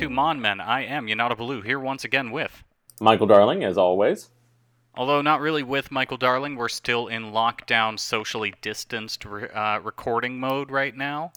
[0.00, 0.62] to Mon Men.
[0.62, 2.64] I am Yanata Blue here once again with.
[3.02, 4.30] Michael Darling, as always.
[4.94, 10.40] Although not really with Michael Darling, we're still in lockdown, socially distanced re- uh, recording
[10.40, 11.32] mode right now.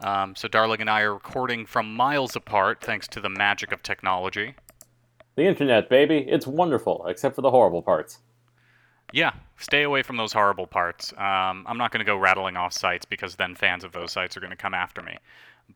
[0.00, 3.82] Um, so Darling and I are recording from miles apart thanks to the magic of
[3.82, 4.54] technology.
[5.36, 6.26] The internet, baby.
[6.28, 8.18] It's wonderful, except for the horrible parts.
[9.14, 11.14] Yeah, stay away from those horrible parts.
[11.14, 14.36] Um, I'm not going to go rattling off sites because then fans of those sites
[14.36, 15.16] are going to come after me.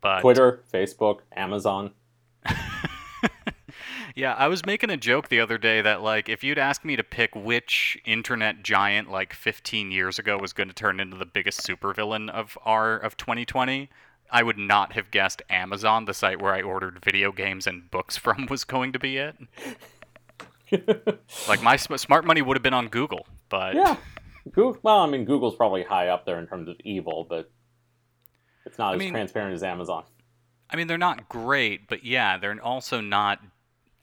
[0.03, 1.93] But Twitter, Facebook, Amazon.
[4.15, 6.97] yeah, I was making a joke the other day that like if you'd ask me
[6.97, 11.27] to pick which internet giant like 15 years ago was going to turn into the
[11.27, 13.89] biggest supervillain of our of 2020,
[14.31, 18.17] I would not have guessed Amazon, the site where I ordered video games and books
[18.19, 19.37] from, was going to be it.
[21.49, 23.97] like my sm- smart money would have been on Google, but Yeah.
[24.53, 27.51] Google, well, I mean, Google's probably high up there in terms of evil, but
[28.65, 30.05] it's not I as mean- transparent as Amazon.
[30.71, 33.41] I mean they're not great, but yeah, they're also not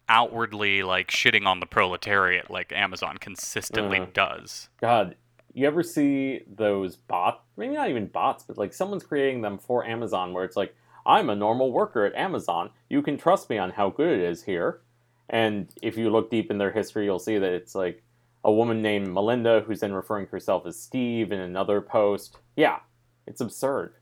[0.08, 4.14] outwardly like shitting on the proletariat like Amazon consistently Mhm.
[4.14, 4.70] does.
[4.80, 5.16] God,
[5.54, 7.42] you ever see those bots?
[7.58, 11.30] Maybe not even bots, but like someone's creating them for Amazon where it's like, I'm
[11.30, 12.72] a normal worker at Amazon.
[12.90, 14.82] You can trust me on how good it is here.
[15.30, 18.04] And if you look deep in their history, you'll see that it's like
[18.44, 22.38] a woman named Melinda who's then referring to herself as Steve in another post.
[22.56, 22.80] Yeah,
[23.26, 23.96] it's absurd.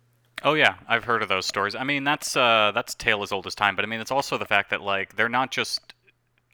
[0.43, 1.73] Oh yeah, I've heard of those stories.
[1.75, 3.75] I mean, that's uh, that's tale as old as time.
[3.75, 5.93] But I mean, it's also the fact that like they're not just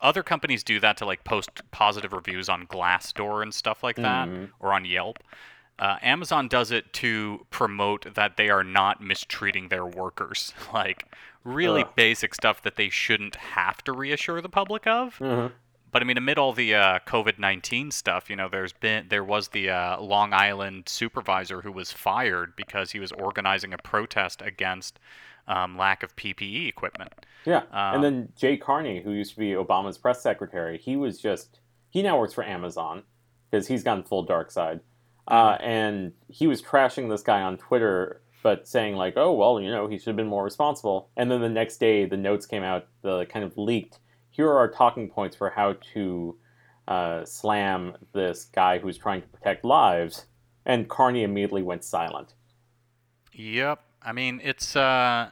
[0.02, 4.28] other companies do that to like post positive reviews on Glassdoor and stuff like that,
[4.30, 4.50] Mhm.
[4.60, 5.20] or on Yelp.
[5.80, 11.06] Uh, Amazon does it to promote that they are not mistreating their workers, like
[11.44, 11.95] really Ugh.
[11.95, 15.17] basic stuff that they shouldn't have to reassure the public of.
[15.20, 15.52] Mhm.
[15.92, 19.23] But I mean, amid all the uh, COVID nineteen stuff, you know, there's been there
[19.23, 24.42] was the uh, Long Island supervisor who was fired because he was organizing a protest
[24.42, 25.00] against
[25.50, 27.14] um, lack of PPE equipment.
[27.45, 27.64] Yeah.
[27.72, 31.60] Um, and then Jay Carney, who used to be Obama's press secretary, he was just,
[31.89, 33.04] he now works for Amazon
[33.50, 34.80] because he's gone full dark side.
[35.27, 39.71] Uh, and he was trashing this guy on Twitter, but saying, like, oh, well, you
[39.71, 41.10] know, he should have been more responsible.
[41.17, 44.00] And then the next day, the notes came out, the kind of leaked.
[44.30, 46.38] Here are our talking points for how to
[46.88, 50.26] uh, slam this guy who's trying to protect lives.
[50.66, 52.34] And Carney immediately went silent.
[53.34, 53.82] Yep.
[54.02, 55.32] I mean, it's uh,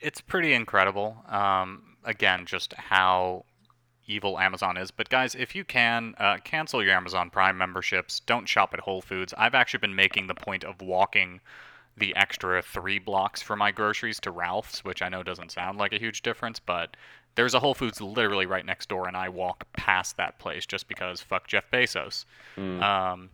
[0.00, 1.16] it's pretty incredible.
[1.28, 3.44] Um, again, just how
[4.06, 4.90] evil Amazon is.
[4.90, 8.20] But guys, if you can, uh, cancel your Amazon Prime memberships.
[8.20, 9.34] Don't shop at Whole Foods.
[9.36, 11.40] I've actually been making the point of walking
[11.96, 15.92] the extra three blocks for my groceries to Ralph's, which I know doesn't sound like
[15.92, 16.96] a huge difference, but
[17.36, 20.88] there's a Whole Foods literally right next door, and I walk past that place just
[20.88, 22.24] because fuck Jeff Bezos.
[22.56, 22.82] Mm.
[22.82, 23.30] Um,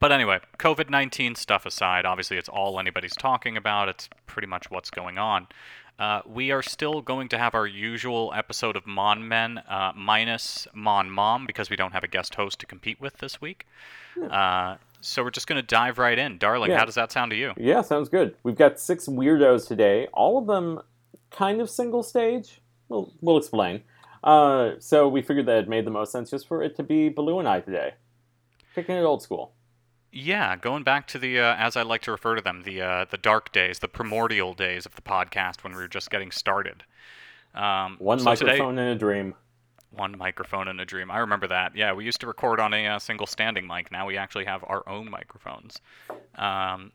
[0.00, 3.88] but anyway, COVID 19 stuff aside, obviously it's all anybody's talking about.
[3.88, 5.46] It's pretty much what's going on.
[5.98, 10.66] Uh, we are still going to have our usual episode of Mon Men uh, minus
[10.74, 13.66] Mon Mom because we don't have a guest host to compete with this week.
[14.30, 16.38] Uh, so we're just going to dive right in.
[16.38, 16.78] Darling, Yeah.
[16.78, 17.52] how does that sound to you?
[17.58, 18.34] Yeah, sounds good.
[18.42, 20.80] We've got six weirdos today, all of them
[21.30, 22.61] kind of single stage.
[22.92, 23.82] We'll, we'll explain.
[24.22, 27.08] Uh, so we figured that it made the most sense just for it to be
[27.08, 27.94] Baloo and I today.
[28.74, 29.54] Picking it old school.
[30.12, 33.04] Yeah, going back to the, uh, as I like to refer to them, the uh,
[33.10, 36.84] the dark days, the primordial days of the podcast when we were just getting started.
[37.54, 39.34] Um, One so today- microphone and a dream.
[39.90, 41.10] one microphone in a dream.
[41.10, 41.74] I remember that.
[41.74, 43.90] Yeah, we used to record on a uh, single standing mic.
[43.90, 45.80] Now we actually have our own microphones.
[46.36, 46.92] Um,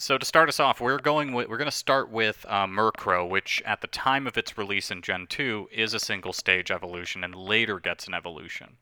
[0.00, 3.28] so to start us off, we're going with, we're going to start with uh, Murkrow,
[3.28, 7.22] which at the time of its release in Gen 2 is a single stage evolution
[7.22, 8.78] and later gets an evolution.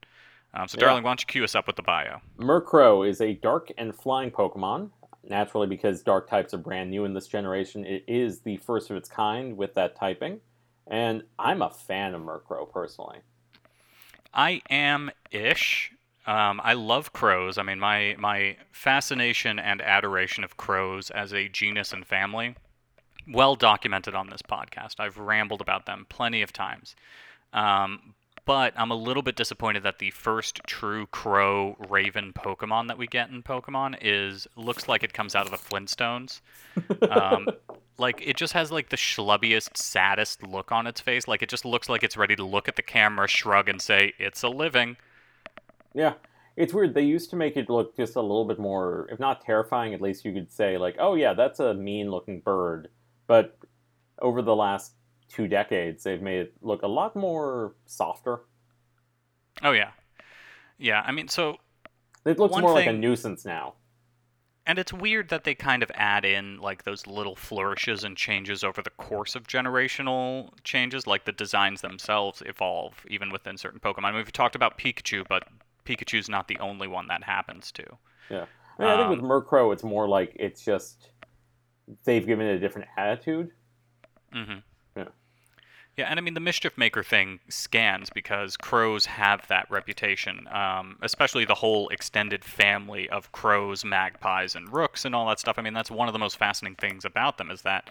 [0.54, 0.86] Um, so, Yeah.
[0.86, 2.20] darling, why don't you cue us up with the bio?
[2.38, 4.90] Murkrow is a dark and flying Pokemon.
[5.24, 8.96] Naturally, because dark types are brand new in this generation, it is the first of
[8.96, 10.40] its kind with that typing.
[10.86, 13.18] And I'm a fan of Murkrow personally.
[14.32, 15.92] I am ish.
[16.28, 17.56] Um, I love crows.
[17.56, 22.54] I mean, my my fascination and adoration of crows as a genus and family,
[23.32, 25.00] well documented on this podcast.
[25.00, 26.94] I've rambled about them plenty of times.
[27.54, 28.12] Um,
[28.44, 33.06] but I'm a little bit disappointed that the first true crow raven Pokemon that we
[33.06, 36.42] get in Pokemon is looks like it comes out of the Flintstones.
[37.10, 37.48] Um,
[37.98, 41.26] like it just has like the schlubbiest, saddest look on its face.
[41.26, 44.12] Like it just looks like it's ready to look at the camera, shrug, and say,
[44.18, 44.98] "It's a living."
[45.94, 46.14] Yeah,
[46.58, 46.92] it's weird.
[46.92, 50.00] They used to make it look just a little bit more, if not terrifying, at
[50.00, 52.88] least you could say like, "Oh yeah, that's a mean-looking bird."
[53.26, 53.56] But
[54.20, 54.94] over the last
[55.28, 58.40] two decades, they've made it look a lot more softer.
[59.62, 59.90] Oh yeah,
[60.78, 61.02] yeah.
[61.06, 61.58] I mean, so
[62.24, 63.74] It looks more like a nuisance now.
[64.66, 68.62] And it's weird that they kind of add in like those little flourishes and changes
[68.62, 74.04] over the course of generational changes, like the designs themselves evolve even within certain Pokemon.
[74.04, 75.44] I mean, we've talked about Pikachu, but
[75.88, 77.84] Pikachu's not the only one that happens to.
[78.30, 78.44] Yeah.
[78.78, 81.10] I, mean, I think with Um, Murkrow, it's more like it's just
[82.04, 83.50] they've given it a different attitude.
[84.34, 84.58] Mm-hmm.
[85.98, 86.06] Yeah.
[86.08, 91.44] And I mean the mischief maker thing scans because crows have that reputation, um, especially
[91.44, 95.58] the whole extended family of crows, magpies, and rooks, and all that stuff.
[95.58, 97.90] I mean that's one of the most fascinating things about them is that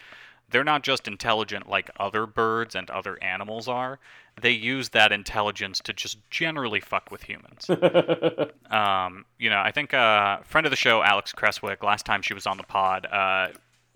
[0.50, 4.00] they're not just intelligent like other birds and other animals are.
[4.42, 7.70] They use that intelligence to just generally fuck with humans.
[8.70, 12.34] Um, you know, I think uh, friend of the show, Alex Cresswick, last time she
[12.34, 13.48] was on the pod, uh,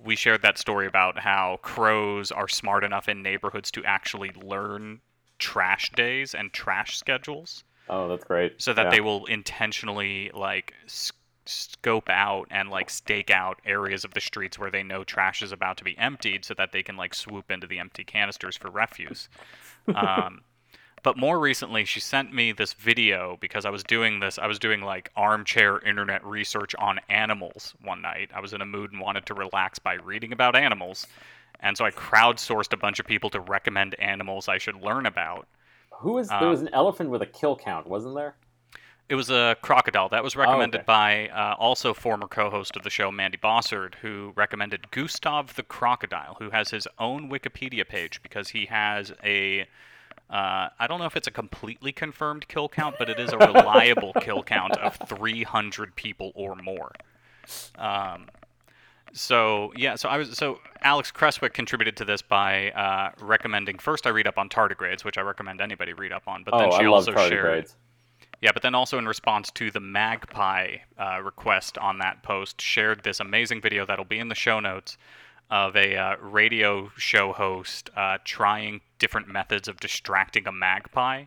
[0.04, 5.00] we shared that story about how crows are smart enough in neighborhoods to actually learn
[5.40, 8.62] trash days and trash schedules, oh, that's great.
[8.62, 8.90] so that Yeah.
[8.92, 10.74] they will intentionally like
[11.46, 15.52] scope out and like stake out areas of the streets where they know trash is
[15.52, 18.70] about to be emptied, so that they can like swoop into the empty canisters for
[18.70, 19.30] refuse.
[19.96, 20.42] Um,
[21.04, 24.38] but more recently, she sent me this video because I was doing this.
[24.38, 28.30] I was doing like armchair internet research on animals one night.
[28.34, 31.08] I was in a mood and wanted to relax by reading about animals.
[31.60, 35.48] And so I crowdsourced a bunch of people to recommend animals I should learn about.
[35.92, 38.36] Who is uh, there was an elephant with a kill count, wasn't there?
[39.10, 40.86] It was a crocodile that was recommended okay.
[40.86, 46.38] by uh, also former co-host of the show Mandy Bossard, who recommended Gustav the crocodile,
[46.40, 49.68] who has his own Wikipedia page because he has a
[50.32, 53.38] uh, I don't know if it's a completely confirmed kill count, but it is a
[53.38, 56.92] reliable kill count of 300 people or more.
[57.78, 58.28] Um,
[59.14, 64.08] so yeah, so I was so Alex Cresswick contributed to this by uh, recommending first
[64.08, 66.78] I read up on tardigrades, which I recommend anybody read up on, but then oh,
[66.78, 67.70] she I also shared
[68.42, 73.04] yeah, but then also in response to the Magpie uh, request on that post, shared
[73.04, 74.98] this amazing video that'll be in the show notes
[75.52, 81.26] of a uh, radio show host uh, trying different methods of distracting a magpie.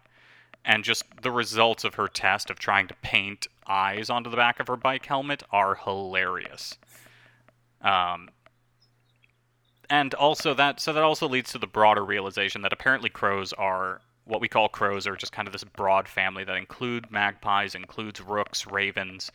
[0.64, 4.60] And just the results of her test of trying to paint eyes onto the back
[4.60, 6.78] of her bike helmet are hilarious.
[7.82, 8.30] Um,
[9.90, 14.00] and also that so that also leads to the broader realization that apparently crows are
[14.24, 18.22] what we call crows are just kind of this broad family that include magpies, includes
[18.22, 19.30] rooks, ravens.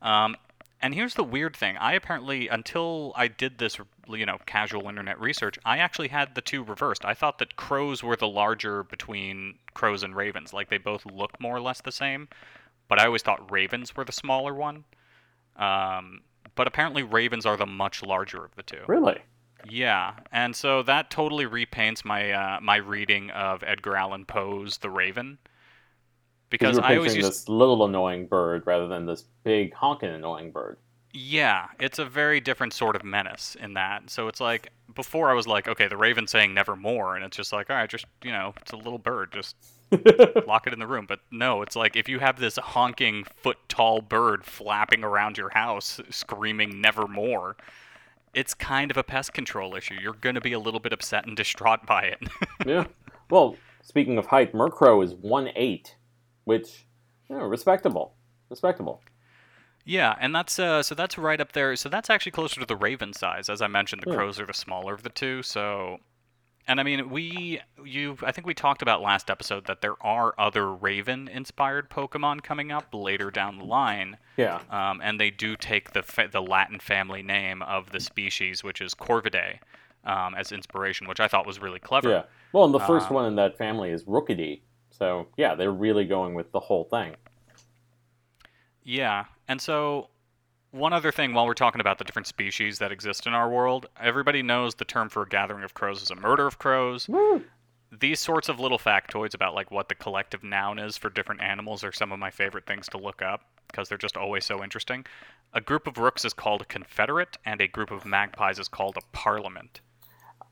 [0.00, 0.36] Um,
[0.80, 3.78] and here's the weird thing: I apparently, until I did this,
[4.08, 7.04] you know, casual internet research, I actually had the two reversed.
[7.04, 11.38] I thought that crows were the larger between crows and ravens, like they both look
[11.40, 12.28] more or less the same.
[12.88, 14.84] But I always thought ravens were the smaller one.
[15.56, 16.22] Um,
[16.54, 18.82] but apparently, ravens are the much larger of the two.
[18.86, 19.18] Really?
[19.68, 24.90] Yeah, and so that totally repaints my uh, my reading of Edgar Allan Poe's The
[24.90, 25.38] Raven.
[26.50, 30.76] Because I always used this little annoying bird rather than this big honking annoying bird.
[31.12, 34.08] Yeah, it's a very different sort of menace in that.
[34.08, 37.52] So it's like before I was like, okay, the Raven saying nevermore, and it's just
[37.52, 39.56] like, all right, just you know, it's a little bird, just
[40.46, 41.04] lock it in the room.
[41.06, 45.50] But no, it's like if you have this honking foot tall bird flapping around your
[45.50, 47.56] house screaming nevermore,
[48.34, 49.94] it's kind of a pest control issue.
[50.00, 52.20] You're going to be a little bit upset and distraught by it.
[52.66, 52.86] yeah.
[53.30, 55.96] Well, speaking of height, Murkrow is one eight,
[56.44, 56.86] which
[57.28, 58.14] you know, respectable.
[58.48, 59.02] Respectable.
[59.84, 61.74] Yeah, and that's uh, so that's right up there.
[61.76, 64.02] So that's actually closer to the raven size, as I mentioned.
[64.04, 64.16] The Yeah.
[64.16, 65.42] crows are the smaller of the two.
[65.42, 65.98] So,
[66.68, 70.34] and I mean, we you I think we talked about last episode that there are
[70.38, 74.60] other raven-inspired Pokemon coming up later down the line, Yeah.
[74.70, 78.80] um, and they do take the fa- the Latin family name of the species, which
[78.80, 79.58] is Corvidae,
[80.04, 82.08] um, as inspiration, which I thought was really clever.
[82.08, 82.22] Yeah.
[82.52, 84.60] Well, and the first Uh, one in that family is Rookidee.
[84.90, 87.16] So yeah, they're really going with the whole thing.
[88.84, 90.08] Yeah, and so
[90.70, 93.86] one other thing while we're talking about the different species that exist in our world,
[94.00, 97.08] everybody knows the term for a gathering of crows is a murder of crows.
[97.08, 97.42] Woo!
[98.00, 101.84] These sorts of little factoids about like what the collective noun is for different animals
[101.84, 105.04] are some of my favorite things to look up because they're just always so interesting.
[105.52, 108.96] A group of rooks is called a confederate, and a group of magpies is called
[108.96, 109.82] a parliament.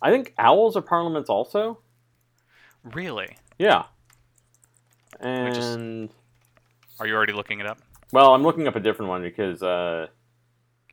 [0.02, 1.78] I think owls are parliaments also.
[2.84, 3.36] Really?
[3.58, 3.84] Yeah.
[5.22, 6.10] Is- And
[6.98, 7.78] Are you already looking it up?
[8.12, 10.06] Well, I'm looking up a different one because uh,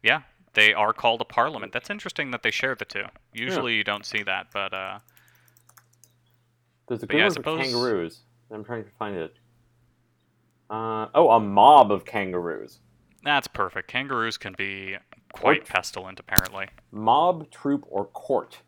[0.04, 0.22] Yeah,
[0.54, 1.74] they are called a parliament.
[1.74, 3.04] That's interesting that they share the two.
[3.34, 5.00] Usually you don't see that, but uh,
[6.88, 8.20] there's a But good yeah, one suppose- kangaroos.
[8.52, 9.34] I'm trying to find it.
[10.70, 12.80] Uh, oh, a mob of kangaroos.
[13.24, 13.90] That's perfect.
[13.90, 14.96] Kangaroos can be
[15.34, 16.68] quite pestilent, apparently.
[16.92, 18.60] Mob, troop, or court.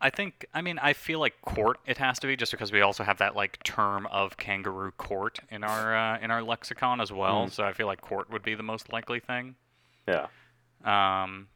[0.00, 2.80] I think I mean I feel like court it has to be just because we
[2.80, 7.12] also have that like term of kangaroo court in our uh, in our lexicon as
[7.12, 7.46] well.
[7.46, 7.50] Mm.
[7.50, 9.56] So I feel like court would be the most likely thing.
[10.08, 10.28] Yeah.
[10.84, 11.48] Um,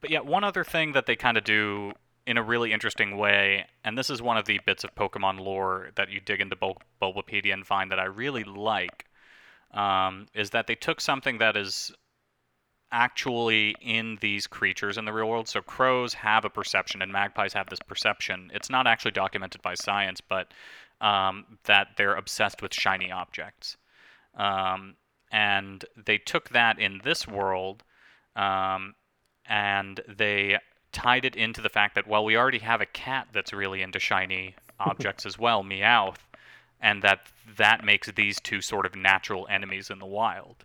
[0.00, 1.92] but yeah, one other thing that they kind of do
[2.26, 5.90] in a really interesting way, and this is one of the bits of Pokemon lore
[5.96, 9.06] that you dig into Bul- Bulbapedia and find that I really like,
[9.72, 11.90] um, is that they took something that is
[12.90, 15.48] actually in these creatures in the real world.
[15.48, 18.50] So crows have a perception, and magpies have this perception.
[18.54, 20.52] It's not actually documented by science, but
[21.00, 23.76] um, that they're obsessed with shiny objects.
[24.36, 24.94] Um,
[25.30, 27.84] and they took that in this world
[28.36, 28.94] um,
[29.46, 30.58] and they
[30.92, 33.98] tied it into the fact that well we already have a cat that's really into
[33.98, 36.24] shiny objects as well meowth
[36.80, 37.20] and that
[37.56, 40.64] that makes these two sort of natural enemies in the wild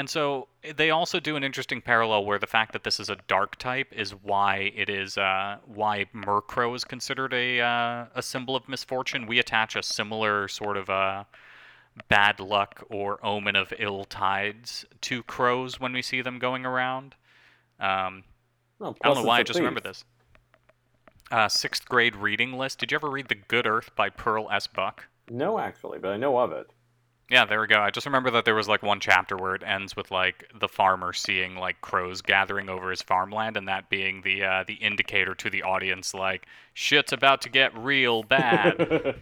[0.00, 3.16] and so they also do an interesting parallel where the fact that this is a
[3.28, 8.56] dark type is why it is uh, why Murkrow is considered a uh, a symbol
[8.56, 9.26] of misfortune.
[9.26, 11.24] We attach a similar sort of uh,
[12.08, 17.14] bad luck or omen of ill tides to crows when we see them going around.
[17.78, 18.24] Um,
[18.78, 20.02] Well, I don't know why I a just remember this.
[21.30, 22.78] Uh, sixth grade reading list.
[22.78, 24.66] Did you ever read The Good Earth by Pearl S.
[24.66, 25.08] Buck?
[25.28, 26.70] No, actually, but I know of it.
[27.30, 27.78] Yeah, there we go.
[27.78, 30.66] I just remember that there was like one chapter where it ends with like the
[30.66, 35.36] farmer seeing like crows gathering over his farmland, and that being the uh, the indicator
[35.36, 38.76] to the audience like shit's about to get real bad.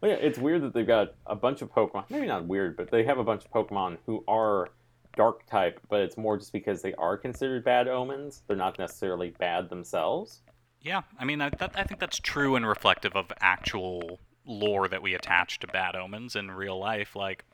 [0.00, 2.04] well, yeah, it's weird that they've got a bunch of Pokemon.
[2.10, 4.68] Maybe not weird, but they have a bunch of Pokemon who are
[5.16, 8.42] dark type, but it's more just because they are considered bad omens.
[8.46, 10.42] They're not necessarily bad themselves.
[10.82, 15.02] yeah, I mean, I, that, I think that's true and reflective of actual lore that
[15.02, 17.14] we attach to bad omens in real life.
[17.14, 17.44] Like,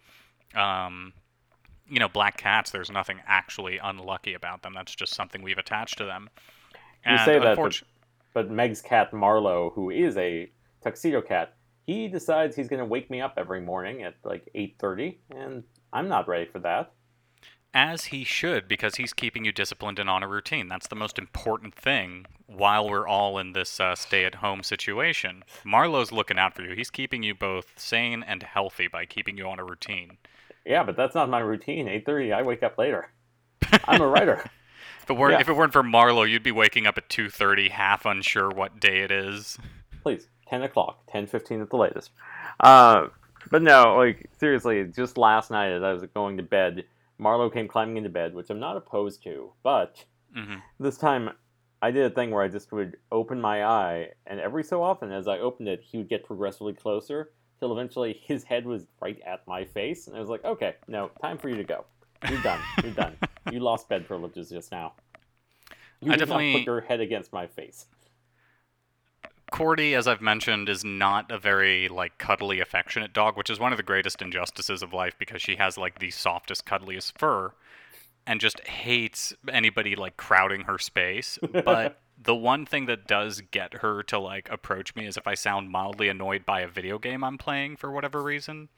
[0.55, 1.13] um,
[1.89, 2.71] you know, black cats.
[2.71, 4.73] There's nothing actually unlucky about them.
[4.75, 6.31] That's just something we've attached to them.
[7.05, 7.83] and You say that, but,
[8.33, 10.51] but Meg's cat Marlowe, who is a
[10.83, 14.77] tuxedo cat, he decides he's going to wake me up every morning at like eight
[14.79, 16.94] thirty, and I'm not ready for that.
[17.77, 20.69] As he should, because he's keeping you disciplined and on a routine.
[20.69, 25.43] That's the most important thing while we're all in this uh, stay at home situation.
[25.65, 26.77] Marlowe's looking out for you.
[26.77, 30.19] He's keeping you both sane and healthy by keeping you on a routine.
[30.65, 31.89] Yeah, but that's not my routine.
[31.89, 33.11] Eight thirty, I wake up later.
[33.85, 34.49] I'm a writer.
[35.03, 35.41] If it, weren't, Yeah.
[35.41, 39.01] if it weren't for Marlowe, you'd be waking up at 2.30, half unsure what day
[39.01, 39.59] it is.
[40.03, 42.11] Please, ten o'clock, ten fifteen at the latest.
[42.61, 43.09] Uh,
[43.51, 46.85] but no, like seriously, just last night as I was going to bed,
[47.19, 50.05] Marlowe came climbing into bed, which I'm not opposed to, but
[50.35, 51.31] hmm this time
[51.81, 55.13] I did a thing where I just would open my eye, and every so often,
[55.13, 57.31] as I opened it, he would get progressively closer
[57.61, 61.11] till eventually his head was right at my face, and I was like, "Okay, no,
[61.21, 61.85] time for you to go.
[62.29, 62.61] You're done.
[62.83, 63.17] You're done.
[63.53, 64.95] You lost bed privileges just now.
[66.01, 67.87] You I definitely- put your head against my face."
[69.55, 73.73] Cordy, as I've mentioned, is not a very like cuddly, affectionate dog, which is one
[73.73, 77.53] of the greatest injustices of life because she has like the softest, cuddliest fur,
[78.27, 81.39] and just hates anybody like crowding her space.
[81.65, 85.35] But the one thing that does get her to like approach me is if I
[85.35, 88.71] sound mildly annoyed by a video game I'm playing for whatever reason,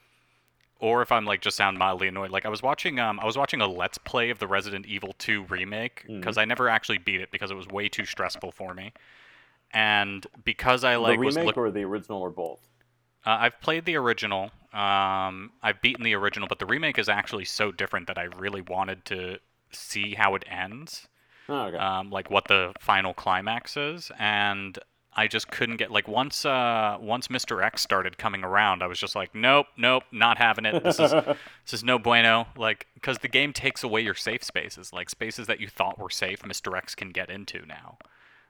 [0.79, 2.33] or if I'm like just sound mildly annoyed.
[2.33, 5.15] Like I was watching, um, I was watching a Let's Play of the Resident Evil
[5.17, 8.75] 2 remake because I never actually beat it because it was way too stressful for
[8.75, 8.93] me.
[9.77, 12.61] And because I like the was remake look- or the original or both?
[13.27, 14.51] uh, I've played the original.
[14.73, 18.63] Um, I've beaten the original, but the remake is actually so different that I really
[18.63, 19.39] wanted to
[19.73, 21.09] see how it ends,
[21.49, 21.77] Oh, okay.
[21.77, 24.79] um, like what the final climax is, and
[25.15, 27.63] I just couldn't get like once uh, once Mr.
[27.65, 30.83] X started coming around, I was just like, nope, nope, not having it.
[30.85, 31.11] This is
[31.65, 32.47] this is no bueno.
[32.57, 36.11] Like because the game takes away your safe spaces, like spaces that you thought were
[36.11, 36.77] safe, Mr.
[36.77, 37.99] X can get into now.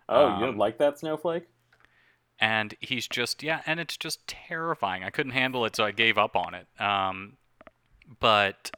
[0.08, 1.44] Oh, you um, don't like that snowflake?
[2.38, 5.02] and he's just yeah and it's just terrifying.
[5.02, 6.66] I couldn't handle it so i gave up on it.
[6.78, 7.38] Um
[8.20, 8.70] but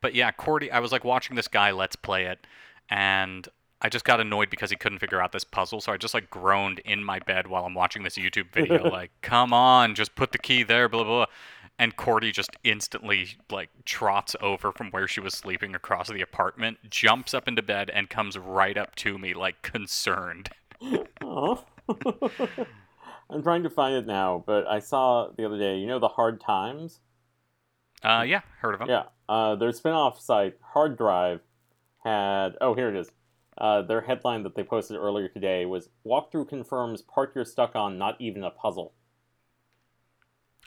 [0.00, 2.46] but yeah cordy i was like watching this guy let's play it
[2.88, 3.48] and
[3.82, 6.30] i just got annoyed because he couldn't figure out this puzzle so i just like
[6.30, 10.32] groaned in my bed while i'm watching this youtube video like come on just put
[10.32, 11.34] the key there blah blah blah
[11.78, 16.78] and cordy just instantly like trots over from where she was sleeping across the apartment
[16.90, 20.50] jumps up into bed and comes right up to me like concerned
[21.20, 21.64] Oh.
[23.30, 25.76] I'm trying to find it now, but I saw the other day.
[25.78, 27.00] You know the Hard Times?
[28.04, 29.04] uh yeah heard of him Yeah.
[29.28, 31.40] Uh, their spin-off site, Hard Drive,
[32.04, 32.50] had.
[32.60, 33.10] Oh, here it is.
[33.58, 37.98] Uh, their headline that they posted earlier today was "Walkthrough confirms part you're stuck on,
[37.98, 38.94] not even a puzzle."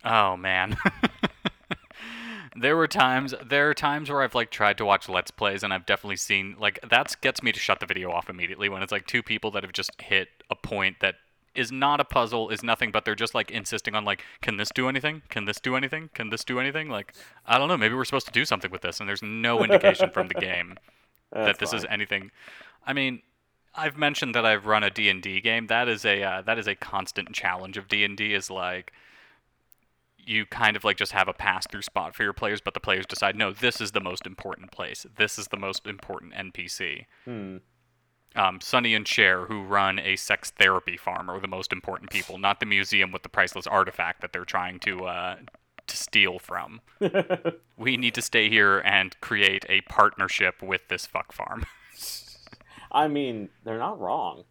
[0.03, 0.77] Oh man.
[2.55, 5.73] there were times there are times where I've like tried to watch let's plays and
[5.73, 8.91] I've definitely seen like that gets me to shut the video off immediately when it's
[8.91, 11.15] like two people that have just hit a point that
[11.53, 14.69] is not a puzzle, is nothing, but they're just like insisting on like, can this
[14.73, 15.21] do anything?
[15.29, 16.09] Can this do anything?
[16.13, 16.89] Can this do anything?
[16.89, 17.13] Like,
[17.45, 17.77] I don't know.
[17.77, 20.77] Maybe we're supposed to do something with this, and there's no indication from the game
[21.31, 22.31] that this is anything.
[22.85, 23.21] I mean,
[23.75, 25.67] I've mentioned that I've run a D&D game.
[25.67, 28.93] That is a uh, that is a constant challenge of D&D is like
[30.25, 32.79] you kind of like just have a pass through spot for your players, but the
[32.79, 35.05] players decide no, this is the most important place.
[35.17, 37.05] This is the most important NPC.
[37.25, 37.57] Hmm.
[38.33, 42.37] Um, Sonny and Cher, who run a sex therapy farm, are the most important people,
[42.37, 45.35] not the museum with the priceless artifact that they're trying to uh,
[45.87, 46.81] to steal from.
[47.77, 51.65] We need to stay here and create a partnership with this fuck farm.
[52.91, 54.43] I mean, they're not wrong.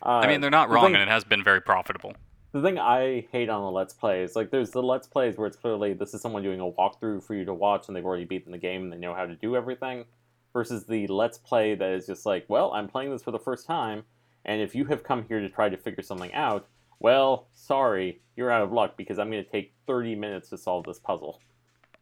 [0.00, 2.14] Uh, I mean, they're not wrong, thing- and it has been very profitable.
[2.54, 5.56] The thing I hate on the Let's Plays, like, there's the Let's Plays where it's
[5.56, 8.52] clearly this is someone doing a walkthrough for you to watch and they've already beaten
[8.52, 10.04] the game and they know how to do everything,
[10.52, 13.66] versus the Let's Play that is just like, well, I'm playing this for the first
[13.66, 14.04] time,
[14.44, 16.68] and if you have come here to try to figure something out,
[17.00, 20.84] well, sorry, you're out of luck because I'm going to take 30 minutes to solve
[20.86, 21.40] this puzzle.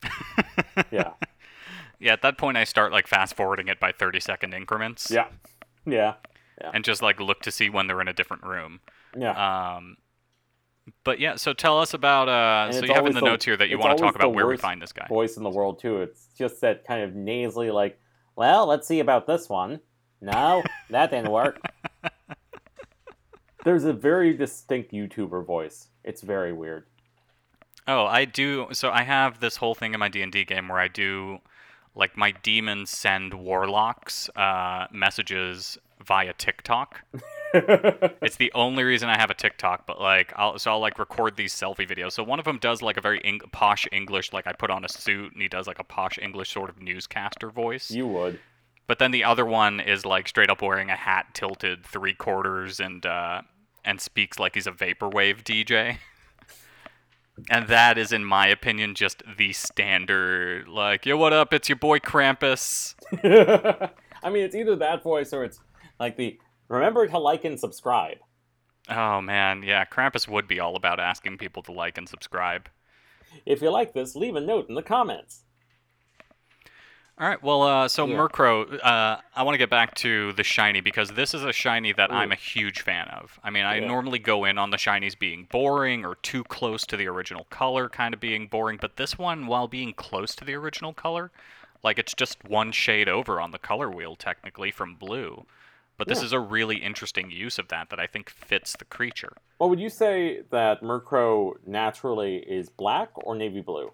[0.90, 1.12] Yeah.
[1.98, 5.10] Yeah, at that point, I start like fast forwarding it by 30 second increments.
[5.10, 5.28] Yeah.
[5.86, 6.14] Yeah.
[6.60, 6.70] Yeah.
[6.74, 8.80] And just like look to see when they're in a different room.
[9.16, 9.76] Yeah.
[9.76, 9.96] Um,
[11.04, 12.28] but yeah, so tell us about.
[12.28, 14.34] Uh, so you have in the the- notes here that you want to talk about
[14.34, 15.06] where we find this guy.
[15.08, 16.02] voice in the world too.
[16.02, 17.98] It's just that kind of nasally, like,
[18.36, 19.80] well, let's see about this one.
[20.20, 21.60] No, that didn't work.
[23.64, 25.88] There's a very distinct YouTuber voice.
[26.02, 26.86] It's very weird.
[27.86, 28.68] Oh, I do.
[28.72, 31.38] So I have this whole thing in my D and D game where I do,
[31.94, 37.00] like, my demons send warlocks uh, messages via TikTok.
[38.22, 41.36] It's the only reason I have a TikTok, but like, I'll so I'll like record
[41.36, 42.12] these selfie videos.
[42.12, 44.84] So one of them does like a very eng- posh English, like I put on
[44.84, 47.90] a suit and he does like a posh English sort of newscaster voice.
[47.90, 48.38] you would.
[48.86, 52.80] But then the other one is like straight up wearing a hat tilted three quarters
[52.80, 53.42] and uh,
[53.84, 55.98] and speaks like he's a vaporwave DJ.
[57.50, 60.68] and that is, in my opinion, just the standard.
[60.68, 61.52] Like, yo, what up?
[61.52, 62.94] It's your boy Krampus.
[64.22, 65.60] I mean, it's either that voice or it's
[65.98, 66.38] like the
[66.72, 68.18] remember to like and subscribe.
[68.88, 72.68] Oh man, yeah, Krampus would be all about asking people to like and subscribe.
[73.46, 75.42] If you like this, leave a note in the comments.
[77.18, 77.42] All right.
[77.42, 78.16] Well, uh, so Yeah.
[78.16, 81.92] Murkrow, uh, I want to get back to the shiny because this is a shiny
[81.92, 83.38] that I'm a huge fan of.
[83.44, 83.86] I mean, I Yeah.
[83.86, 87.88] normally go in on the shinies being boring or too close to the original color,
[87.88, 88.78] kind of being boring.
[88.80, 91.30] But this one, while being close to the original color,
[91.82, 95.46] like it's just one shade over on the color wheel technically from blue.
[95.98, 96.24] But this Yeah.
[96.24, 99.34] is a really interesting use of that that I think fits the creature.
[99.58, 103.92] Well, would you say that Murkrow naturally is black or navy blue?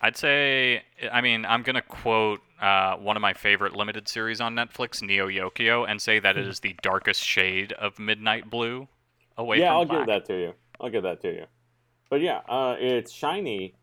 [0.00, 4.40] I'd say, I mean, I'm going to quote uh, one of my favorite limited series
[4.40, 8.88] on Netflix, Neo Yokio, and say that it is the darkest shade of midnight blue
[9.36, 9.98] away yeah, from I'll black.
[10.00, 10.54] give that to you.
[10.80, 11.44] I'll give that to you.
[12.10, 13.74] But yeah, uh, it's shiny,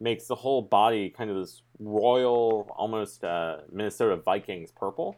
[0.00, 5.16] makes the whole body kind of this royal, almost uh, Minnesota Vikings purple.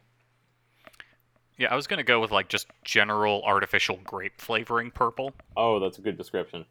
[1.59, 5.33] Yeah, I was going to go with like just general artificial grape flavoring purple.
[5.57, 6.67] Oh, that's a good description.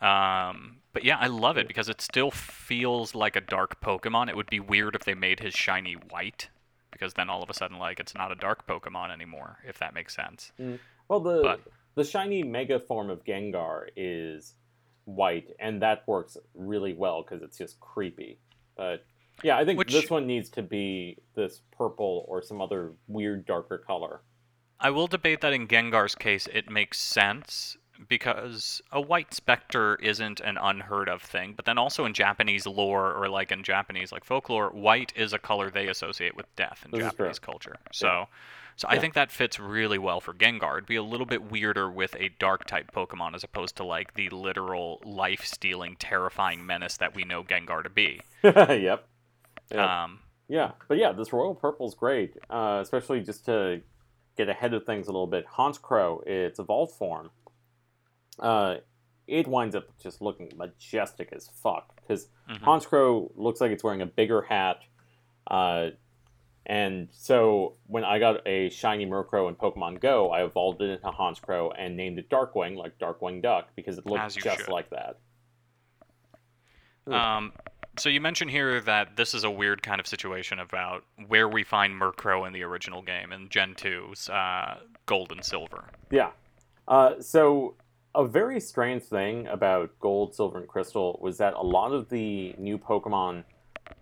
[0.00, 4.28] Um, but yeah, I love it because it still feels like a dark Pokemon.
[4.28, 6.48] It would be weird if they made his shiny white
[6.90, 9.94] because then all of a sudden like it's not a dark Pokemon anymore, if that
[9.94, 10.52] makes sense.
[11.08, 11.60] Well, the But-
[11.96, 14.54] the shiny mega form of Gengar is
[15.04, 18.38] white, and that works really well because it's just creepy.
[18.76, 19.04] But
[19.42, 23.46] yeah, I think Which- this one needs to be this purple or some other weird
[23.46, 24.20] darker color.
[24.80, 27.76] I will debate that in Gengar's case, it makes sense
[28.08, 31.54] because a white specter isn't an unheard of thing.
[31.54, 35.38] But then also in Japanese lore, or like in Japanese like folklore, white is a
[35.38, 37.76] color they associate with death in This Japanese culture.
[37.92, 38.26] So,
[38.76, 40.72] so I think that fits really well for Gengar.
[40.72, 44.14] It'd be a little bit weirder with a dark type Pokemon as opposed to like
[44.14, 48.20] the literal life-stealing, terrifying menace that we know Gengar to be.
[48.42, 49.06] yep.
[49.72, 50.04] Yeah.
[50.04, 53.80] Um, Yeah, but yeah, this royal purple's great, uh, especially just to
[54.36, 55.46] get ahead of things a little bit.
[55.46, 57.30] Honchkrow, its evolved form,
[58.38, 58.76] uh,
[59.26, 62.60] it winds up just looking majestic as fuck because mhm.
[62.60, 64.80] Honchkrow looks like it's wearing a bigger hat.
[65.46, 65.90] Uh,
[66.66, 71.06] and so when I got a shiny Murkrow in Pokemon Go, I evolved it into
[71.08, 74.68] Honchkrow and named it Darkwing, like Darkwing Duck, because it looked just should.
[74.68, 75.18] like that.
[77.08, 77.12] Ooh.
[77.12, 77.52] Um,
[77.96, 81.64] so you mentioned here that this is a weird kind of situation about where we
[81.64, 85.84] find Murkrow in the original game in Gen 2's uh, Gold and Silver.
[86.10, 86.30] Yeah.
[86.88, 87.76] Uh, so
[88.14, 92.54] a very strange thing about Gold, Silver, and Crystal was that a lot of the
[92.58, 93.44] new Pokemon,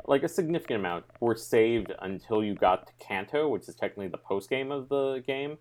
[0.07, 4.18] like a significant amount, were saved until you got to Kanto, which is technically the
[4.18, 5.59] post game of the game.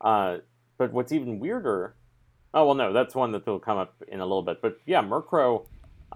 [0.00, 0.38] Uh,
[0.78, 1.94] but what's even weirder
[2.54, 5.00] oh well no that's one that will come up in a little bit but yeah
[5.00, 5.64] murkrow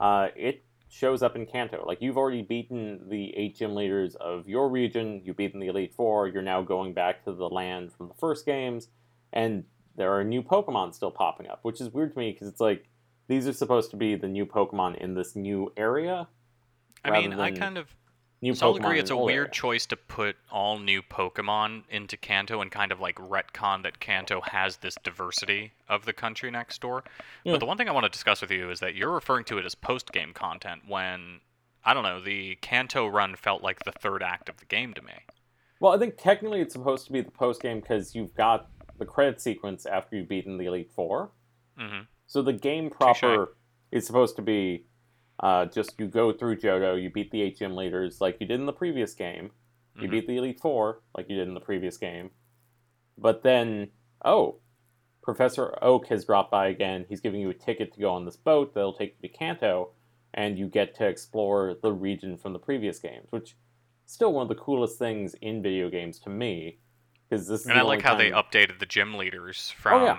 [0.01, 1.85] uh, it shows up in kanto.
[1.87, 5.95] Like you've already beaten the eight gym leaders of your region you've beaten the elite
[5.95, 8.89] four you're now going back to the land from the first games
[9.33, 9.65] and
[9.97, 12.89] there are new pokemon still popping up which is weird to me because it's like
[13.29, 16.29] these are supposed to be the new pokemon in this new area
[17.05, 17.95] I mean, I kind of
[18.43, 22.17] new so I'll agree it's a an weird choice to put all new Pokemon into
[22.17, 26.81] Kanto and kind of like retcon that Kanto has this diversity of the country next
[26.81, 27.05] door.
[27.45, 27.53] Yeah.
[27.53, 29.59] But the one thing I want to discuss with you is that you're referring to
[29.59, 31.41] it as post game content when
[31.85, 35.03] I don't know, the Kanto run felt like the third act of the game to
[35.03, 35.13] me.
[35.79, 38.69] Well, I think technically it's supposed to be the post game because you've got
[38.99, 41.31] the credit sequence after you've beaten the Elite Four.
[41.79, 43.57] hmm So the game proper
[43.93, 44.87] is supposed to be
[45.41, 48.67] uh, just you go through Johto, you beat the HM leaders like you did in
[48.67, 49.51] the previous game,
[49.99, 50.11] you Mhm.
[50.11, 52.31] beat the Elite Four like you did in the previous game,
[53.19, 53.91] but then
[54.25, 54.59] oh,
[55.23, 57.05] Professor Oak has dropped by again.
[57.09, 59.91] He's giving you a ticket to go on this boat that'll take you to Kanto,
[60.35, 64.43] and you get to explore the region from the previous games, which is still one
[64.43, 66.79] of the coolest things in video games to me.
[67.29, 70.17] Because this is And I like how they updated the gym leaders Oh, from yeah.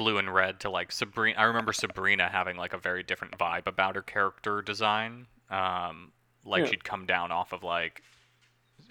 [0.00, 1.38] Blue and red to like Sabrina.
[1.38, 5.26] I remember Sabrina having like a very different vibe about her character design.
[5.50, 6.70] Um, like Yeah.
[6.70, 8.02] she'd come down off of like.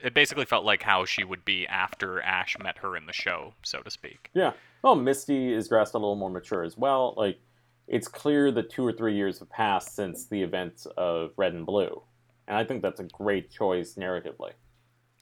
[0.03, 3.55] It basically felt like how she would be after Ash met her in the show,
[3.63, 4.29] so to speak.
[4.35, 4.53] Yeah.
[4.83, 7.15] Well, Misty is dressed a little more mature as well.
[7.17, 7.39] Like,
[7.87, 11.65] it's clear that two or three years have passed since the events of Red and
[11.65, 12.01] Blue,
[12.47, 14.51] and I think that's a great choice narratively.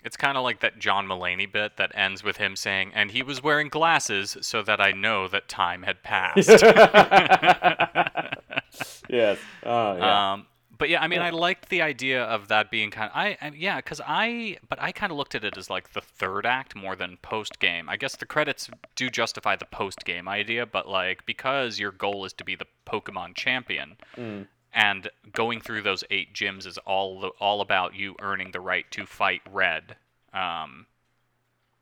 [0.07, 3.21] It's kind of like that John Mulaney bit that ends with him saying, "And he
[3.21, 6.47] was wearing glasses so that I know that time had passed."
[9.09, 9.37] yes.
[9.63, 10.33] Oh, yeah.
[10.33, 11.27] Um, but yeah, I mean, Yeah.
[11.27, 14.81] I liked the idea of that being kind of I, I yeah, because I but
[14.81, 17.89] I kind of looked at it as like the third act more than post game.
[17.89, 22.23] I guess the credits do justify the post game idea, but like because your goal
[22.23, 23.97] is to be the Pokemon champion.
[24.15, 24.47] Mm.
[24.77, 28.85] And going through those eight gyms is all the, all about you earning the right
[28.91, 29.95] to fight Red,
[30.33, 30.85] um,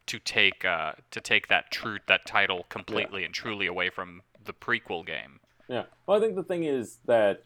[0.05, 4.53] to take uh, to take that true that title completely and truly away from the
[4.53, 5.41] prequel game.
[5.67, 5.83] Yeah.
[6.07, 7.43] Well, I think the thing is that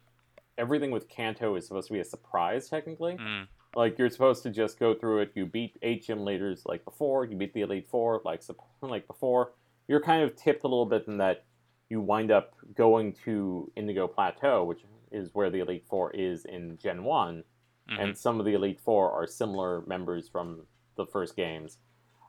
[0.60, 3.18] everything with Kanto is supposed to be a surprise, technically.
[3.18, 3.48] Mm.
[3.76, 5.32] Like you're supposed to just go through it.
[5.34, 7.26] You beat eight gym leaders like before.
[7.26, 8.44] You beat the elite four like
[8.84, 9.54] like before.
[9.88, 11.46] You're kind of tipped a little bit in that
[11.90, 16.78] you wind up going to Indigo Plateau, which is where the elite four is in
[16.78, 17.44] Gen One,
[17.90, 18.00] Mhm.
[18.04, 21.78] and some of the elite four are similar members from the first games.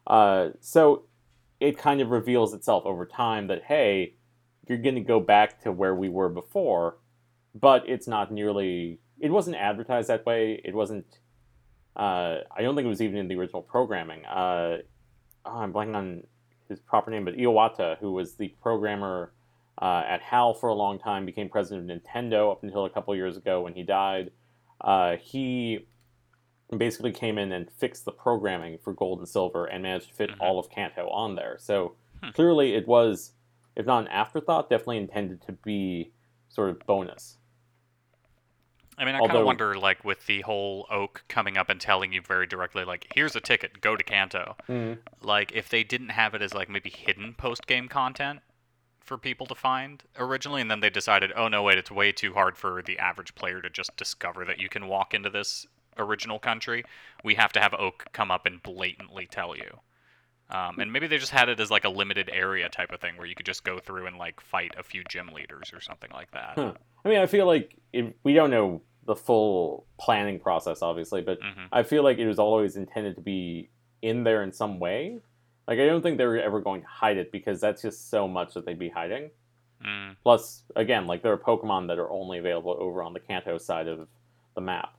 [0.06, 1.04] Uh, so
[1.60, 4.14] it kind of reveals itself over time that hey,
[4.68, 6.98] you're going to go back to where we were before,
[7.54, 9.00] but it's not nearly.
[9.18, 10.60] It wasn't advertised that way.
[10.64, 11.18] It wasn't.
[11.96, 14.24] Uh, I don't think it was even in the original programming.
[14.24, 14.78] Uh,
[15.44, 16.26] oh, I'm blanking on
[16.68, 19.32] his proper name, but Iwata, who was the programmer
[19.80, 23.14] uh, at HAL for a long time, became president of Nintendo up until a couple
[23.16, 24.30] years ago when he died.
[24.80, 25.86] Uh, he
[26.76, 30.30] basically came in and fixed the programming for Gold and Silver and managed to fit
[30.30, 30.36] Mhm.
[30.40, 31.56] all of Kanto on there.
[31.58, 32.30] So Hmm.
[32.30, 33.32] clearly, it was,
[33.74, 36.12] if not an afterthought, definitely intended to be
[36.48, 37.38] sort of bonus.
[38.98, 42.12] I mean, I kind of wonder, like, with the whole Oak coming up and telling
[42.12, 44.56] you very directly, like, here's a ticket, go to Kanto.
[45.22, 48.42] Like, if they didn't have it as, like, maybe hidden post game content
[49.10, 52.32] for people to find originally, and then they decided, oh, no, wait, it's way too
[52.32, 55.66] hard for the average player to just discover that you can walk into this
[55.98, 56.84] original country,
[57.24, 59.80] we have to have Oak come up and blatantly tell you.
[60.48, 63.16] Um, and maybe they just had it as, like, a limited area type of thing
[63.16, 66.10] where you could just go through and, like, fight a few gym leaders or something
[66.12, 66.52] like that.
[66.54, 66.74] Huh.
[67.04, 71.40] I mean, I feel like it, we don't know the full planning process, obviously, but
[71.42, 73.70] hmm I feel like it was always intended to be
[74.02, 75.18] in there in some way.
[75.70, 78.26] Like, I don't think they were ever going to hide it because that's just so
[78.28, 79.30] much that they'd be hiding.
[79.86, 80.16] Mm.
[80.22, 83.86] Plus, again, like there are Pokemon that are only available over on the Kanto side
[83.88, 84.08] of
[84.54, 84.98] the map,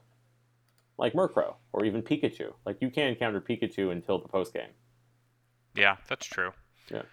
[0.97, 2.53] like Murkrow or even Pikachu.
[2.65, 4.69] Like you can't encounter Pikachu until the post game.
[5.75, 6.51] Yeah, that's true.
[6.89, 7.03] Yeah.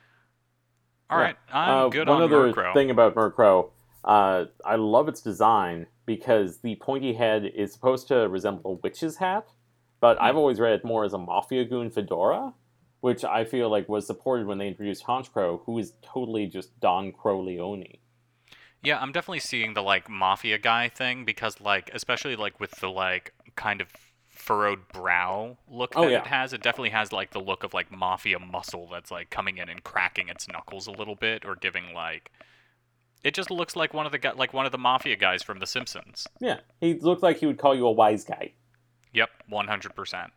[1.11, 1.25] All Yeah.
[1.25, 2.73] right, I'm Uh, good one on other Murkrow.
[2.75, 3.71] thing about Murkrow,
[4.05, 9.16] uh, I love its design because the pointy head is supposed to resemble a witch's
[9.16, 9.49] hat,
[10.01, 10.38] but I've Hmm.
[10.38, 12.55] always read it more as a Mafia Goon fedora,
[13.01, 17.13] which I feel like was supported when they introduced Honchkrow, who is totally just Don
[17.13, 17.99] Crowleone.
[18.83, 22.89] Yeah, I'm definitely seeing the like mafia guy thing because like especially like with the
[22.89, 23.89] like kind of
[24.29, 26.19] furrowed brow look Oh, that yeah.
[26.21, 29.59] it has, it definitely has like the look of like mafia muscle that's like coming
[29.59, 32.31] in and cracking its knuckles a little bit or giving like
[33.25, 35.67] it just looks like one of the like one of the mafia guys from The
[35.67, 36.29] Simpsons.
[36.41, 38.53] Yeah, he looked like he would call you a wise guy.
[39.13, 40.31] Yep, 100%.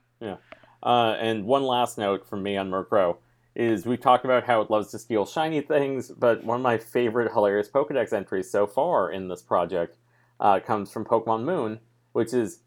[0.83, 3.17] Uh, and one last note from me on Murkrow.
[3.55, 6.77] is we've talked about how it loves to steal shiny things, but one of my
[6.77, 9.97] favorite hilarious Pokedex entries so far in this project
[10.39, 11.79] uh, comes from Pokemon Moon,
[12.13, 12.59] which is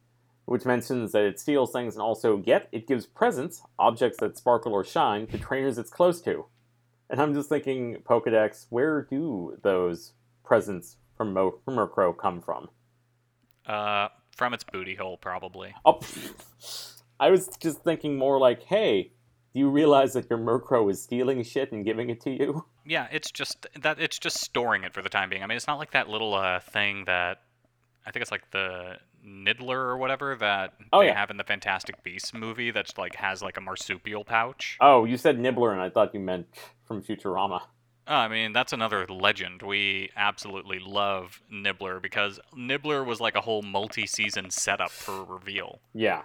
[0.47, 4.75] which mentions that it steals things and also yet it gives presents, objects that sparkle
[4.75, 6.45] or shine, to trainers it's close to.
[7.09, 10.13] And I'm just thinking, Pokedex, where do those
[10.45, 12.69] presents from, Mo- from Murkrow come from?
[13.67, 15.75] Uh, from its booty hole, probably.
[15.85, 16.01] Oh,
[17.25, 19.13] I was just thinking more like, hey,
[19.55, 22.67] do you realize that your Murkrow is stealing shit and giving it to you?
[22.87, 25.43] Yeah, it's just that it's just storing it for the time being.
[25.43, 27.39] I mean, it's not like that little uh, thing that
[28.07, 31.15] I think it's like the Niddler or whatever that Oh, they yeah.
[31.19, 34.77] have in the Fantastic Beasts movie that's like has like a marsupial pouch.
[34.83, 36.47] Oh, you said Nibbler, and I thought you meant
[36.87, 37.61] from Futurama.
[38.07, 39.63] Oh, I mean, that's another legend.
[39.63, 45.81] We absolutely love Nibbler because Nibbler was like a whole multi-season setup for a reveal.
[45.95, 46.21] Yeah,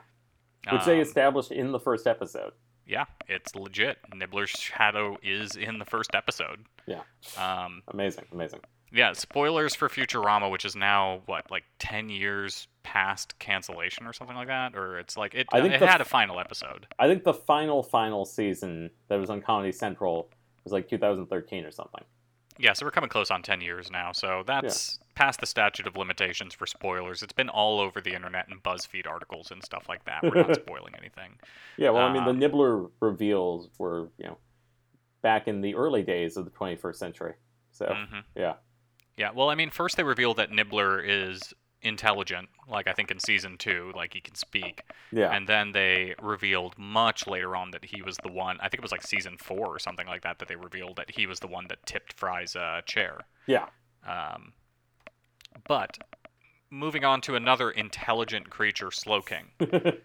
[0.72, 2.54] which they Um, established in the first episode.
[2.86, 3.98] yeah, it's legit.
[4.14, 6.66] Nibbler's shadow is in the first episode.
[6.88, 7.02] Yeah.
[7.38, 8.62] Um, Amazing, amazing.
[8.92, 14.36] yeah, spoilers for Futurama, which is now what, like ten years past cancellation or something
[14.36, 15.48] like that, or it's like it.
[15.54, 16.88] I think it the had a final episode.
[16.98, 20.30] I think the final, final season that was on Comedy Central
[20.64, 22.04] was like 2013 or something.
[22.58, 25.98] Yeah, so we're coming close on 10 years now, so that's past the statute of
[25.98, 27.22] limitations for spoilers.
[27.22, 30.24] It's been all over the internet and BuzzFeed articles and stuff like that.
[30.24, 31.38] We're not spoiling anything.
[31.76, 34.38] Yeah, well, I mean, the Um, Nibbler reveals were, you know,
[35.22, 37.34] back in the early days of the 21st century.
[37.72, 38.54] So, hmm yeah.
[39.18, 43.20] Yeah, well, I mean, first they revealed that Nibbler is intelligent, like I think in
[43.20, 44.84] season two, like he can speak.
[45.12, 45.36] Yeah.
[45.36, 48.84] And then they revealed much later on that he was the one, I think it
[48.84, 51.48] was like season four or something like that, that they revealed that he was the
[51.48, 53.26] one that tipped Fry's uh, chair.
[53.48, 53.66] yeah.
[54.08, 54.54] Um,
[55.68, 55.98] but
[56.70, 59.46] moving on to another intelligent creature, Slowking.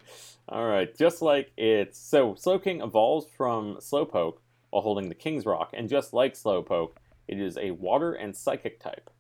[0.49, 0.95] All right.
[0.97, 1.99] Just like it's.
[1.99, 4.39] So, Slowking evolves from Slowpoke
[4.71, 6.93] while holding the King's Rock, and just like Slowpoke,
[7.29, 9.11] it is a water and psychic type.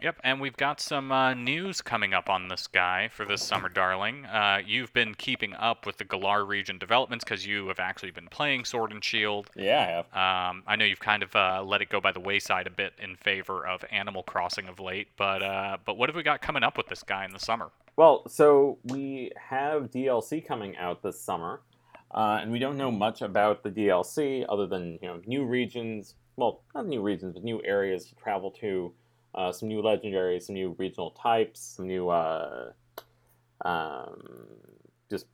[0.00, 3.68] Yep, and we've got some uh, news coming up on this guy for this summer,
[3.68, 4.26] darling.
[4.26, 8.28] Uh, you've been keeping up with the Galar region developments because you have actually been
[8.28, 9.50] playing Sword and Shield.
[9.56, 10.50] Yeah, I have.
[10.52, 12.92] Um, I know you've kind of uh, let it go by the wayside a bit
[13.02, 16.62] in favor of Animal Crossing of late, but uh, but what have we got coming
[16.62, 17.70] up with this guy in the summer?
[17.96, 21.62] Well, so we have DLC coming out this summer,
[22.12, 26.14] uh, and we don't know much about the DLC other than you know new regions.
[26.36, 28.92] Well, not new regions, but new areas to travel to.
[29.38, 32.72] Uh, some new legendaries, some new regional types, some new uh,
[33.64, 34.20] um,
[35.08, 35.26] just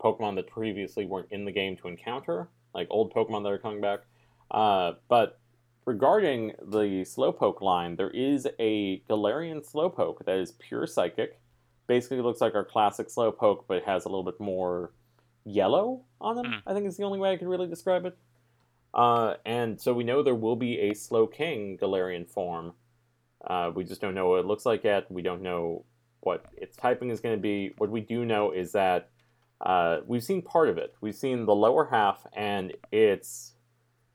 [0.00, 3.80] Pokemon that previously weren't in the game to encounter, like old Pokemon that are coming
[3.80, 4.00] back.
[4.52, 5.40] Uh, but
[5.86, 11.40] regarding the Slowpoke line, there is a Galarian Slowpoke that is pure Psychic
[11.88, 14.92] basically looks like our classic Slowpoke, but it has a little bit more
[15.44, 16.46] yellow on them.
[16.46, 16.58] Hmm.
[16.64, 18.16] I think is the only way I could really describe it.
[18.94, 22.74] Uh, and so we know there will be a Slowking Galarian form.
[23.46, 25.10] Uh, we just don't know what it looks like yet.
[25.10, 25.84] We don't know
[26.20, 27.72] what its typing is going to be.
[27.78, 29.10] What we do know is that
[29.60, 30.94] uh, we've seen part of it.
[31.00, 33.54] We've seen the lower half, and its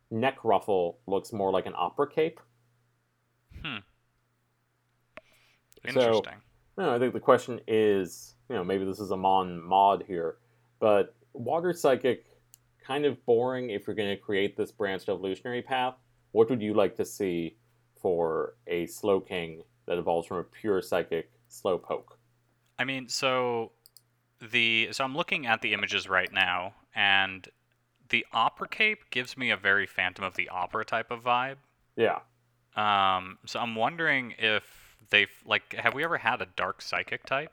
[0.10, 2.40] neck ruffle looks more like an opera cape.
[3.64, 3.78] hmm
[5.92, 6.42] So- Interesting.
[6.78, 10.38] No, I think the question is, you know, maybe this is a mon mod here,
[10.80, 12.26] but water psychic
[12.86, 15.96] kind of boring if you're going to create this branched evolutionary path.
[16.34, 17.58] What would you like to see
[18.02, 22.16] for a slowking that evolves from a pure psychic slowpoke?
[22.80, 23.72] I mean, so
[24.42, 27.48] the so I'm looking at the images right now, and
[28.10, 31.58] the opera cape gives me a very Phantom of the Opera type of vibe.
[31.96, 32.20] Yeah.
[32.76, 34.64] Um, so I'm wondering if
[35.10, 37.52] they've like, have we ever had a dark psychic type?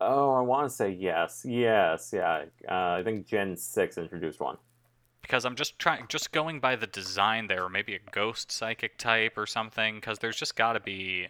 [0.00, 1.44] Oh, I want to say yes.
[1.44, 2.44] Yes, yeah.
[2.68, 4.56] Uh, I think Gen 6 introduced one.
[5.22, 8.96] Because I'm just trying, just going by the design there, or maybe a ghost psychic
[8.98, 9.96] type or something.
[9.96, 11.28] Because there's just got to be.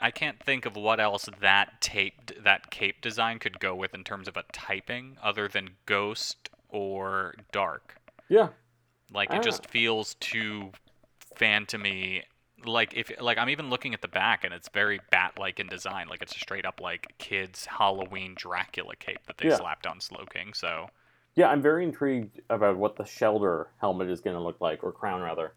[0.00, 4.04] I can't think of what else that tape, that cape design could go with in
[4.04, 7.96] terms of a typing, other than ghost or dark.
[8.28, 8.48] Yeah.
[9.12, 10.72] Like it just feels too
[11.36, 12.22] phantomy.
[12.64, 16.08] Like if like I'm even looking at the back and it's very bat-like in design.
[16.08, 19.56] Like it's a straight up like kids Halloween Dracula cape that they Yeah.
[19.56, 20.56] slapped on Slowking.
[20.56, 20.88] So
[21.36, 24.92] Yeah, I'm very intrigued about what the Shellder helmet is going to look like, or
[24.92, 25.54] crown rather.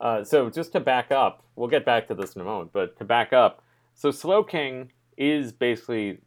[0.00, 2.96] Uh, so just to back up, we'll get back to this in a moment, but
[2.98, 3.62] to back up,
[3.94, 6.18] so Slowking is basically,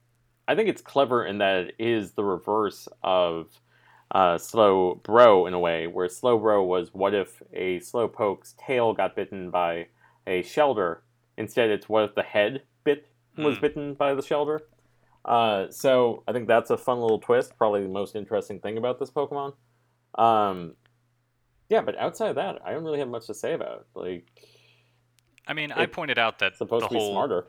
[0.47, 3.47] I think it's clever in that it is the reverse of
[4.11, 9.51] uh, Slowbro in a way, where Slowbro was what if a Slowpoke's tail got bitten
[9.51, 9.87] by
[10.25, 10.97] a Shellder.
[11.37, 13.07] Instead, it's what if the head bit
[13.37, 13.61] was Hmm.
[13.61, 14.61] bitten by the Shellder.
[15.25, 17.57] Uh, so I think that's a fun little twist.
[17.57, 19.53] Probably the most interesting thing about this Pokemon.
[20.15, 20.75] Um,
[21.69, 23.85] yeah, but outside of that, I don't really have much to say about it.
[23.93, 24.25] Like,
[25.47, 27.47] I mean, I pointed out that supposed the to be whole smarter.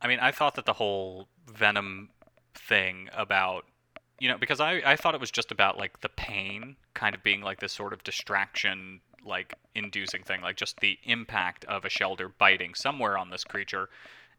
[0.00, 2.10] I mean, I thought that the whole Venom
[2.54, 3.64] thing about,
[4.18, 7.22] you know, because I, I thought it was just about like the pain kind of
[7.22, 11.88] being like this sort of distraction, like inducing thing, like just the impact of a
[11.88, 13.88] shellder biting somewhere on this creature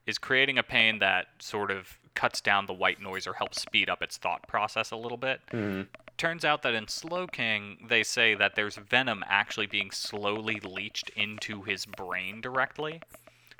[0.06, 3.90] is creating a pain that sort of cuts down the white noise or helps speed
[3.90, 5.42] up its thought process a little bit.
[5.52, 5.88] Mhm.
[6.18, 11.64] Turns out that in Slowking, they say that there's venom actually being slowly leached into
[11.64, 13.02] his brain directly.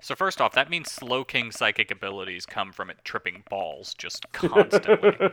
[0.02, 5.30] So first off, that means Slowking's psychic abilities come from it tripping balls just constantly.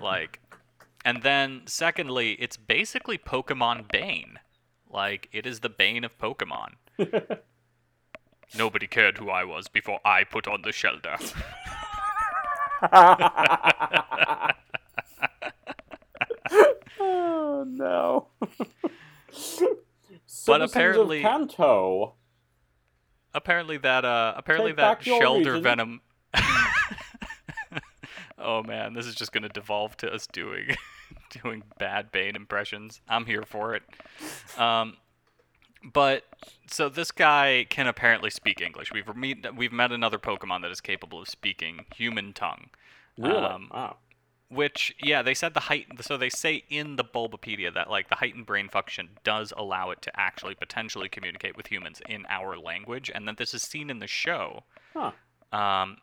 [0.00, 0.40] like,
[1.04, 4.38] and then secondly, it's basically Pokemon Bane.
[4.88, 6.74] Like, it is the bane of Pokemon.
[8.56, 11.20] Nobody cared who I was before I put on the Shellder.
[17.00, 18.28] oh no.
[20.46, 22.14] But apparently- Kanto.
[23.34, 25.62] apparently that uh apparently Take that back Shellder region.
[25.62, 26.00] venom
[28.38, 30.68] oh man this is just gonna devolve to us doing
[31.42, 33.82] doing bad bane impressions i'm here for it
[34.58, 34.96] um
[35.84, 36.24] but
[36.68, 40.80] so this guy can apparently speak english we've meet, we've met another pokemon that is
[40.80, 42.70] capable of speaking human tongue
[43.18, 43.36] Really?
[43.36, 43.96] Um, wow.
[44.50, 48.16] which yeah they said the height so they say in the bulbapedia that like the
[48.16, 53.10] heightened brain function does allow it to actually potentially communicate with humans in our language
[53.14, 55.12] and that this is seen in the show Huh.
[55.52, 55.98] um,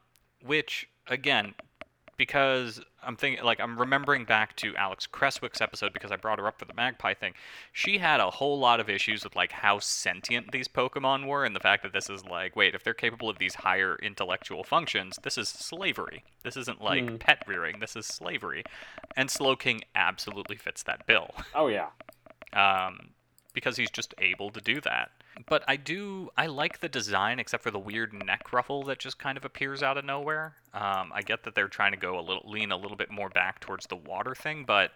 [0.46, 1.54] which again
[2.17, 6.47] because i'm thinking like i'm remembering back to alex cresswick's episode because i brought her
[6.47, 7.34] up for the magpie thing
[7.71, 11.56] she had a whole lot of issues with like how sentient these pokemon were and
[11.56, 15.17] the fact that this is like wait if they're capable of these higher intellectual functions
[15.23, 17.15] this is slavery this isn't like Hmm.
[17.17, 18.63] pet rearing this is slavery
[19.17, 21.88] and slowking absolutely fits that bill Oh yeah.
[22.54, 23.10] um,
[23.54, 25.12] because he's just able to do that.
[25.48, 29.17] But I do, I like the design, except for the weird neck ruffle that just
[29.17, 30.56] kind of appears out of nowhere.
[30.74, 33.30] Um, I get that they're trying to go a little, lean a little bit more
[33.30, 34.91] back towards the water thing, but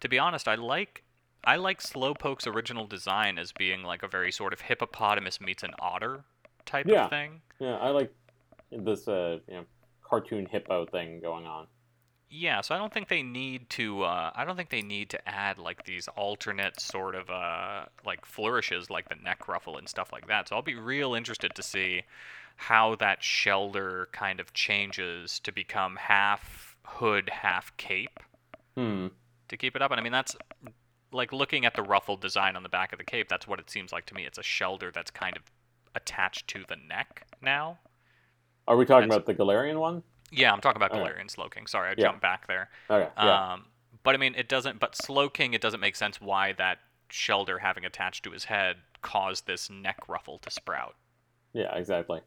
[0.00, 1.02] to be honest, I like,
[1.44, 5.74] I like Slowpoke's original design as being like a very sort of hippopotamus meets an
[5.78, 6.24] otter
[6.64, 7.04] type Yeah.
[7.04, 7.42] of thing.
[7.60, 8.12] Yeah, I like
[8.72, 9.64] this uh, you know,
[10.02, 11.66] cartoon hippo thing going on.
[12.30, 14.02] Yeah, so I don't think they need to.
[14.02, 18.24] Uh, I don't think they need to add like these alternate sort of uh, like
[18.26, 20.48] flourishes, like the neck ruffle and stuff like that.
[20.48, 22.02] So I'll be real interested to see
[22.56, 28.18] how that Shellder kind of changes to become half hood, half cape
[28.76, 29.08] Hmm.
[29.48, 29.92] to keep it up.
[29.92, 30.34] And I mean, that's
[31.12, 33.28] like looking at the ruffled design on the back of the cape.
[33.28, 34.24] That's what it seems like to me.
[34.24, 35.42] It's a Shellder that's kind of
[35.94, 37.78] attached to the neck now.
[38.66, 40.02] Are we talking That's- about the Galarian one?
[40.30, 40.92] Yeah, I'm talking about.
[40.92, 41.68] Galarian Slowking.
[41.68, 42.04] Sorry, I Yeah.
[42.04, 42.70] jumped back there.
[42.90, 43.10] Okay.
[43.16, 43.52] Yeah.
[43.52, 43.66] Um,
[44.02, 44.80] but I mean, it doesn't.
[44.80, 46.78] But Slowking, it doesn't make sense why that
[47.10, 50.96] Shellder having attached to his head caused this neck ruffle to sprout.
[51.52, 51.74] yeah.
[51.76, 52.20] Exactly.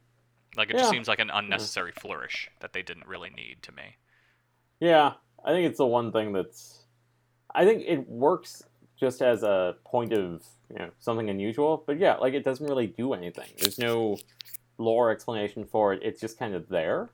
[0.56, 0.82] Like it Yeah.
[0.84, 3.98] just seems like an unnecessary flourish that they didn't really need to me.
[4.80, 6.86] Yeah, I think it's the one thing that's.
[7.54, 8.64] I think it works
[9.00, 12.88] just as a point of you know something unusual, but yeah, like it doesn't really
[12.88, 13.50] do anything.
[13.58, 14.18] There's no
[14.78, 16.02] lore explanation for it.
[16.04, 17.10] It's just kind of there.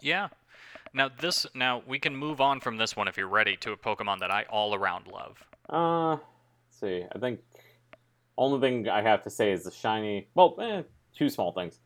[0.00, 0.28] Yeah.
[0.92, 1.46] Now this.
[1.54, 4.30] Now we can move on from this one if you're ready to a Pokemon that
[4.30, 5.44] I all around love.
[5.68, 7.04] Uh, let's see.
[7.14, 7.40] I think
[8.38, 10.28] only thing I have to say is the shiny.
[10.34, 10.82] Well, eh,
[11.14, 11.80] two small things.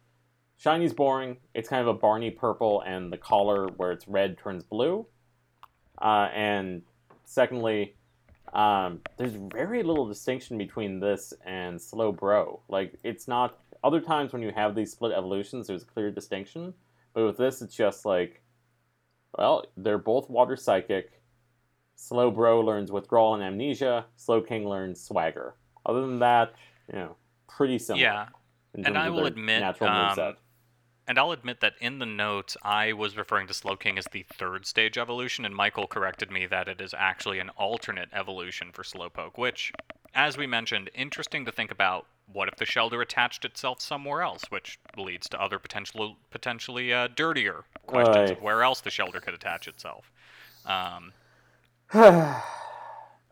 [0.58, 1.38] Shiny's boring.
[1.54, 5.06] It's kind of a Barney purple, and the collar where it's red turns blue.
[6.00, 6.82] Uh, and
[7.24, 7.94] secondly,
[8.52, 12.60] um, there's very little distinction between this and Slowbro.
[12.68, 13.58] Like it's not.
[13.82, 16.74] Other times when you have these split evolutions, there's a clear distinction.
[17.12, 18.42] But with this, it's just like,
[19.36, 21.20] well, they're both water psychic.
[21.96, 24.06] Slowbro learns withdrawal and amnesia.
[24.16, 25.54] Slowking learns swagger.
[25.86, 26.54] Other than that,
[26.92, 27.16] you know,
[27.48, 28.02] pretty similar.
[28.02, 28.26] Yeah.
[28.74, 30.36] and I will admit, natural um, moveset.
[31.10, 34.64] And I'll admit that in the notes, I was referring to Slowking as the third
[34.64, 39.36] stage evolution, and Michael corrected me that it is actually an alternate evolution for Slowpoke,
[39.36, 39.72] which,
[40.14, 42.06] as we mentioned, interesting to think about.
[42.32, 47.08] What if the Shellder attached itself somewhere else, which leads to other potential, potentially uh,
[47.08, 48.34] dirtier questions Aye.
[48.34, 50.12] of where else the Shellder could attach itself?
[50.64, 51.12] Um,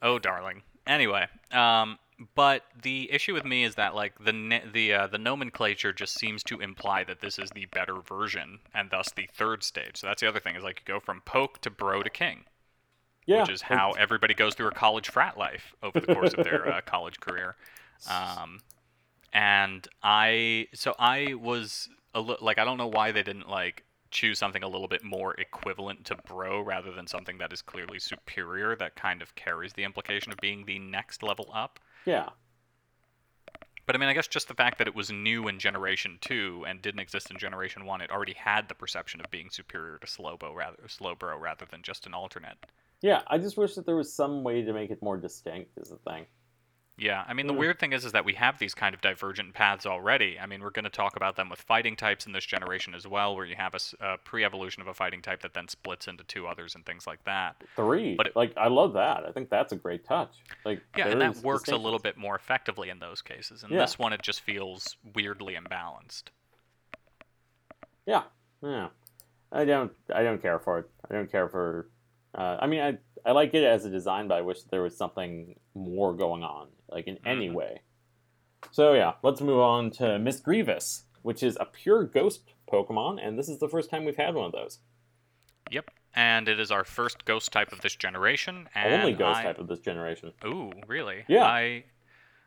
[0.02, 0.62] Oh, darling.
[0.84, 1.96] Anyway, um,
[2.34, 6.42] but the issue with me is that like the the uh, the nomenclature just seems
[6.44, 9.96] to imply that this is the better version and thus the third stage.
[9.96, 12.44] So that's the other thing is like you go from poke to bro to king,
[13.26, 16.44] yeah, which is how everybody goes through a college frat life over the course of
[16.44, 17.54] their uh, college career.
[18.10, 18.60] Um,
[19.32, 23.84] and I so I was a li- like I don't know why they didn't like
[24.10, 27.98] choose something a little bit more equivalent to bro rather than something that is clearly
[27.98, 31.78] superior that kind of carries the implication of being the next level up.
[32.08, 32.30] Yeah.
[33.84, 36.64] But I mean, I guess just the fact that it was new in Generation Two
[36.66, 40.06] and didn't exist in Generation One, it already had the perception of being superior to
[40.06, 42.56] Slowbro rather Slowbro rather than just an alternate.
[43.02, 45.76] Yeah, I just wish that there was some way to make it more distinct.
[45.76, 46.24] Is the thing.
[47.00, 49.54] Yeah, I mean the weird thing is is that we have these kind of divergent
[49.54, 50.36] paths already.
[50.38, 53.06] I mean we're going to talk about them with fighting types in this generation as
[53.06, 56.48] well, where you have a pre-evolution of a fighting type that then splits into two
[56.48, 57.62] others and things like that.
[57.76, 58.16] Three.
[58.16, 59.24] But it- like I love that.
[59.24, 60.32] I think that's a great touch.
[60.64, 63.62] Like Yeah, and that works a little bit more effectively in those cases.
[63.62, 63.78] And Yeah.
[63.78, 66.24] this one, it just feels weirdly imbalanced.
[68.06, 68.22] Yeah,
[68.62, 68.88] yeah.
[69.52, 69.92] I don't.
[70.14, 70.90] I don't care for it.
[71.10, 71.88] I don't care for.
[72.34, 74.96] Uh, I mean, I I like it as a design, but I wish there was
[74.96, 77.54] something more going on, like in any Mhm.
[77.54, 77.80] way.
[78.72, 83.48] So yeah, let's move on to Misdreavus, which is a pure ghost Pokemon, and this
[83.48, 84.80] is the first time we've had one of those.
[85.70, 88.68] Yep, and it is our first ghost type of this generation.
[88.74, 90.32] And Only ghost I- type of this generation.
[90.44, 91.24] Ooh, really?
[91.28, 91.44] Yeah.
[91.44, 91.84] I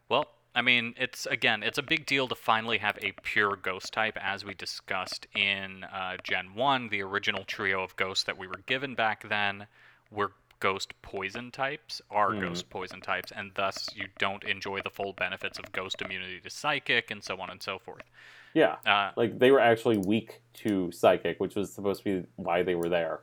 [0.09, 3.93] well, I mean, it's again, it's a big deal to finally have a pure ghost
[3.93, 6.89] type, as we discussed in uh, Gen One.
[6.89, 9.67] The original trio of ghosts that we were given back then
[10.11, 12.35] were ghost poison types, are Mhm.
[12.35, 16.49] ghost poison types, and thus you don't enjoy the full benefits of ghost immunity to
[16.49, 18.05] psychic and so on and so forth.
[18.53, 22.63] Yeah, Uh, like they were actually weak to psychic, which was supposed to be why
[22.63, 23.21] they were there.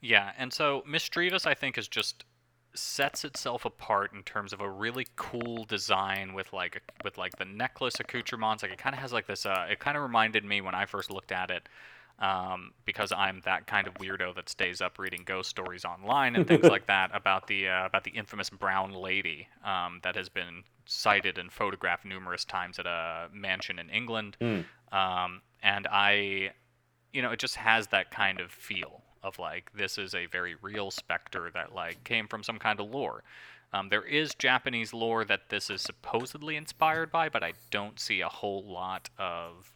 [0.00, 2.24] Yeah, and so Misdreavus, I think, is just
[2.74, 7.44] sets itself apart in terms of a really cool design with like with like the
[7.44, 8.62] necklace accoutrements.
[8.62, 9.46] Like it kind of has like this.
[9.46, 11.68] Uh, it kind of reminded me when I first looked at it,
[12.18, 16.46] um, because I'm that kind of weirdo that stays up reading ghost stories online and
[16.46, 20.64] things like that about the uh, about the infamous brown lady um, that has been
[20.86, 24.36] cited and photographed numerous times at a mansion in England.
[24.40, 24.60] Hmm.
[24.92, 26.52] Um, and I,
[27.12, 30.54] you know, it just has that kind of feel of like this is a very
[30.62, 33.24] real specter that like came from some kind of lore.
[33.72, 38.20] Um, there is Japanese lore that this is supposedly inspired by, but I don't see
[38.20, 39.72] a whole lot of.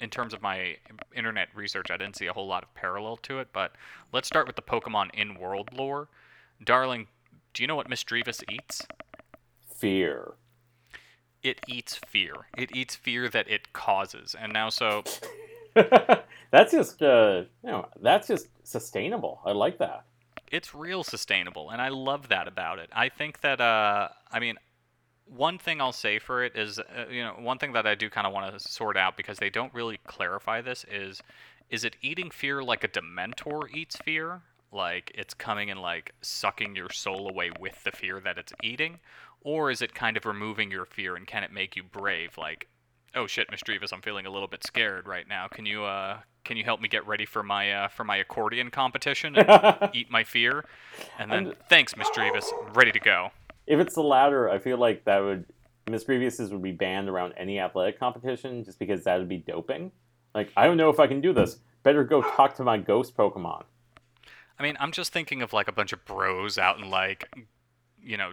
[0.00, 0.76] In terms of my
[1.14, 3.48] internet research, I didn't see a whole lot of parallel to it.
[3.52, 3.72] But
[4.12, 6.08] let's start with the Pokemon in-world lore.
[6.62, 7.06] Darling,
[7.54, 8.86] do you know what Misdreavus eats?
[9.74, 10.34] Fear.
[11.42, 12.34] It eats fear.
[12.56, 14.34] It eats fear that it causes.
[14.38, 15.04] And now, so
[15.74, 19.40] that's just uh, you know, that's just sustainable.
[19.44, 20.04] I like that.
[20.50, 24.54] it's real sustainable and i love that about it i think that uh i mean
[25.26, 28.08] one thing i'll say for it is uh, you know one thing that i do
[28.08, 31.20] kind of want to sort out because they don't really clarify this is
[31.70, 34.42] is it eating fear like a dementor eats fear?
[34.72, 39.00] Like it's coming and like sucking your soul away with the fear that it's eating?
[39.42, 42.36] Or is it kind of removing your fear and can it make you brave?
[42.38, 42.68] Like
[43.14, 45.48] oh shit Miss misdreavus i'm feeling a little bit scared right now.
[45.48, 48.70] Can you uh can you help me get ready for my uh for my accordion
[48.70, 50.64] competition and eat my fear?
[51.18, 53.30] And then I'm- thanks misdreavus ready to go
[53.66, 55.46] If it's the latter, I feel like that would
[55.86, 59.92] Misdreavuses would be banned around any athletic competition just because that would be doping.
[60.34, 61.58] Like, I don't know if I can do this.
[61.84, 63.62] Better go talk to my ghost Pokemon.
[64.58, 67.28] i mean i'm just thinking of like a bunch of bros out in like
[68.02, 68.32] you know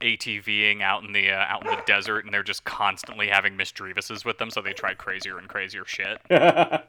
[0.00, 4.24] ATVing out in the uh, out in the desert, and they're just constantly having misdreavuses
[4.24, 6.18] with them, so they try crazier and crazier shit.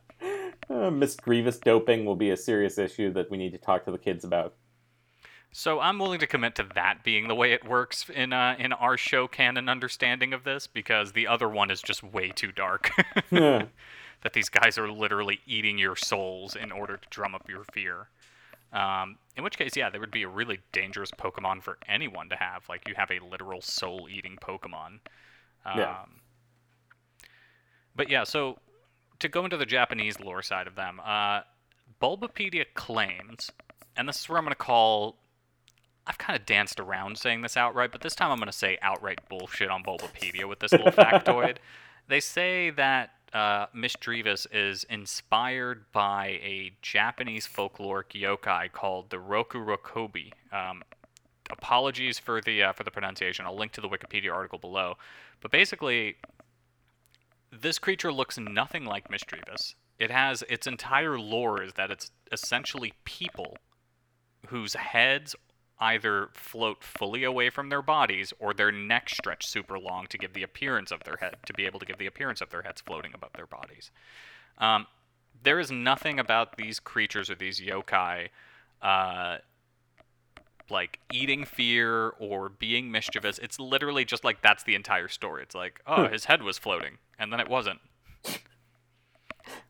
[0.70, 3.98] Uh, Misdreavus doping will be a serious issue that we need to talk to the
[3.98, 4.54] kids about.
[5.52, 8.72] So I'm willing to commit to that being the way it works in uh, in
[8.74, 12.92] our show canon understanding of this, because the other one is just way too dark.
[13.32, 13.66] Yeah.
[14.22, 18.10] that these guys are literally eating your souls in order to drum up your fear.
[18.74, 22.36] Um, in which case, yeah, there would be a really dangerous Pokemon for anyone to
[22.36, 22.68] have.
[22.70, 25.00] Like you have a literal soul-eating Pokemon.
[25.66, 25.98] Um, Yeah.
[27.96, 28.60] But yeah, so
[29.20, 31.42] to go into the Japanese lore side of them, uh,
[32.02, 33.52] Bulbapedia claims,
[33.96, 35.18] and this is where I'm going to call.
[36.10, 38.80] I've kind of danced around saying this outright, but this time I'm going to say
[38.82, 41.58] outright bullshit on Bulbapedia with this little factoid.
[42.08, 50.32] They say that uh, Misdreavus is inspired by a Japanese folkloric yokai called the Rokurokobi.
[50.52, 50.82] Um,
[51.52, 53.46] apologies for the uh, for the pronunciation.
[53.46, 54.96] I'll link to the Wikipedia article below.
[55.40, 56.16] But basically,
[57.52, 59.76] this creature looks nothing like Miss Misdreavus.
[60.00, 63.58] It has its entire lore is that it's essentially people
[64.48, 65.36] whose heads
[65.80, 70.34] either float fully away from their bodies or their necks stretch super long to give
[70.34, 72.82] the appearance of their head to be able to give the appearance of their heads
[72.82, 73.92] floating above their bodies.
[74.58, 74.88] Um,
[75.42, 78.28] there is nothing about these creatures or these yokai
[78.82, 79.38] uh,
[80.70, 83.40] like eating fear or being mischievous.
[83.40, 85.44] It's literally just like that's the entire story.
[85.44, 87.80] It's like, oh, his head was floating, and then it wasn't.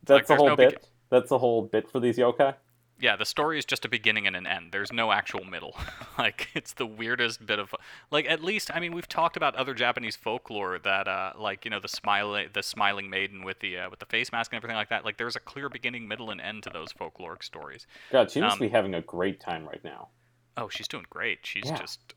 [0.06, 0.70] That's Like, the whole no bit.
[0.70, 2.56] begin- That's the whole bit for these yokai.
[3.02, 4.72] Yeah, the story is just a beginning and an end.
[4.74, 5.76] There's no actual middle.
[6.18, 7.74] like it's the weirdest bit of
[8.12, 11.72] like at least I mean we've talked about other Japanese folklore that uh like you
[11.72, 14.76] know the smiling the smiling maiden with the uh, with the face mask and everything
[14.76, 15.06] like that.
[15.06, 17.88] Like there's a clear beginning, middle, and end to those folkloric stories.
[18.12, 20.10] God, she must Um, be having a great time right now.
[20.58, 21.40] Oh, she's doing great.
[21.44, 21.78] She's Yeah.
[21.78, 22.14] just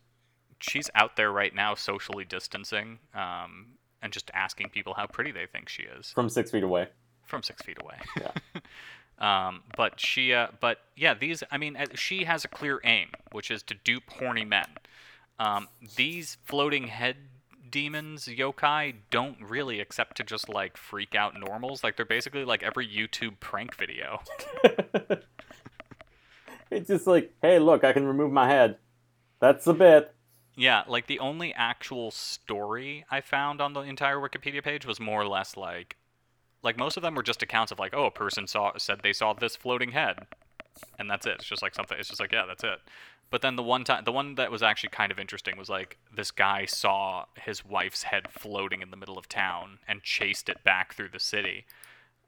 [0.59, 5.47] she's out there right now socially distancing um and just asking people how pretty they
[5.47, 6.89] think she is From six feet away.
[7.25, 7.99] from six feet away.
[8.21, 8.33] Yeah.
[9.23, 11.45] um, but she, uh, but yeah, these.
[11.51, 14.67] I mean, uh, she has a clear aim, which is to dupe horny men.
[15.39, 17.17] Um, these floating head
[17.71, 21.85] demons, yokai, don't really accept to just like freak out normals.
[21.85, 24.21] Like they're basically like every YouTube prank video.
[26.71, 28.77] it's just like, hey, look, I can remove my head.
[29.39, 30.15] That's the bit.
[30.57, 35.23] Yeah, like the only actual story I found on the entire Wikipedia page was more
[35.23, 35.97] or less like
[36.63, 39.13] like most of them were just accounts of like, oh, a person saw said they
[39.13, 40.27] saw this floating head.
[40.99, 41.37] And that's it.
[41.37, 42.79] It's just like something it's just like, yeah, that's it.
[43.31, 45.99] But then the one time the one that was actually kind of interesting was like
[46.15, 50.63] this guy saw his wife's head floating in the middle of town and chased it
[50.65, 51.65] back through the city.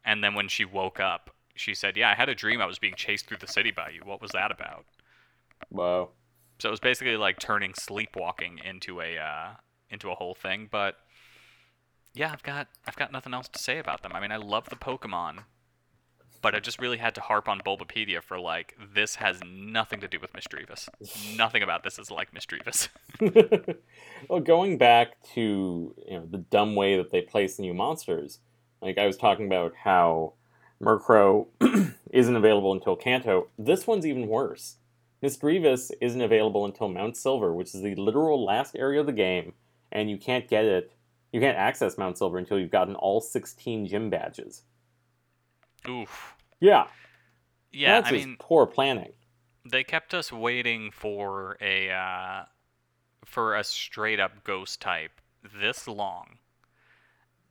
[0.05, 2.79] And then when she woke up, she said, "Yeah, I had a dream I was
[2.79, 4.01] being chased through the city by you.
[4.05, 4.87] What was that about?"
[5.69, 6.11] Whoa.
[6.59, 9.49] So it was basically like turning sleepwalking into a uh,
[9.91, 10.69] into a whole thing.
[10.71, 10.97] But
[12.15, 14.13] yeah, I've got I've got nothing else to say about them.
[14.15, 15.45] I mean, I love the Pokemon,
[16.41, 20.09] but I just really had to harp on Bulbapedia for like this has nothing to
[20.09, 20.89] do with Misdreavus.
[21.37, 22.89] nothing about this is like Misdreavus.
[24.29, 28.39] well, going back to you know the dumb way that they place new monsters,
[28.81, 30.35] like I was talking about how
[30.81, 31.47] Murkrow
[32.13, 33.49] isn't available until Kanto.
[33.59, 34.77] This one's even worse.
[35.23, 39.55] Misdreavus isn't available until Mount Silver, which is the literal last area of the game,
[39.91, 40.93] and you can't get it.
[41.35, 44.63] You can't access Mount Silver until you've gotten all 16 gym badges.
[45.89, 46.37] Oof.
[46.61, 46.87] Yeah,
[47.73, 49.11] Yeah, that's I mean, poor planning.
[49.67, 52.45] they kept us waiting for a uh,
[53.25, 55.21] for a straight up ghost type
[55.61, 56.39] this long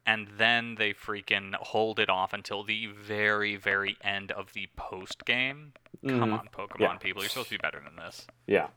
[0.05, 5.25] and then they freaking hold it off until the very very end of the post
[5.25, 5.73] game
[6.07, 6.39] come Mhm.
[6.39, 6.97] on pokemon Yeah.
[6.99, 8.67] people you're supposed to be better than this Yeah.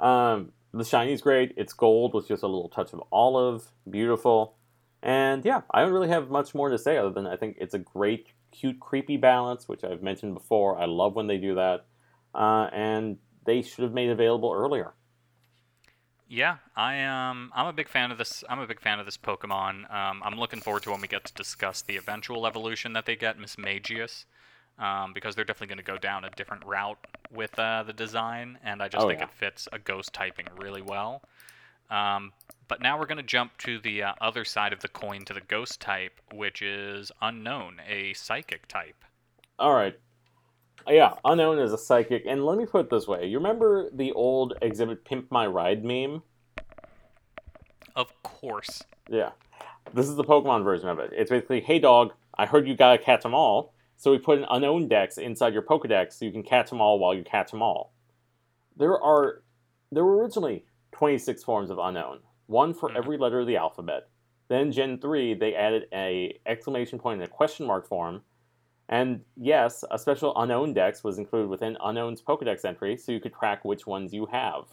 [0.00, 1.54] Um, the shiny's great.
[1.56, 3.70] It's gold with just a little touch of olive.
[3.88, 4.56] Beautiful.
[5.02, 7.74] And yeah, I don't really have much more to say other than I think it's
[7.74, 10.78] a great, cute, creepy balance, which I've mentioned before.
[10.78, 11.86] I love when they do that.
[12.34, 14.92] Uh, and they should have made available earlier.
[16.28, 19.16] yeah i am i'm a big fan of this i'm a big fan of this
[19.16, 23.06] pokemon um, i'm looking forward to when we get to discuss the eventual evolution that
[23.06, 24.24] they get Mismagius
[24.80, 26.98] um, because they're definitely going to go down a different route
[27.32, 29.26] with uh, the design, and I just Oh, think yeah.
[29.26, 31.22] it fits a ghost typing really well.
[31.90, 32.32] Um,
[32.68, 35.34] but now we're going to jump to the uh, other side of the coin to
[35.34, 39.04] the ghost type, which is unknown, a psychic type.
[39.58, 39.98] All right.
[40.88, 42.24] Uh, Yeah, unknown is a psychic.
[42.26, 45.84] And let me put it this way you remember the old Xzibit Pimp My Ride
[45.84, 46.22] meme?
[47.96, 48.82] Of course.
[49.08, 49.30] Yeah.
[49.92, 51.10] This is the Pokemon version of it.
[51.12, 54.46] It's basically, hey dog, I heard you gotta catch them all, so we put an
[54.50, 57.60] unknown dex inside your Pokedex so you can catch them all while you catch them
[57.60, 57.92] all.
[58.74, 59.42] There are,
[59.92, 62.96] there were originally 26 forms of unknown, one for Mhm.
[62.96, 64.08] every letter of the alphabet.
[64.48, 68.22] Then Gen 3, they added a exclamation point and a question mark form.
[68.88, 73.34] And yes, a special unknown dex was included within unknown's Pokedex entry, so you could
[73.34, 74.64] track which ones you have.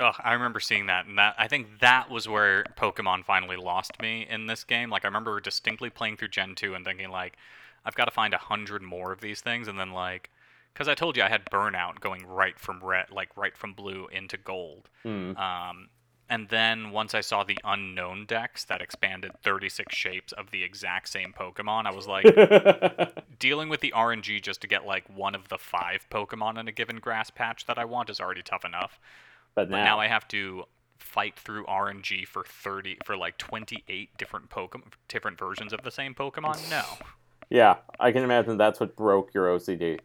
[0.00, 4.00] Oh, I remember seeing that, and that I think that was where Pokemon finally lost
[4.00, 4.88] me in this game.
[4.88, 7.36] Like I remember distinctly playing through Gen two and thinking like,
[7.84, 10.30] I've got to find a hundred more of these things, and then like,
[10.72, 14.08] because I told you I had burnout going right from red, like right from blue
[14.12, 14.88] into gold.
[15.02, 15.36] Hmm.
[15.36, 15.88] Um,
[16.32, 21.10] and then once I saw the unknown dex that expanded 36 shapes of the exact
[21.10, 22.24] same Pokemon, I was like,
[23.38, 26.72] dealing with the RNG just to get like one of the five Pokemon in a
[26.72, 28.98] given grass patch that I want is already tough enough.
[29.54, 30.64] but But now, now I have to
[30.98, 36.14] fight through RNG for 30 for like 28 different Pokemon different versions of the same
[36.14, 36.70] Pokemon.
[36.70, 36.84] No.
[37.52, 40.00] Yeah, I can imagine that's what broke your OCD.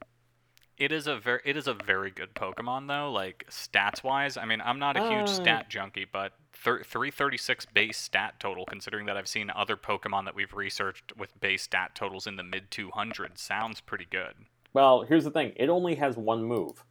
[0.78, 4.38] It is a very it is a very good Pokemon though, like stats wise.
[4.38, 5.34] I mean, I'm not a huge Uh.
[5.34, 10.36] stat junkie, but thir- 336 base stat total considering that I've seen other Pokemon that
[10.36, 14.34] we've researched with base stat totals in the mid 200s sounds pretty good.
[14.74, 16.84] Well, here's the thing it only has one move.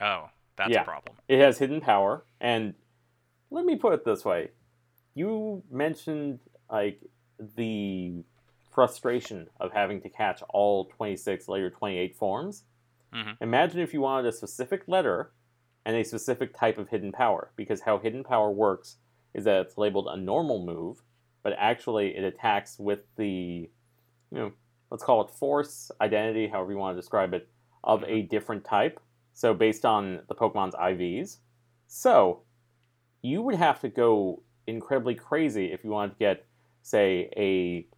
[0.00, 0.82] Oh, that's Yeah.
[0.82, 1.16] a problem.
[1.26, 2.74] It has hidden power, and
[3.50, 4.50] let me put it this way:
[5.14, 6.38] you mentioned
[6.70, 7.00] like
[7.56, 8.22] the
[8.76, 12.66] frustration of having to catch all 26, later 28 forms.
[13.12, 13.38] Mhm.
[13.40, 15.32] Imagine if you wanted a specific letter
[15.86, 18.98] and a specific type of hidden power, because how hidden power works
[19.34, 21.02] is that it's labeled a normal move,
[21.42, 23.70] but actually it attacks with the,
[24.30, 24.52] you know,
[24.90, 27.48] let's call it force, identity, however you want to describe it,
[27.82, 29.00] of a different type.
[29.32, 31.40] So based on the Pokemon's IVs.
[31.86, 32.44] So
[33.22, 36.46] you would have to go incredibly crazy if you wanted to get,
[36.82, 37.88] say, a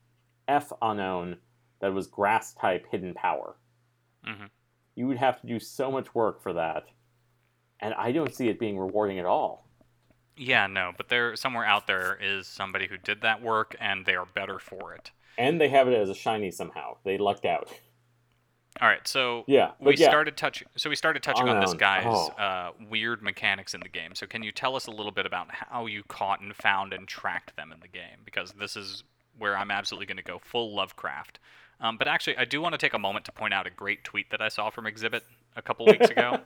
[0.48, 1.36] F unknown
[1.80, 3.56] that was grass type hidden power.
[4.24, 4.46] hmm
[4.96, 6.84] You would have to do so much work for that.
[7.80, 9.68] And I don't see it being rewarding at all.
[10.36, 14.14] Yeah, no, but there somewhere out there is somebody who did that work and they
[14.14, 15.10] are better for it.
[15.36, 16.96] And they have it as a shiny somehow.
[17.04, 17.68] They lucked out.
[18.80, 20.08] All right, so Yeah, we yeah.
[20.08, 20.68] started touching.
[20.76, 22.28] So we started touching on this guy's Oh.
[22.38, 24.14] uh, weird mechanics in the game.
[24.14, 27.06] So can you tell us a little bit about how you caught and found and
[27.08, 28.18] tracked them in the game?
[28.24, 29.02] Because this is
[29.38, 31.38] where I'm absolutely going to go full Lovecraft.
[31.80, 34.04] Um, but actually, I do want to take a moment to point out a great
[34.04, 35.20] tweet that I saw from Xzibit
[35.56, 36.40] a couple weeks ago.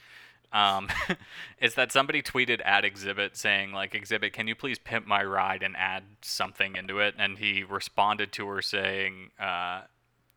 [0.52, 0.88] um,
[1.60, 5.62] is that somebody tweeted at Xzibit saying like Xzibit, can you please pimp my ride
[5.62, 7.14] and add something into it?
[7.18, 9.82] And he responded to her saying, uh,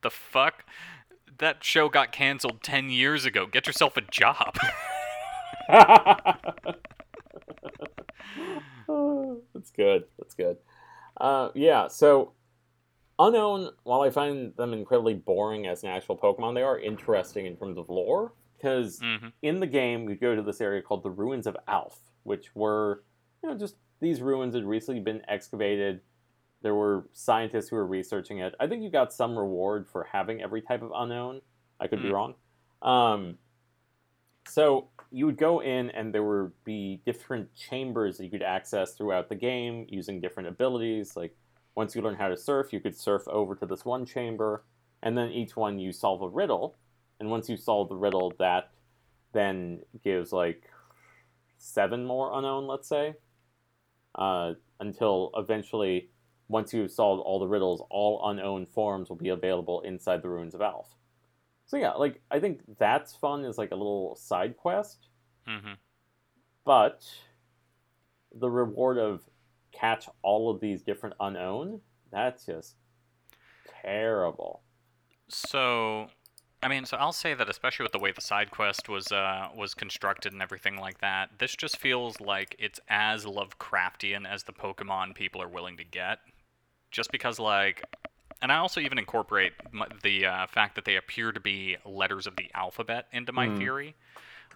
[0.02, 0.66] "The fuck."
[1.40, 3.46] That show got canceled 10 years ago.
[3.46, 4.58] Get yourself a job.
[9.54, 10.06] That's good.
[10.18, 10.58] That's good.
[11.20, 12.34] Uh, yeah, so
[13.20, 17.58] Unknown, while I find them incredibly boring as an actual Pokemon, they are interesting in
[17.58, 18.34] terms of lore.
[18.58, 22.00] Because hmm in the game, we go to this area called the Ruins of Alph,
[22.24, 23.04] which were,
[23.42, 26.02] you know, just these ruins had recently been excavated.
[26.64, 28.56] There were scientists who were researching it.
[28.60, 31.42] I think you got some reward for having every type of unknown.
[31.80, 32.14] I could be Hmm.
[32.14, 32.36] wrong.
[32.82, 33.38] Um,
[34.48, 38.94] so you would go in, and there would be different chambers that you could access
[38.94, 41.16] throughout the game using different abilities.
[41.16, 41.36] Like
[41.76, 44.64] once you learn how to surf, you could surf over to this one chamber,
[45.04, 46.76] and then each one you solve a riddle.
[47.20, 48.72] And once you solve the riddle, that
[49.34, 50.70] then gives like
[51.58, 53.16] seven more unknown, let's say,
[54.16, 56.10] uh, until eventually,
[56.48, 60.56] once you've solved all the riddles, all unknown forms will be available inside the ruins
[60.56, 60.96] of Alph.
[61.68, 65.08] So yeah, like I think that's fun as like a little side quest,
[65.46, 65.74] hmm
[66.66, 67.06] but
[68.38, 69.22] the reward of
[69.72, 71.80] catch all of these different unknown,
[72.12, 72.76] that's just
[73.82, 74.62] terrible.
[75.30, 76.08] So,
[76.64, 79.48] I mean, so I'll say that especially with the way the side quest was uh,
[79.56, 84.54] was constructed and everything like that, this just feels like it's as Lovecraftian as the
[84.54, 86.20] Pokemon people are willing to get.
[86.92, 87.84] Just because, like,
[88.42, 89.54] and I also even incorporate
[90.04, 93.50] the uh, fact that they appear to be letters of the alphabet into my Hmm.
[93.50, 93.96] theory,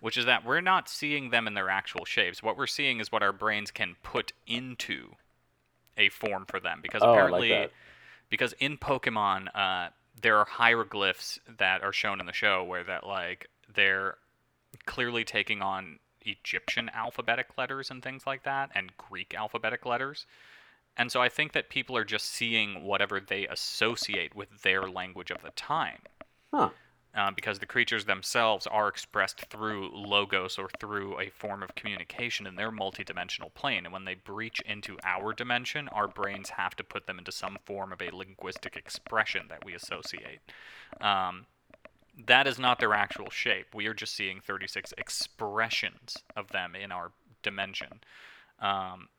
[0.02, 2.44] which is that we're not seeing them in their actual shapes.
[2.44, 5.12] What we're seeing is what our brains can put into
[5.98, 6.80] a form for them.
[6.82, 7.70] Because Oh, I like apparently,
[8.30, 9.90] because in Pokemon, uh,
[10.22, 14.18] there are hieroglyphs that are shown in the show where that like they're
[14.86, 20.26] clearly taking on Egyptian alphabetic letters and things like that, and Greek alphabetic letters.
[21.02, 25.32] And so I think that people are just seeing whatever they associate with their language
[25.32, 25.98] of the time.
[26.54, 26.70] Huh.
[27.16, 32.46] Uh, because the creatures themselves are expressed through logos or through a form of communication
[32.46, 33.86] in their multidimensional plane.
[33.86, 37.58] And when they breach into our dimension, our brains have to put them into some
[37.66, 40.40] form of a linguistic expression that we associate.
[41.02, 41.48] Um,
[42.28, 43.74] that is not their actual shape.
[43.74, 48.02] We are just seeing 36 expressions of them in our dimension.
[48.60, 49.10] Um,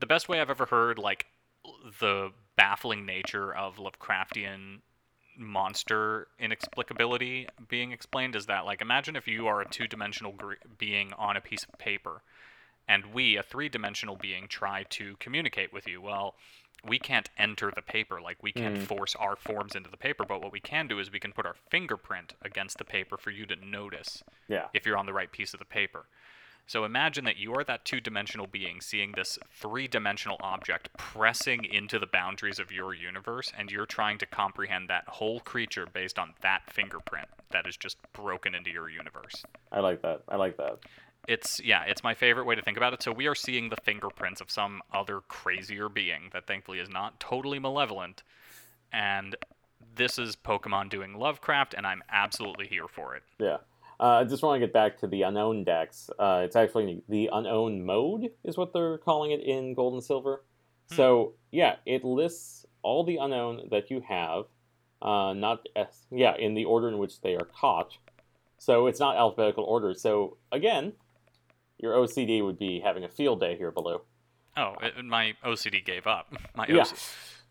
[0.00, 1.26] the best way I've ever heard, like,
[2.00, 4.80] the baffling nature of Lovecraftian
[5.36, 11.12] monster inexplicability being explained is that like imagine if you are a two-dimensional gr- being
[11.16, 12.22] on a piece of paper
[12.88, 16.34] and we a three-dimensional being try to communicate with you well
[16.84, 18.82] we can't enter the paper like we can't Mm.
[18.86, 21.46] force our forms into the paper but what we can do is we can put
[21.46, 24.66] our fingerprint against the paper for you to notice Yeah.
[24.74, 26.06] if you're on the right piece of the paper
[26.68, 31.64] so imagine that you are that two dimensional being seeing this three dimensional object pressing
[31.64, 36.18] into the boundaries of your universe, and you're trying to comprehend that whole creature based
[36.18, 39.42] on that fingerprint that is just broken into your universe.
[39.72, 40.22] I like that.
[40.28, 40.78] I like that.
[41.26, 43.02] It's, yeah, it's my favorite way to think about it.
[43.02, 47.18] So we are seeing the fingerprints of some other crazier being that thankfully is not
[47.18, 48.22] totally malevolent.
[48.92, 49.36] And
[49.94, 53.22] this is Pokemon doing Lovecraft, and I'm absolutely here for it.
[53.38, 53.58] Yeah.
[54.00, 56.08] Uh, I just want to get back to the unknown dex.
[56.18, 60.44] Uh, it's actually the unknown mode, is what they're calling it in Gold and Silver.
[60.90, 60.94] Hmm.
[60.94, 64.44] So yeah, it lists all the unknown that you have,
[65.02, 65.66] uh, not
[66.10, 67.96] yeah in the order in which they are caught.
[68.58, 69.94] So it's not alphabetical order.
[69.94, 70.92] So again,
[71.78, 74.02] your OCD would be having a field day here below.
[74.56, 76.34] Oh, it, my OCD gave up.
[76.56, 76.84] My Yeah.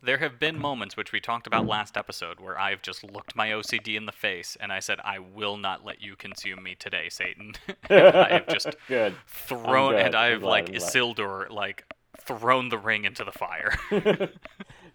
[0.01, 3.49] There have been moments which we talked about last episode where I've just looked my
[3.49, 7.09] OCD in the face and I said, "I will not let you consume me today,
[7.09, 7.53] Satan."
[7.89, 9.15] I have just good.
[9.27, 10.67] thrown, glad, and I'm I've like.
[10.67, 11.85] Isildur like
[12.21, 13.77] thrown the ring into the fire.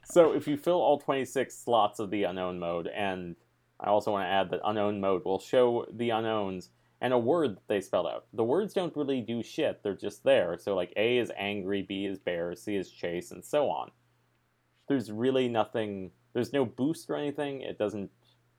[0.05, 3.37] so if you fill all 26 slots of the unknown mode, and
[3.81, 7.57] I also want to add that unknown mode will show the unknowns and a word
[7.57, 8.27] that they spelled out.
[8.33, 10.57] The words don't really do shit, they're just there.
[10.59, 13.91] So, like, A is angry, B is bear, C is chase, and so on.
[14.93, 17.63] There's really nothing, there's no boost or anything.
[17.63, 18.11] It doesn't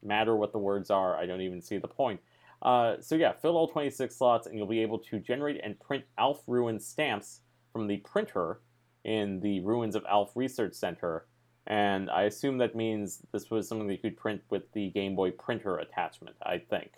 [0.01, 1.15] matter what the words are.
[1.15, 2.19] I don't even see the point.
[2.63, 6.05] Uh, so, yeah, fill all 26 slots, and you'll be able to generate and print
[6.17, 8.61] Alph Ruin stamps from the printer
[9.03, 11.27] in the Ruins of Alph Research Center.
[11.67, 15.15] And I assume that means this was something that you could print with the Game
[15.15, 16.89] Boy printer attachment, I think.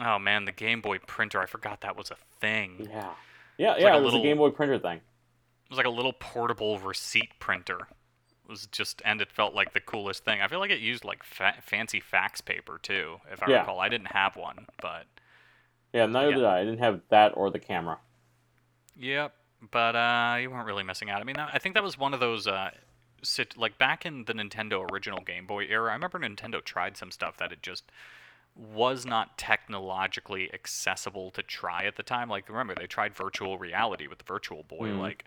[0.00, 1.40] Oh man, the Game Boy printer.
[1.40, 2.88] I forgot that was a thing.
[2.90, 3.10] Yeah.
[3.58, 4.96] Yeah, It's yeah, like a it was little- a Game Boy printer thing.
[4.96, 7.86] It was like a little portable receipt printer.
[8.48, 10.40] Was just, and it felt like the coolest thing.
[10.40, 13.58] I feel like it used like fa- fancy fax paper too, if I Yeah.
[13.60, 13.78] recall.
[13.78, 15.06] I didn't have one, but
[15.92, 16.36] Yeah, neither Yeah.
[16.36, 16.58] did I.
[16.60, 17.98] I didn't have that or the camera.
[18.96, 19.34] Yep,
[19.70, 21.20] but uh, you weren't really missing out.
[21.20, 22.70] I mean, I think that was one of those, uh,
[23.22, 25.90] sit like back in the Nintendo original Game Boy era.
[25.90, 27.90] I remember Nintendo tried some stuff that it just
[28.54, 32.28] was not technologically accessible to try at the time.
[32.28, 34.98] Like, remember they tried virtual reality with the Virtual Boy, Mhm.
[35.00, 35.24] like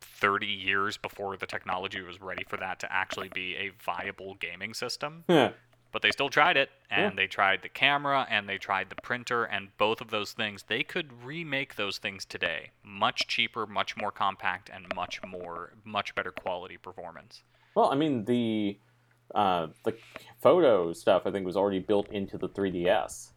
[0.00, 4.74] 30 years before the technology was ready for that to actually be a viable gaming
[4.74, 5.52] system Yeah.
[5.92, 7.16] but they still tried it and Yeah.
[7.16, 10.82] they tried the camera and they tried the printer and both of those things they
[10.82, 16.32] could remake those things today much cheaper much more compact and much more much better
[16.32, 17.42] quality performance
[17.74, 18.78] Well, I mean the
[19.34, 19.94] uh, the
[20.40, 23.32] photo stuff I think was already built into the 3DS.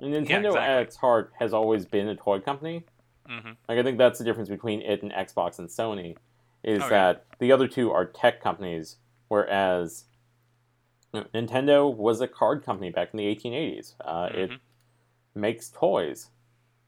[0.00, 0.60] And Nintendo exactly.
[0.60, 2.84] at its heart has always been a toy company.
[3.26, 6.16] Hmm Like I think that's the difference between it and Xbox and Sony,
[6.62, 6.88] is Oh, yeah.
[6.90, 8.96] that the other two are tech companies,
[9.28, 10.04] whereas
[11.12, 13.94] Nintendo was a card company back in the 1880s.
[14.00, 14.58] Uh, It Mhm.
[15.34, 16.30] makes toys.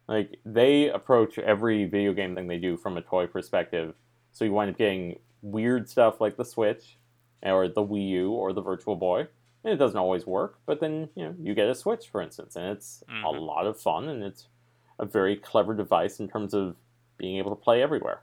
[0.09, 3.95] Like they approach every video game thing they do from a toy perspective.
[4.33, 6.99] So you wind up getting weird stuff like the Switch,
[7.43, 9.29] or the Wii U, or the Virtual Boy.
[9.65, 12.55] And it doesn't always work, but then you know you get a Switch, for instance,
[12.57, 13.41] and it's a Mhm.
[13.47, 14.49] lot of fun, and it's
[14.99, 16.77] a very clever device in terms of
[17.19, 18.21] being able to play everywhere.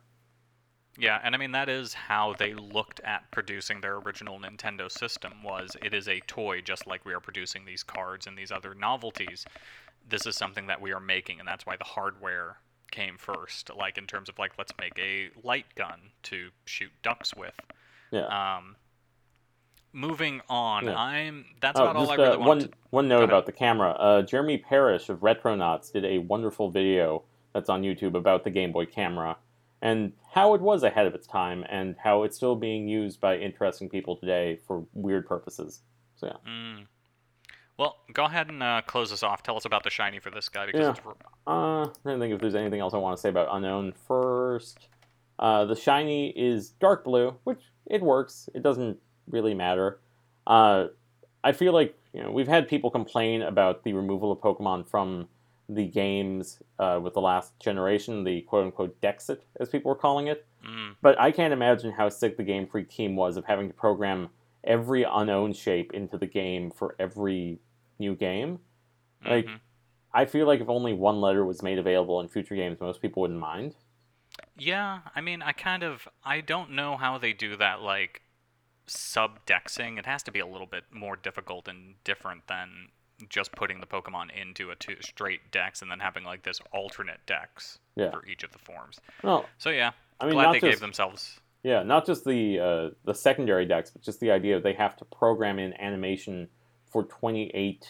[0.98, 5.34] yeah and i mean that is how they looked at producing their original nintendo system
[5.44, 8.76] was it is a toy just like we are producing these cards and these other
[8.76, 9.46] novelties
[10.08, 12.58] this is something that we are making and that's why the hardware
[12.92, 17.34] came first like in terms of like let's make a light gun to shoot ducks
[17.36, 17.60] with
[18.12, 18.28] Yeah.
[18.28, 18.76] Um,
[19.94, 20.96] moving on, Yeah.
[21.00, 21.46] I'm.
[21.62, 23.91] That's Oh, about all I really uh, one to- one note about the camera.
[23.91, 27.24] Uh, Jeremy Parish of Retronauts did a wonderful video
[27.54, 29.38] that's on YouTube about the Game Boy camera
[29.82, 33.38] and how it was ahead of its time and how it's still being used by
[33.38, 35.82] interesting people today for weird purposes.
[36.16, 36.52] So yeah.
[36.52, 36.88] Mm.
[37.78, 39.41] Well, go ahead and uh, close us off.
[39.44, 40.91] Tell us about the shiny for this guy because Yeah.
[40.91, 41.02] it's,
[41.48, 44.88] Uh, I don't think if there's anything else I want to say about Unknown first.
[45.39, 48.48] Uh, the shiny is dark blue, which it works.
[48.54, 50.00] It doesn't really matter.
[50.48, 50.88] Uh,
[51.44, 55.28] I feel like you know we've had people complain about the removal of Pokemon from
[55.70, 60.28] the games uh, with the last generation, the quote unquote Dexit, as people were calling
[60.28, 60.46] it.
[60.66, 63.74] mm, But I can't imagine how sick the Game Freak team was of having to
[63.74, 64.30] program
[64.64, 67.60] every unknown shape into the game for every
[68.00, 68.60] new game.
[69.26, 69.60] Like, mhm.
[70.14, 73.22] I feel like if only one letter was made available in future games, most people
[73.22, 73.76] wouldn't mind.
[74.58, 75.00] yeah.
[75.16, 76.08] I mean, I kind of.
[76.24, 77.82] I don't know how they do that.
[77.82, 78.22] Like
[78.88, 79.98] subdexing.
[79.98, 82.90] It has to be a little bit more difficult and different than
[83.30, 87.20] just putting the Pokemon into a two, straight dex and then having like this alternate
[87.26, 88.12] dex Yeah.
[88.12, 89.00] for each of the forms.
[89.24, 91.40] Well, So yeah, I mean, glad they just gave themselves.
[91.64, 95.06] yeah, not just the uh, the secondary dex, but just the idea they have to
[95.06, 96.50] program in animation
[96.92, 97.88] for twenty eight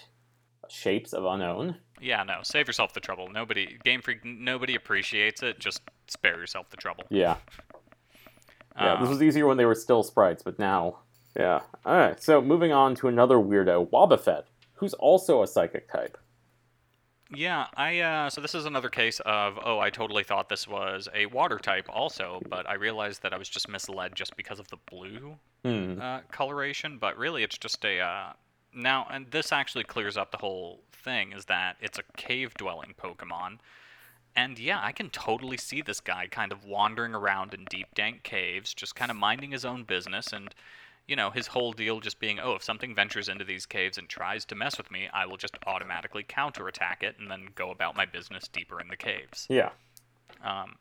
[0.70, 1.78] shapes of unknown.
[2.02, 3.30] Yeah, no, save yourself the trouble.
[3.32, 5.58] Nobody, Game Freak, nobody appreciates it.
[5.60, 7.06] Just spare yourself the trouble.
[7.10, 7.38] Yeah,
[8.78, 8.95] yeah.
[8.95, 10.99] this Um, was easier when they were still sprites, but now,
[11.38, 11.61] yeah.
[11.86, 12.21] All right.
[12.21, 14.43] So moving on to another weirdo, Wobbuffet,
[14.74, 16.17] who's also a psychic type.
[17.36, 21.09] Yeah, I uh, so this is another case of oh, I totally thought this was
[21.15, 24.67] a water type also, but I realized that I was just misled just because of
[24.67, 25.99] the blue Hmm.
[25.99, 26.97] uh, coloration.
[26.99, 28.34] But really, it's just a uh,
[28.76, 32.93] now, and this actually clears up the whole thing is that it's a cave dwelling
[33.01, 33.59] Pokemon.
[34.36, 38.24] And yeah, I can totally see this guy kind of wandering around in deep, dank
[38.24, 40.54] caves, just kind of minding his own business, and
[41.08, 44.08] you know, his whole deal just being, oh, if something ventures into these caves and
[44.08, 47.98] tries to mess with me, I will just automatically counterattack it and then go about
[47.98, 49.46] my business deeper in the caves.
[49.50, 49.72] Yeah.
[50.44, 50.76] Um,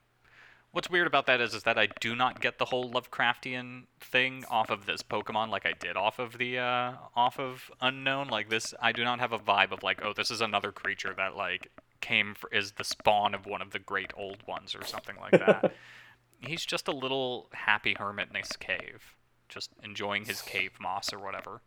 [0.70, 4.44] what's weird about that is, is that I do not get the whole Lovecraftian thing
[4.48, 8.28] off of this Pokemon like I did off of the uh, off of Unknown.
[8.28, 11.14] Like this, I do not have a vibe of like, oh, this is another creature
[11.16, 11.68] that like
[12.02, 15.32] came for, is the spawn of one of the great old ones or something like
[15.32, 15.72] that.
[16.40, 19.16] he's just a little happy hermit in his cave,
[19.48, 21.62] just enjoying his cave moss or whatever.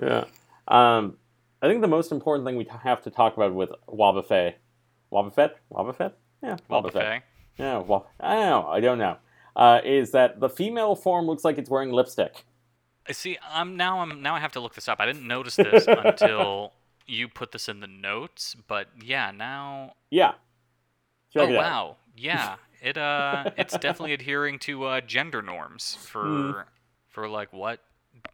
[0.00, 0.24] Yeah.
[0.68, 1.16] Um,
[1.60, 4.54] I think the most important thing we t- have to talk about with Wobbuffet,
[5.12, 7.22] Wobbuffet, Wobbuffet, yeah, Wobbuffet.
[7.58, 9.16] yeah, Wob- I don't know, I don't know,
[9.56, 12.44] uh, is that the female form looks like it's wearing lipstick.
[13.08, 15.00] I See, I'm now I'm now I have to look this up.
[15.00, 16.74] I didn't notice this until
[17.08, 20.34] you put this in the notes, but yeah, now Yeah.
[21.32, 26.60] Check oh wow, yeah, it uh, it's definitely adhering to uh, gender norms for Hmm.
[27.08, 27.80] for like what?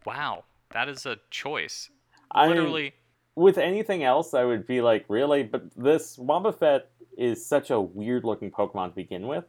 [0.06, 1.90] Wow, that is a choice.
[2.30, 2.94] I mean, Literally,
[3.34, 5.42] with anything else, I would be like, really?
[5.42, 6.82] But this Wobbuffet
[7.18, 9.44] is such a weird looking Pokemon to begin with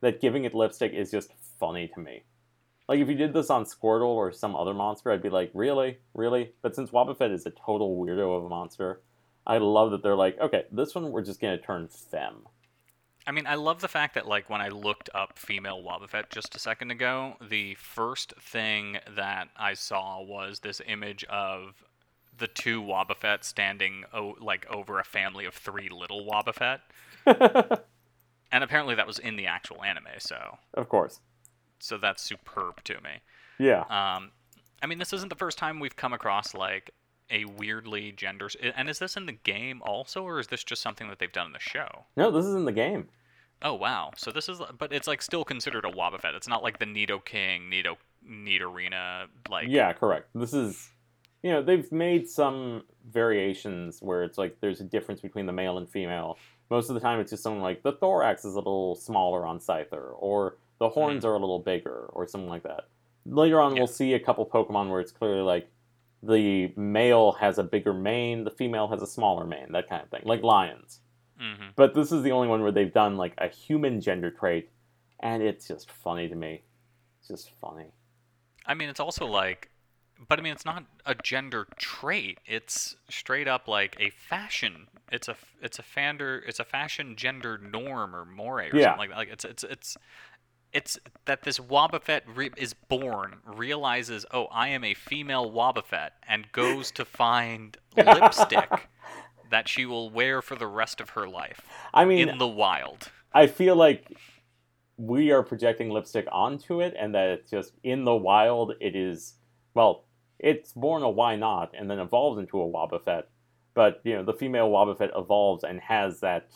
[0.00, 2.22] that giving it lipstick is just funny to me.
[2.90, 5.98] Like, if you did this on Squirtle or some other monster, I'd be like, really?
[6.12, 6.50] Really?
[6.60, 9.00] But since Wobbuffet is a total weirdo of a monster,
[9.46, 12.48] I love that they're like, okay, this one we're just going to turn fem.
[13.28, 16.56] I mean, I love the fact that like when I looked up female Wobbuffet just
[16.56, 21.84] a second ago, the first thing that I saw was this image of
[22.38, 26.80] the two Wobbuffet standing o- like over a family of three little Wobbuffet,
[28.50, 30.08] and apparently that was in the actual anime.
[30.18, 31.20] So, of course.
[31.82, 33.20] So that's superb to me.
[33.58, 33.80] Yeah.
[33.82, 34.30] Um,
[34.82, 36.90] I mean, this isn't the first time we've come across like
[37.30, 38.48] a weirdly gender.
[38.76, 41.46] And is this in the game also, or is this just something that they've done
[41.46, 42.04] in the show?
[42.16, 43.08] No, this is in the game.
[43.62, 44.12] Oh wow!
[44.16, 46.34] So this is, but it's like still considered a Wobbuffet.
[46.34, 50.28] It's not like the Nidoking, Nido, Nidorina, like Yeah, correct.
[50.34, 50.88] This is,
[51.42, 55.76] you know, they've made some variations where it's like there's a difference between the male
[55.76, 56.38] and female.
[56.70, 59.58] Most of the time, it's just something like the thorax is a little smaller on
[59.58, 62.88] Scyther, or the horns are a little bigger, or something like that.
[63.26, 63.80] Later on, Yeah.
[63.80, 65.70] we'll see a couple Pokemon where it's clearly like
[66.22, 70.08] the male has a bigger mane, the female has a smaller mane, that kind of
[70.10, 71.00] thing, like lions.
[71.38, 74.70] hmm But this is the only one where they've done like a human gender trait,
[75.20, 76.62] and it's just funny to me.
[77.20, 77.86] It's just funny.
[78.66, 79.70] I mean, it's also like,
[80.28, 82.38] but I mean, it's not a gender trait.
[82.46, 84.88] It's straight up like a fashion.
[85.10, 88.90] It's a it's a fander it's a fashion gender norm or more or Yeah.
[88.90, 89.16] something like that.
[89.16, 89.96] Like it's it's it's
[90.72, 96.50] it's that this Wobbuffet re- is born, realizes, oh, I am a female Wobbuffet, and
[96.52, 98.88] goes to find lipstick
[99.50, 101.62] that she will wear for the rest of her life
[101.92, 103.10] I mean, in the wild.
[103.32, 104.16] I feel like
[104.96, 108.74] we are projecting lipstick onto it, and that it's just in the wild.
[108.80, 109.34] It is
[109.74, 110.04] well,
[110.38, 113.24] it's born a Wynaut, and then evolves into a Wobbuffet.
[113.74, 116.50] But you know, the female Wobbuffet evolves and has that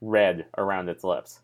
[0.00, 1.40] red around its lips.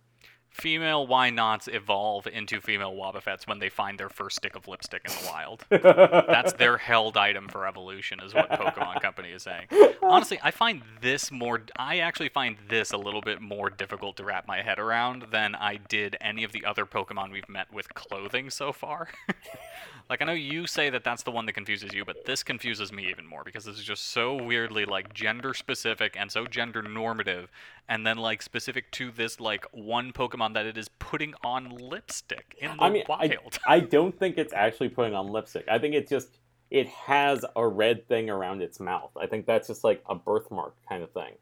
[0.51, 5.12] Female Wynauts evolve into female Wobbuffets when they find their first stick of lipstick in
[5.12, 5.64] the wild.
[5.70, 9.68] That's their held item for evolution, is what Pokemon Company is saying.
[10.03, 11.62] Honestly, I find this more.
[11.76, 15.55] I actually find this a little bit more difficult to wrap my head around than
[15.55, 19.09] I did any of the other Pokemon we've met with clothing so far.
[20.11, 22.93] like, I know you say that that's the one that confuses you, but this confuses
[22.93, 26.83] me even more because this is just so weirdly, like, gender specific and so gender
[26.83, 27.49] normative,
[27.89, 32.57] and then, like, specific to this, like, one Pokemon that it is putting on lipstick
[32.59, 33.59] in the I mean, I, wild.
[33.69, 35.67] I don't think it's actually putting on lipstick.
[35.71, 36.39] I think it's just
[36.73, 39.11] it has a red thing around its mouth.
[39.21, 41.35] I think that's just like a birthmark kind of thing.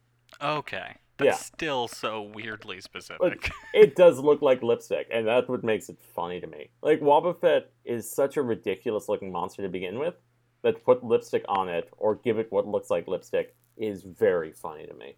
[0.43, 0.95] Okay.
[1.19, 1.35] But Yeah.
[1.35, 3.51] still so weirdly specific.
[3.75, 6.71] it does look like lipstick, and that's what makes it funny to me.
[6.81, 10.15] Like Wobbuffet is such a ridiculous looking monster to begin with
[10.63, 14.87] that put lipstick on it or give it what looks like lipstick is very funny
[14.87, 15.17] to me.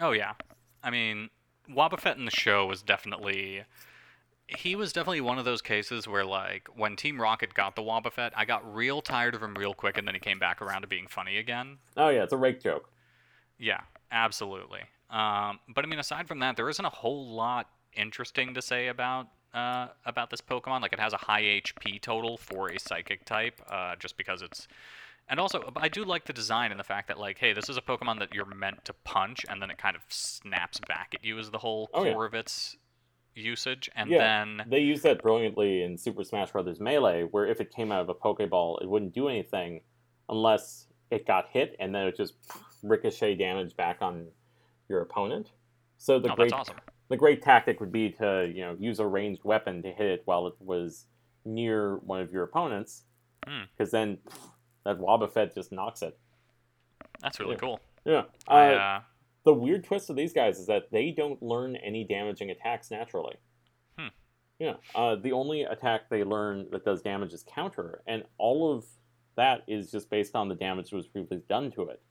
[0.00, 0.34] oh yeah.
[0.82, 1.30] I mean,
[1.68, 3.64] Wobbuffet in the show was definitely
[4.46, 8.30] he was definitely one of those cases where like when Team Rocket got the Wobbuffet,
[8.34, 10.88] I got real tired of him real quick and then he came back around to
[10.88, 11.78] being funny again.
[11.96, 12.90] Oh yeah, it's a rake joke.
[13.58, 13.80] Yeah,
[14.10, 14.80] absolutely.
[15.10, 18.88] Um, but I mean, aside from that, there isn't a whole lot interesting to say
[18.88, 20.82] about uh, about this Pokemon.
[20.82, 24.68] Like, it has a high HP total for a Psychic type, uh, just because it's.
[25.30, 27.76] And also, I do like the design and the fact that, like, hey, this is
[27.76, 31.24] a Pokemon that you're meant to punch, and then it kind of snaps back at
[31.24, 32.26] you as the whole Oh, core yeah.
[32.26, 32.76] of its
[33.34, 33.90] usage.
[33.94, 34.18] And Yeah.
[34.44, 36.80] then, They use that brilliantly in Super Smash Bros.
[36.80, 39.82] Melee, where if it came out of a Pokeball, it wouldn't do anything
[40.28, 42.34] unless it got hit, and then it just
[42.82, 44.28] ricochet damage back on
[44.88, 45.50] your opponent.
[45.98, 46.76] So the oh, great awesome.
[47.08, 50.22] the great tactic would be to you know use a ranged weapon to hit it
[50.24, 51.06] while it was
[51.44, 53.04] near one of your opponents,
[53.46, 53.64] Hmm.
[53.76, 54.18] because then
[54.84, 56.18] that Wobbuffet just knocks it.
[57.20, 57.58] That's really yeah.
[57.58, 57.80] cool.
[58.04, 58.22] Yeah.
[58.48, 59.00] Uh, I, uh,
[59.44, 63.36] the weird twist of these guys is that they don't learn any damaging attacks naturally.
[63.98, 64.08] Hmm.
[64.58, 64.74] Yeah.
[64.94, 68.84] Uh, the only attack they learn that does damage is counter, and all of
[69.36, 72.02] that is just based on the damage that was previously done to it.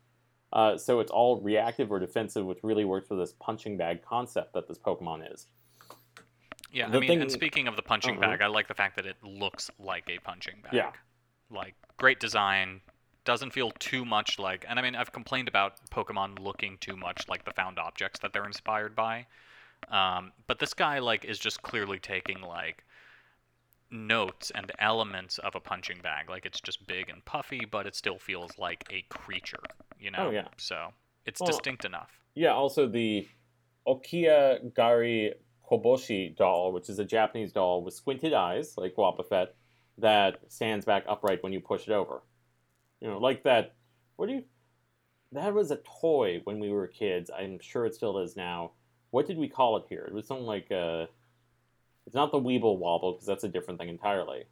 [0.54, 4.54] Uh, so it's all reactive or defensive, which really works for this punching bag concept
[4.54, 5.48] that this Pokemon is.
[6.72, 8.32] Yeah, The I mean, thing- and speaking of the punching Uh-huh.
[8.32, 10.74] bag, I like the fact that it looks like a punching bag.
[10.74, 10.91] Yeah.
[11.50, 12.82] Like great design,
[13.26, 14.66] doesn't feel too much like.
[14.70, 18.32] And I mean, I've complained about Pokemon looking too much like the found objects that
[18.34, 19.28] they're inspired by.
[19.89, 22.84] Um, but this guy like is just clearly taking like
[23.89, 26.30] notes and elements of a punching bag.
[26.30, 29.64] Like it's just big and puffy, but it still feels like a creature.
[30.00, 30.28] You know.
[30.28, 30.48] Oh, yeah.
[30.58, 30.89] So
[31.26, 32.12] it's Well, distinct enough.
[32.36, 33.28] Yeah, also the
[33.88, 35.34] Okiagari
[35.70, 39.48] Koboshi doll, which is a Japanese doll with squinted eyes, like Wobbuffet,
[39.98, 42.22] that stands back upright when you push it over.
[43.02, 43.76] You know, like that.
[44.16, 44.43] What do you.
[45.32, 47.30] That was a toy when we were kids.
[47.38, 48.72] I'm sure it still is now.
[49.12, 50.06] What did we call it here?
[50.08, 50.72] It was something like.
[50.72, 51.08] Uh,
[52.06, 54.45] it's not the Weeble Wobble, because that's a different thing entirely.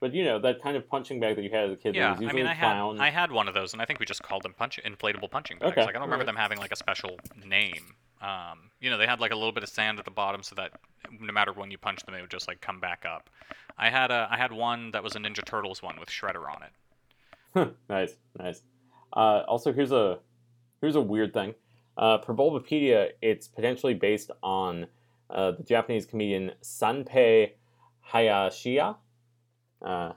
[0.00, 1.98] But you know, that kind of punching bag that you had as a kid that
[1.98, 2.96] Yeah, I mean, I clown.
[2.96, 5.30] had I had one of those, and I think we just called them punch inflatable
[5.30, 5.72] punching bags.
[5.72, 6.26] Okay, Like I don't remember alright.
[6.26, 7.94] them having like a special name.
[8.22, 10.54] Um, you know, they had like a little bit of sand at the bottom, so
[10.54, 10.72] that
[11.20, 13.28] no matter when you punch them, they would just like come back up.
[13.76, 16.62] I had a I had one that was a Ninja Turtles one with Shredder on
[16.62, 17.74] it.
[17.88, 18.62] nice, nice.
[19.12, 20.18] Uh, also, here's a
[20.80, 21.54] here's a weird thing.
[21.98, 24.86] Uh, per Bulbapedia, it's potentially based on
[25.28, 27.50] uh, the Japanese comedian Sanpei
[28.12, 28.96] Hayashiya.
[29.84, 30.12] Uh,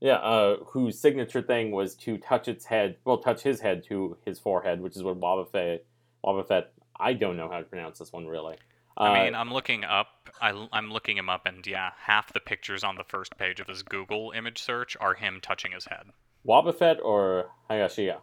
[0.00, 4.16] yeah, uh, whose signature thing was to touch its head, well, touch his head to
[4.24, 5.80] his forehead, which is what Wobbuffet,
[6.24, 6.64] Wobbuffet,
[6.98, 8.56] I don't know how to pronounce this one really.
[8.96, 10.08] Uh, I mean, I'm looking up.
[10.40, 13.66] I, I'm looking him up, and yeah, half the pictures on the first page of
[13.66, 16.06] his Google image search are him touching his head.
[16.46, 18.18] Wobbuffet or Hayashiya?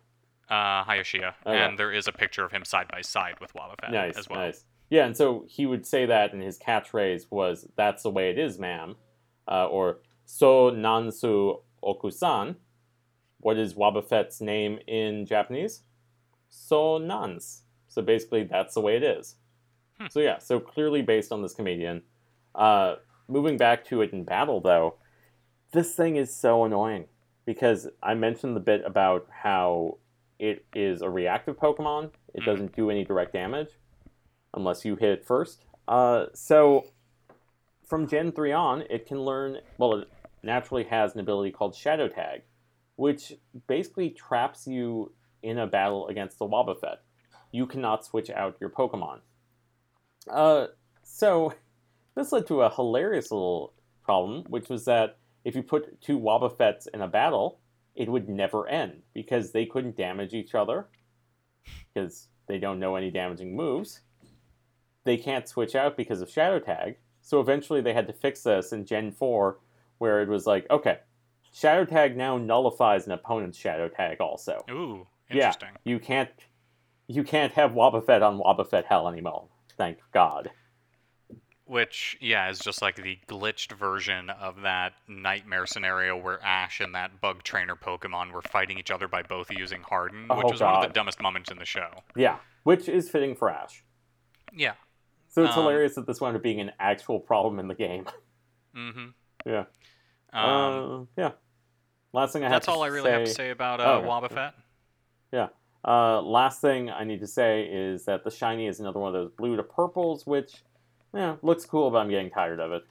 [0.49, 1.57] Uh, Hayashiya, Okay.
[1.57, 4.39] and there is a picture of him side by side with Wobbuffet nice, as well.
[4.39, 4.65] nice.
[4.89, 8.37] Yeah, and so he would say that, and his catchphrase was "That's the way it
[8.37, 8.95] is, ma'am,"
[9.47, 12.55] uh, or "So nansu okusan."
[13.39, 15.83] What is Wobbuffet's name in Japanese?
[16.49, 17.63] So nans.
[17.87, 19.35] So basically, that's the way it is.
[19.99, 20.07] Hmm.
[20.09, 22.03] So yeah, so clearly based on this comedian.
[22.53, 22.95] Uh,
[23.27, 24.95] moving back to it in battle, though,
[25.71, 27.05] this thing is so annoying
[27.45, 29.97] because I mentioned the bit about how
[30.37, 32.11] it is a reactive Pokemon.
[32.33, 32.45] It Mhm.
[32.45, 33.79] doesn't do any direct damage
[34.53, 35.65] unless you hit it first.
[35.87, 36.85] Uh, so
[37.91, 40.07] from Gen 3 on, it can learn, well, it
[40.43, 42.43] naturally has an ability called Shadow Tag,
[42.95, 43.33] which
[43.67, 45.11] basically traps you
[45.43, 46.99] in a battle against the Wobbuffet.
[47.51, 49.19] You cannot switch out your Pokemon.
[50.29, 50.67] Uh,
[51.03, 51.53] so
[52.15, 53.73] this led to a hilarious little
[54.05, 57.59] problem, which was that if you put two Wobbuffets in a battle,
[57.93, 60.87] it would never end because they couldn't damage each other
[61.93, 63.99] because they don't know any damaging moves.
[65.03, 66.95] They can't switch out because of Shadow Tag.
[67.21, 69.57] So eventually they had to fix this in Gen 4
[69.99, 70.99] where it was like, okay,
[71.53, 74.63] Shadow Tag now nullifies an opponent's Shadow Tag also.
[74.69, 75.69] Ooh, interesting.
[75.73, 75.91] Yeah.
[75.91, 76.29] You can't
[77.07, 79.47] you can't have Wobbuffet on Wobbuffet Hell anymore.
[79.77, 80.49] Thank God.
[81.65, 86.95] Which, yeah, is just like the glitched version of that nightmare scenario where Ash and
[86.95, 90.61] that bug trainer Pokemon were fighting each other by both using Harden, which Oh, was
[90.61, 91.89] one of the dumbest moments in the show.
[92.15, 93.83] Yeah, which is fitting for Ash.
[94.53, 94.73] Yeah.
[95.31, 98.05] So it's Um, hilarious that this wound up being an actual problem in the game.
[98.75, 99.07] Mm-hmm.
[99.45, 99.65] Yeah.
[100.31, 101.31] Um, uh, yeah.
[102.13, 104.07] Last thing I have that's all I really have to say about uh, Oh, okay.
[104.07, 104.53] Wobbuffet.
[105.83, 109.21] Uh, last thing I need to say is that the shiny is another one of
[109.21, 110.63] those blue to purples, which,
[111.13, 112.83] yeah, looks cool, but I'm getting tired of it.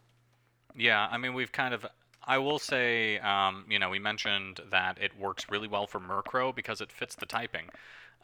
[0.76, 1.86] Yeah, I mean, we've kind of.
[2.22, 6.54] I will say, um, you know, we mentioned that it works really well for Murkrow
[6.54, 7.66] because it fits the typing.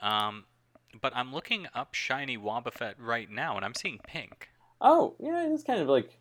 [0.02, 0.44] Um,
[1.00, 4.48] but I'm looking up shiny Wobbuffet right now, and I'm seeing pink.
[4.80, 6.18] Oh, yeah, it's kind of like.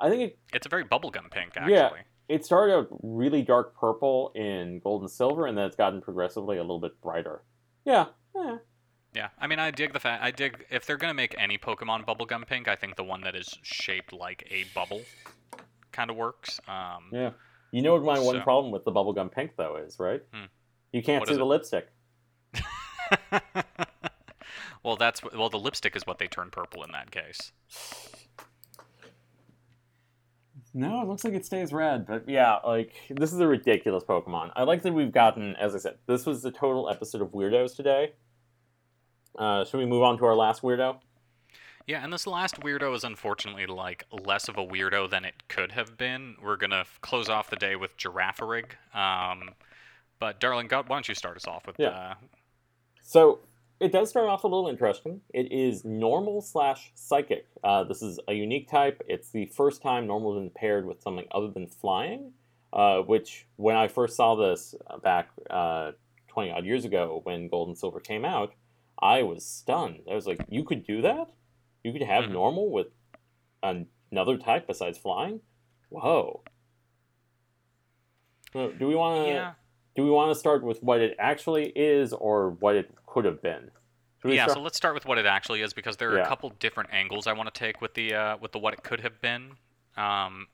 [0.00, 1.74] I think it, It's a very bubblegum pink, actually.
[1.74, 1.90] Yeah.
[2.28, 6.56] it started out really dark purple in gold and silver, and then it's gotten progressively
[6.58, 7.42] a little bit brighter.
[7.84, 8.56] Yeah, yeah.
[9.14, 10.22] Yeah, I mean, I dig the fact.
[10.22, 12.68] I dig if they're gonna make any Pokemon bubblegum pink.
[12.68, 15.00] I think the one that is shaped like a bubble
[15.92, 16.60] kind of works.
[16.68, 17.30] Um, Yeah.
[17.72, 20.22] You know what my one problem with the bubblegum pink, though, is, right?
[20.32, 20.44] Hmm.
[20.92, 21.44] You can't What see the it?
[21.44, 21.88] lipstick.
[24.82, 27.52] well, that's well, the lipstick is what they turn purple in that case.
[30.74, 34.52] No, it looks like it stays red, but yeah, like this is a ridiculous Pokemon.
[34.54, 37.74] I like that we've gotten, as I said, this was the total episode of weirdos
[37.74, 38.12] today.
[39.36, 40.98] Uh, should we move on to our last weirdo?
[41.86, 45.72] Yeah, and this last weirdo is unfortunately like less of a weirdo than it could
[45.72, 46.36] have been.
[46.42, 48.72] We're gonna f- close off the day with Girafarig.
[48.94, 49.54] Um,
[50.18, 51.76] but darling, God, why don't you start us off with?
[51.78, 51.88] Yeah.
[51.88, 52.14] Uh,
[53.08, 53.38] So
[53.80, 55.22] it does start off a little interesting.
[55.32, 57.46] It is normal slash psychic.
[57.64, 59.00] Uh, this is a unique type.
[59.08, 62.32] It's the first time normal has been paired with something other than flying.
[62.70, 65.92] Uh, which, when I first saw this back uh,
[66.26, 68.52] twenty odd years ago, when Gold and Silver came out,
[68.98, 70.00] I was stunned.
[70.10, 71.30] I was like, "You could do that?
[71.82, 72.32] You could have Mhm.
[72.32, 72.88] normal with
[73.62, 75.40] another type besides flying.
[75.88, 76.42] Whoa.
[78.52, 79.32] So do we want to?
[79.32, 79.54] Yeah.
[79.98, 83.42] Do we want to start with what it actually is, or what it could have
[83.42, 83.68] been?
[84.24, 86.22] Yeah, start- so let's start with what it actually is because there are Yeah.
[86.22, 88.84] a couple different angles I want to take with the uh, with the what it
[88.84, 89.56] could have been.
[89.96, 90.46] Um,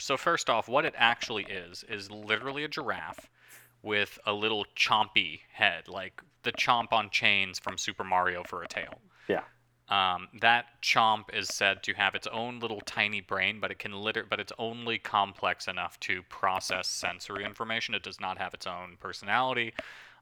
[0.00, 3.30] so first off, what it actually is is literally a giraffe
[3.82, 8.66] with a little chompy head, like the chomp on chains from Super Mario for a
[8.66, 9.00] tail.
[9.28, 9.44] Yeah.
[9.90, 13.92] Um, that chomp is said to have its own little tiny brain, but it can
[13.92, 17.94] liter- but it's only complex enough to process sensory information.
[17.94, 19.72] It does not have its own personality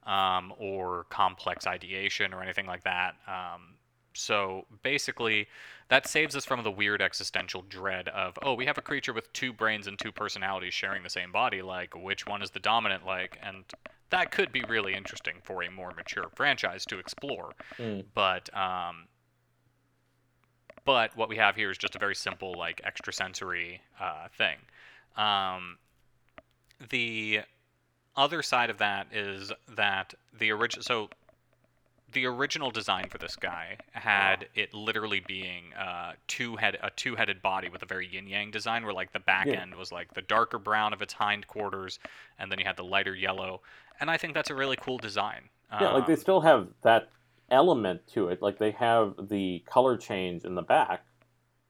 [0.04, 3.16] um, or complex ideation or anything like that.
[3.26, 3.74] Um,
[4.14, 5.46] so basically,
[5.88, 9.32] that saves us from the weird existential dread of, oh, we have a creature with
[9.32, 11.60] two brains and two personalities sharing the same body.
[11.60, 13.04] Like, which one is the dominant?
[13.04, 13.64] Like, and
[14.10, 17.52] that could be really interesting for a more mature franchise to explore.
[17.78, 18.04] Mm.
[18.14, 19.08] But um,
[20.86, 24.56] but what we have here is just a very simple, like extrasensory uh, thing.
[25.16, 25.76] Um,
[26.90, 27.40] the
[28.16, 31.10] other side of that is that the original so
[32.12, 37.14] the original design for this guy had it literally being uh, two head a two
[37.16, 39.60] headed body with a very yin yang design where like the back Yeah.
[39.60, 41.98] end was like the darker brown of its hindquarters
[42.38, 43.60] and then you had the lighter yellow
[44.00, 45.48] and I think that's a really cool design.
[45.80, 47.08] Yeah, like they Um, still have that
[47.50, 48.42] element to it.
[48.42, 51.04] Like they have the color change in the back,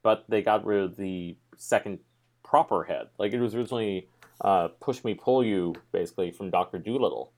[0.02, 2.00] but they got rid of the second
[2.44, 3.08] proper head.
[3.18, 4.08] Like it was originally
[4.40, 7.32] uh, "Push Me, Pull You" basically from Doctor Dolittle.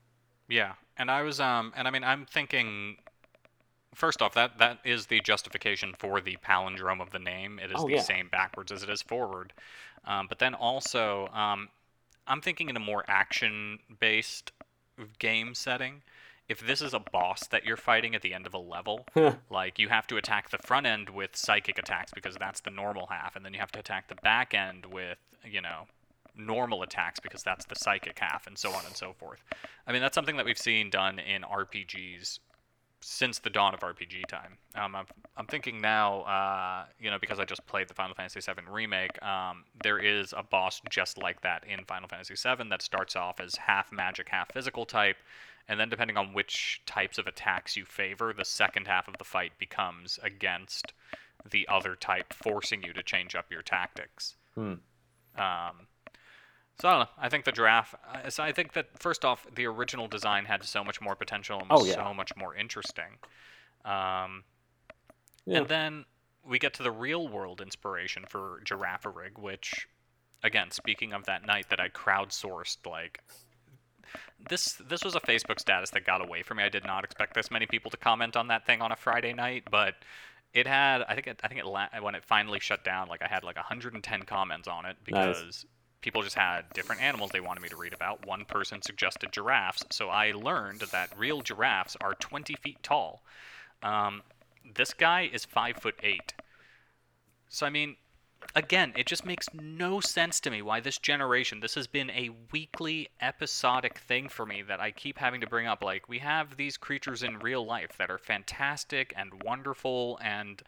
[0.48, 2.96] Yeah, and I was um, and I mean I'm thinking.
[3.94, 7.58] First off, that that is the justification for the palindrome of the name.
[7.58, 7.98] It is Oh, the yeah.
[7.98, 9.52] same backwards as it is forward.
[10.04, 11.68] Um, but then also, um,
[12.26, 14.52] I'm thinking in a more action-based
[15.18, 16.02] game setting.
[16.48, 19.06] If this is a boss that you're fighting at the end of a level,
[19.50, 23.06] like you have to attack the front end with psychic attacks because that's the normal
[23.10, 25.86] half, and then you have to attack the back end with, you know,
[26.34, 29.42] normal attacks because that's the psychic half, and so on and so forth.
[29.86, 32.38] I mean, that's something that we've seen done in RPGs
[33.00, 34.58] since the dawn of RPG time.
[34.74, 38.40] Um, I'm, I'm thinking now, uh, you know, because I just played the Final Fantasy
[38.40, 42.82] VII remake, um, there is a boss just like that in Final Fantasy VII that
[42.82, 45.16] starts off as half magic, half physical type,
[45.68, 49.24] and then depending on which types of attacks you favor, the second half of the
[49.24, 50.92] fight becomes against
[51.48, 54.34] the other type, forcing you to change up your tactics.
[54.54, 54.74] Hmm.
[55.36, 55.86] Um,
[56.80, 57.06] so I don't know.
[57.18, 57.94] I think the giraffe.
[58.12, 61.58] uh, So I think that first off, the original design had so much more potential
[61.60, 61.94] and Oh, was yeah.
[61.94, 63.18] so much more interesting.
[63.84, 64.44] Um,
[65.44, 65.58] Yeah.
[65.58, 66.04] And then
[66.44, 69.86] we get to the real world inspiration for Girafarig, which,
[70.42, 73.20] again, speaking of that night that I crowdsourced, like
[74.48, 76.64] this this was a Facebook status that got away from me.
[76.64, 79.32] I did not expect this many people to comment on that thing on a Friday
[79.32, 79.94] night, but
[80.54, 83.22] it had I think it, I think it la- when it finally shut down, like
[83.22, 85.26] I had like 110 comments on it Nice.
[85.38, 85.66] because
[86.00, 88.24] people just had different animals they wanted me to read about.
[88.26, 93.22] One person suggested giraffes, so I learned that real giraffes are 20 feet tall.
[93.82, 94.22] Um,
[94.74, 96.34] this guy is five foot eight.
[97.48, 97.96] So I mean,
[98.54, 102.30] again, it just makes no sense to me why this generation, this has been a
[102.52, 105.82] weekly episodic thing for me that I keep having to bring up.
[105.82, 110.62] Like, we have these creatures in real life that are fantastic and wonderful and,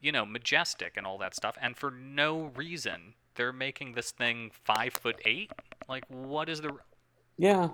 [0.00, 4.50] you know, majestic and all that stuff, and for no reason, they're making this thing
[4.64, 5.50] five foot eight?
[5.88, 6.72] Like, what is the.
[7.36, 7.68] Yeah.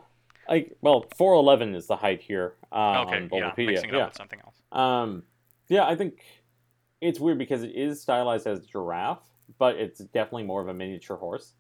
[0.49, 4.03] Like, well, 4'11 is the height here uh, okay, on yeah, mixing it yeah.
[4.03, 4.57] up with something else.
[4.73, 5.23] Um,
[5.69, 6.25] yeah, I think
[7.01, 9.23] it's weird because it is stylized as giraffe,
[9.59, 11.55] but it's definitely more of a miniature horse.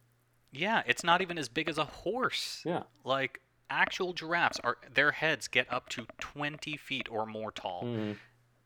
[0.52, 2.62] Yeah, it's not even as big as a horse.
[2.64, 2.84] Yeah.
[3.04, 7.84] Like actual giraffes are their heads get up to 20 feet or more tall.
[7.84, 8.16] Mhm.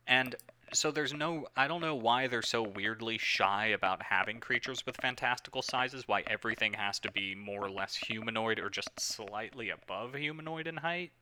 [0.06, 0.34] And
[0.72, 4.96] so there's no I don't know why they're so weirdly shy about having creatures with
[4.96, 10.14] fantastical sizes, why everything has to be more or less humanoid or just slightly above
[10.14, 11.12] humanoid in height.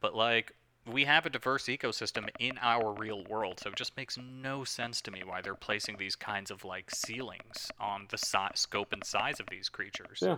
[0.00, 0.54] But like
[0.92, 5.00] we have a diverse ecosystem in our real world, so it just makes no sense
[5.02, 9.04] to me why they're placing these kinds of like ceilings on the si- scope and
[9.04, 10.20] size of these creatures.
[10.22, 10.36] Yeah.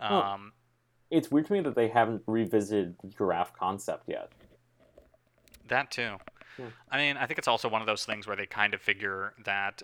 [0.00, 0.52] Well- Um,
[1.10, 4.30] It's weird to me that they haven't revisited the giraffe concept yet.
[5.68, 6.16] That too.
[6.58, 6.66] Yeah.
[6.90, 9.34] I mean, I think it's also one of those things where they kind of figure
[9.44, 9.82] that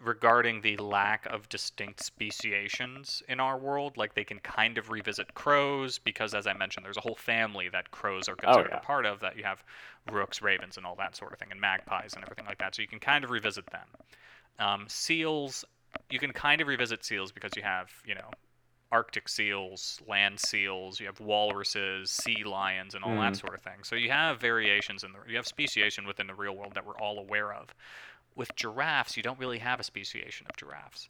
[0.00, 5.34] regarding the lack of distinct speciations in our world, like they can kind of revisit
[5.34, 8.76] crows because, as I mentioned, there's a whole family that crows are considered yeah.
[8.76, 9.20] a part of.
[9.20, 9.64] That you have
[10.10, 12.74] rooks, ravens, and all that sort of thing, and magpies and everything like that.
[12.74, 13.88] So you can kind of revisit them.
[14.58, 15.64] Um, seals,
[16.10, 18.36] you can kind of revisit seals because you have, you know,
[18.92, 23.36] Arctic seals, land seals, you have walruses, sea lions, and all that Mhm.
[23.36, 23.82] sort of thing.
[23.82, 26.96] So you have variations in the you have speciation within the real world that we're
[26.98, 27.74] all aware of.
[28.36, 31.08] With giraffes, you don't really have a speciation of giraffes.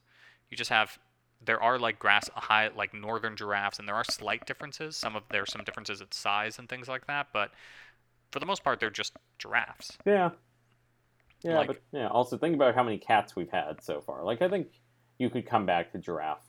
[0.51, 0.99] You just have
[1.45, 4.97] there are like grass high like northern giraffes, and there are slight differences.
[4.97, 7.51] Some of there's some differences in size and things like that, but
[8.31, 9.99] for the most part, they're just giraffes.
[10.07, 10.31] Yeah.
[11.43, 12.09] Yeah, Like- but yeah.
[12.09, 14.25] Also, think about how many cats we've had so far.
[14.25, 14.69] Like, I think
[15.19, 16.45] you could come back to giraffe.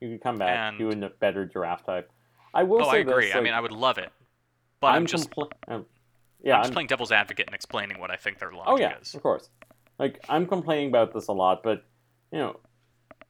[0.00, 2.12] You could come back And- to a better giraffe type.
[2.52, 3.26] I will oh, say I agree.
[3.26, 4.12] This, I mean, I would love it,
[4.80, 5.84] but I'm, just compl- um,
[6.42, 8.78] yeah, I'm just I'm- playing devil's advocate and explaining what I think their logic Oh
[8.78, 9.14] yeah, is.
[9.14, 9.48] of course.
[9.98, 11.84] Like I'm complaining about this a lot, but
[12.32, 12.60] you know,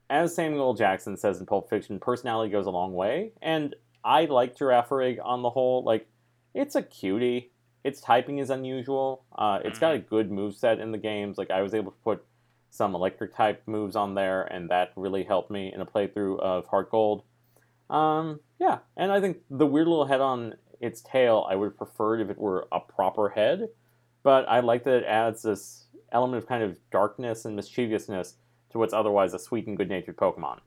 [0.08, 3.74] as Samuel Jackson says in Pulp Fiction, personality goes a long way, and
[4.04, 5.82] I like Girafarig on the whole.
[5.84, 6.08] Like,
[6.54, 7.50] it's a cutie.
[7.84, 9.24] Its typing is unusual.
[9.36, 11.38] Uh, it's got a good move set in the games.
[11.38, 12.24] Like I was able to put
[12.70, 16.66] some electric type moves on there, and that really helped me in a playthrough of
[16.66, 17.22] Heart Gold.
[17.88, 21.78] Um, yeah, and I think the weird little head on its tail, I would have
[21.78, 23.68] preferred if it were a proper head,
[24.22, 25.85] but I like that it adds this
[26.16, 28.34] element of kind of darkness and mischievousness
[28.70, 30.60] to what's otherwise a sweet and good-natured Pokemon.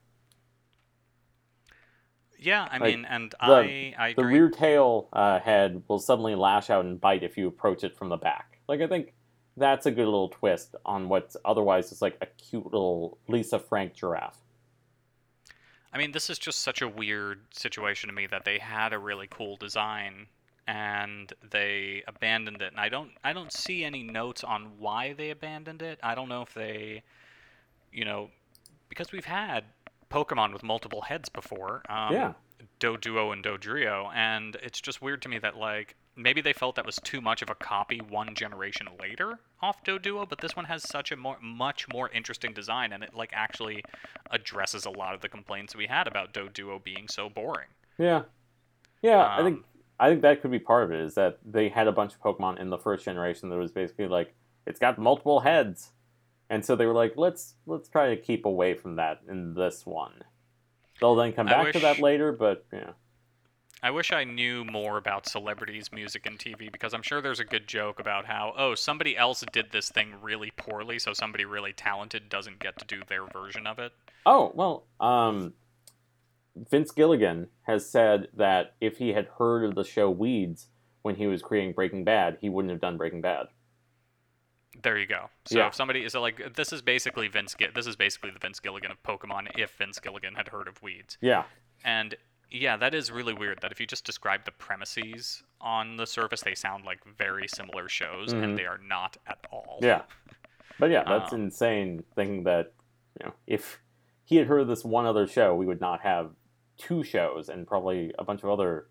[2.37, 6.35] Yeah, I Like, mean, and the- I I The rear tail uh, head will suddenly
[6.35, 8.59] lash out and bite if you approach it from the back.
[8.67, 9.13] Like I think
[9.57, 13.93] that's a good little twist on what's otherwise just like a cute little Lisa Frank
[13.93, 14.37] giraffe.
[15.91, 18.99] I mean, this is just such a weird situation to me that they had a
[18.99, 20.27] really cool design
[20.69, 22.71] and they abandoned it.
[22.71, 25.99] And I don't I don't see any notes on why they abandoned it.
[26.03, 27.01] I don't know if they
[27.91, 28.29] you know
[28.87, 29.63] because we've had
[30.11, 31.81] Pokemon with multiple heads before.
[31.89, 32.33] Um, Yeah.
[32.79, 36.85] Doduo and Dodrio, and it's just weird to me that like maybe they felt that
[36.85, 40.83] was too much of a copy one generation later off Doduo, but this one has
[40.87, 43.83] such a more much more interesting design, and it like actually
[44.29, 47.69] addresses a lot of the complaints we had about Doduo being so boring.
[47.97, 48.23] Yeah,
[49.01, 49.25] yeah.
[49.37, 49.65] I think Um,
[49.99, 50.99] I think that could be part of it.
[50.99, 54.07] Is that they had a bunch of Pokemon in the first generation that was basically
[54.07, 54.33] like
[54.65, 55.91] it's got multiple heads,
[56.49, 59.85] and so they were like, let's let's try to keep away from that in this
[59.85, 60.23] one.
[60.99, 62.91] They'll then come back to that later, but yeah.
[63.81, 67.45] I wish I knew more about celebrities, music, and TV because I'm sure there's a
[67.45, 71.71] good joke about how, oh, somebody else did this thing really poorly, so somebody really
[71.71, 73.93] talented doesn't get to do their version of it.
[74.25, 75.53] Oh well, um,
[76.55, 80.67] Vince Gilligan has said that if he had heard of the show Weeds
[81.03, 83.47] when he was creating Breaking Bad, he wouldn't have done Breaking Bad.
[84.81, 85.29] There you go.
[85.45, 85.67] So Yeah.
[85.67, 87.55] if somebody is like, this is basically Vince.
[87.73, 89.57] This is basically the Vince Gilligan of Pokemon.
[89.57, 91.45] If Vince Gilligan had heard of weeds, Yeah,
[91.83, 92.15] and
[92.51, 93.59] yeah, that is really weird.
[93.61, 97.89] That if you just describe the premises on the surface, they sound like very similar
[97.89, 98.43] shows, Mhm.
[98.43, 99.79] and they are not at all.
[99.81, 100.03] yeah,
[100.79, 102.03] but yeah, that's Um, insane.
[102.15, 102.73] Thinking that
[103.19, 103.81] you know, if
[104.23, 106.35] he had heard of this one other show, we would not have
[106.79, 108.87] two shows and probably a bunch of other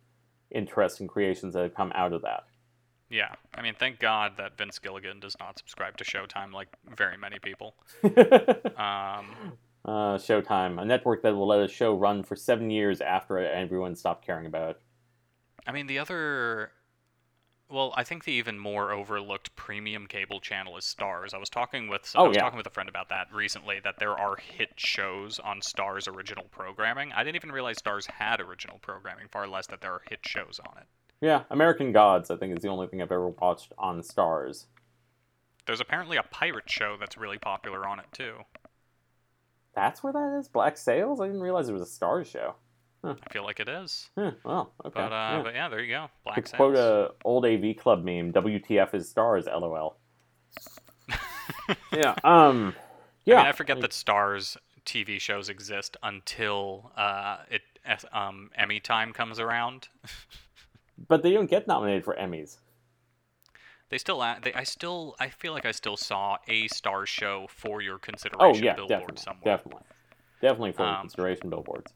[0.50, 2.44] interesting creations that have come out of that.
[3.10, 3.34] Yeah.
[3.54, 7.38] I mean, thank God that Vince Gilligan does not subscribe to Showtime like very many
[7.38, 7.74] people.
[8.78, 9.54] Um,
[9.84, 13.96] uh, Showtime, a network that will let a show run for seven years after everyone
[13.96, 14.80] stopped caring about it.
[15.66, 16.70] I mean, the other.
[17.70, 21.34] Well, I think the even more overlooked premium cable channel is Starz.
[21.34, 22.42] I was talking with oh, I Oh, was yeah.
[22.42, 23.78] talking with a friend about that recently.
[23.84, 27.12] That there are hit shows on Starz original programming.
[27.12, 29.28] I didn't even realize Starz had original programming.
[29.30, 30.86] Far less that there are hit shows on it.
[31.20, 34.66] Yeah, American Gods, I think, is the only thing I've ever watched on Starz.
[35.66, 38.36] There's apparently a pirate show that's really popular on it too.
[39.74, 40.48] That's where that is?
[40.48, 41.20] Black Sails?
[41.20, 42.54] I didn't realize it was a Starz show.
[43.04, 44.10] I feel like it is.
[44.16, 44.94] Huh, well, okay.
[44.94, 45.40] But uh, yeah.
[45.42, 46.10] but yeah, there you go.
[46.24, 49.96] Black to quote a old AV Club meme, WTF is Starz, lol.
[51.92, 52.74] yeah, um,
[53.24, 53.36] yeah.
[53.36, 57.62] I mean, I forget that Starz TV shows exist until uh, it
[58.12, 59.88] um, Emmy time comes around.
[61.06, 62.56] But they don't get nominated for Emmys.
[63.88, 67.80] They still, they, I still, I feel like I still saw a star show for
[67.80, 68.40] your consideration.
[68.40, 69.22] Oh, consideration yeah, billboard definitely.
[69.22, 69.56] somewhere.
[69.56, 69.82] Definitely.
[70.42, 71.92] Definitely for Um, consideration billboards.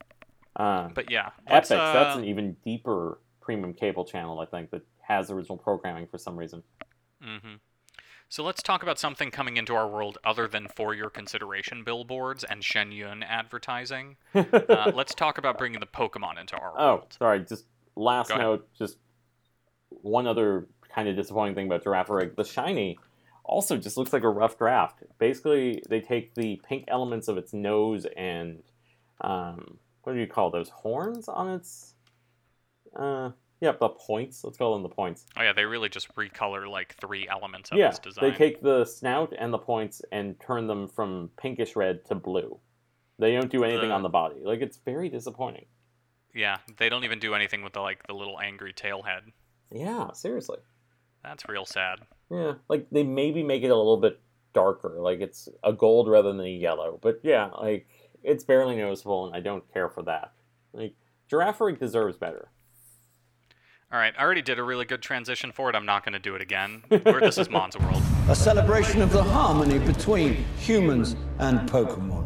[0.56, 4.70] Uh, But yeah, Epix, let's, that's uh, an even deeper premium cable channel, I think,
[4.70, 6.62] that has original programming for some reason.
[7.22, 7.58] mhm.
[8.28, 12.44] So let's talk about something coming into our world other than for your consideration billboards
[12.44, 14.16] and Shen Yun advertising.
[14.34, 17.16] Uh, let's talk about bringing the Pokemon into our Oh, world.
[17.18, 17.40] sorry.
[17.40, 18.44] Just last Go ahead.
[18.46, 18.68] note.
[18.74, 18.96] Just
[19.90, 22.34] one other kind of disappointing thing about Girafarig.
[22.34, 22.98] The shiny
[23.44, 25.02] also just looks like a rough draft.
[25.18, 28.62] Basically, they take the pink elements of its nose and
[29.20, 31.94] um, what do you call those horns on its?
[32.94, 33.30] Uh,
[33.60, 34.42] yeah, the points.
[34.44, 35.24] Let's call them the points.
[35.36, 38.30] Oh yeah, they really just recolor like three elements of yeah, its design.
[38.30, 42.58] they take the snout and the points and turn them from pinkish red to blue.
[43.18, 44.40] They don't do anything The- on the body.
[44.42, 45.66] Like it's very disappointing.
[46.34, 49.24] Yeah, they don't even do anything with the like the little angry tail head.
[49.70, 50.58] Yeah, seriously.
[51.22, 52.00] That's real sad.
[52.30, 54.18] Yeah, like they maybe make it a little bit
[54.54, 56.98] darker, like it's a gold rather than a yellow.
[57.00, 57.86] But yeah, like
[58.22, 60.32] it's barely noticeable, and I don't care for that.
[60.72, 60.94] Like
[61.30, 62.50] Girafarig deserves better.
[63.92, 65.76] All right, I already did a really good transition for it.
[65.76, 66.82] I'm not going to do it again.
[66.90, 68.02] This is Mon's world.
[68.28, 72.21] A celebration of the harmony between humans and Pokemon.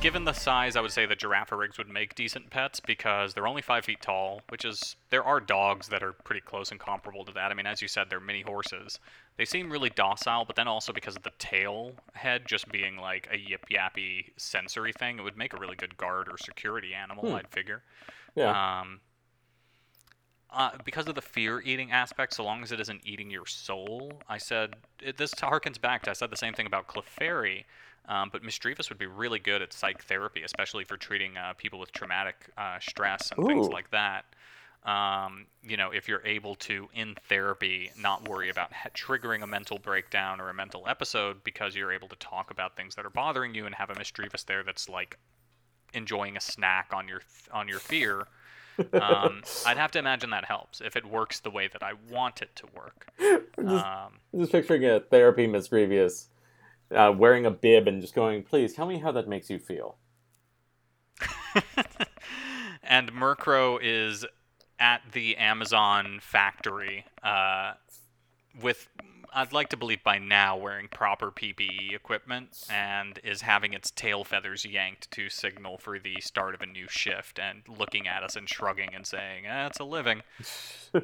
[0.00, 3.60] Given the size, I would say the Girafarigs would make decent pets because they're only
[3.60, 7.32] five feet tall, which is there are dogs that are pretty close and comparable to
[7.32, 7.50] that.
[7.50, 8.98] I mean, as you said, they're mini horses.
[9.36, 13.28] They seem really docile, but then also because of the tail head just being like
[13.30, 17.34] a yip yappy sensory thing, it would make a really good guard or security animal.
[17.34, 17.82] I'd figure.
[18.34, 18.80] Yeah.
[18.80, 19.00] Um,
[20.52, 24.22] uh, because of the fear eating aspect, so long as it isn't eating your soul,
[24.28, 27.64] I said it, this harkens back to I said the same thing about Clefairy,
[28.06, 31.78] um, but Misdreavus would be really good at psych therapy, especially for treating uh, people
[31.78, 34.24] with traumatic uh, stress and things like that.
[34.84, 39.46] Um, you know, if you're able to, in therapy, not worry about ha- triggering a
[39.46, 43.10] mental breakdown or a mental episode because you're able to talk about things that are
[43.10, 45.18] bothering you and have a Misdreavus there that's like
[45.92, 47.20] enjoying a snack on your
[47.52, 48.26] on your fear.
[48.94, 52.40] Um, I'd have to imagine that helps if it works the way that I want
[52.40, 53.12] it to work.
[53.20, 56.28] just, Um, just picturing a therapy Misdreavus
[56.94, 59.96] uh, wearing a bib and just going, "Please tell me how that makes you feel."
[62.82, 64.24] and Murkrow is
[64.78, 67.74] at the Amazon factory uh,
[68.62, 68.88] with,
[69.34, 74.24] I'd like to believe by now, wearing proper PPE equipment and is having its tail
[74.24, 78.36] feathers yanked to signal for the start of a new shift and looking at us
[78.36, 80.22] and shrugging and saying, eh, it's a living.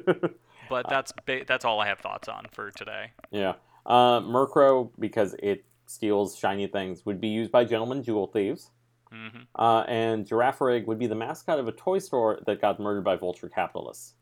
[0.69, 3.11] But that's ba- that's all I have thoughts on for today.
[3.31, 3.53] Yeah.
[3.85, 8.69] Uh, Murkrow, because it steals shiny things, would be used by gentlemen jewel thieves.
[9.11, 13.03] hmm Uh, and Girafarig would be the mascot of a toy store that got murdered
[13.03, 14.13] by vulture capitalists.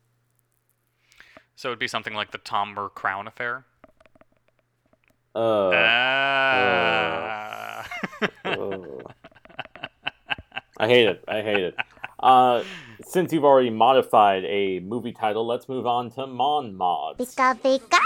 [1.56, 3.66] So it'd be something like the Tom Mur Crown affair.
[5.34, 7.86] Uh, Ah.
[8.46, 8.78] uh,
[10.78, 11.24] I hate it.
[11.28, 11.76] I hate it.
[13.08, 17.20] Since you've already modified a movie title, let's move on to Mon Mods.
[17.20, 18.00] Pika pika.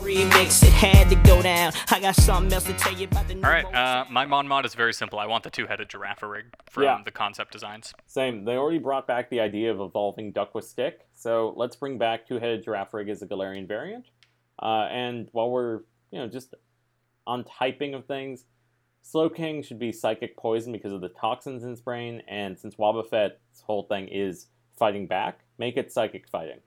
[0.00, 1.72] Remix, it had to go down.
[1.90, 4.64] I got something else to tell you about the All right, uh, my Mon mod
[4.64, 5.18] is very simple.
[5.18, 7.00] I want the two-headed Girafarig from Yeah.
[7.04, 7.92] the concept designs.
[8.06, 8.44] Same.
[8.44, 12.26] They already brought back the idea of evolving Duck with Stick, so let's bring back
[12.26, 14.06] Two-Headed Girafarig as a Galarian variant.
[14.60, 15.80] Uh, and while we're,
[16.10, 16.54] you know, just
[17.26, 18.44] on typing of things,
[19.12, 23.60] Slowking should be Psychic Poison because of the toxins in its brain, and since Wobbuffet's
[23.62, 26.58] whole thing is fighting back, make it Psychic Fighting.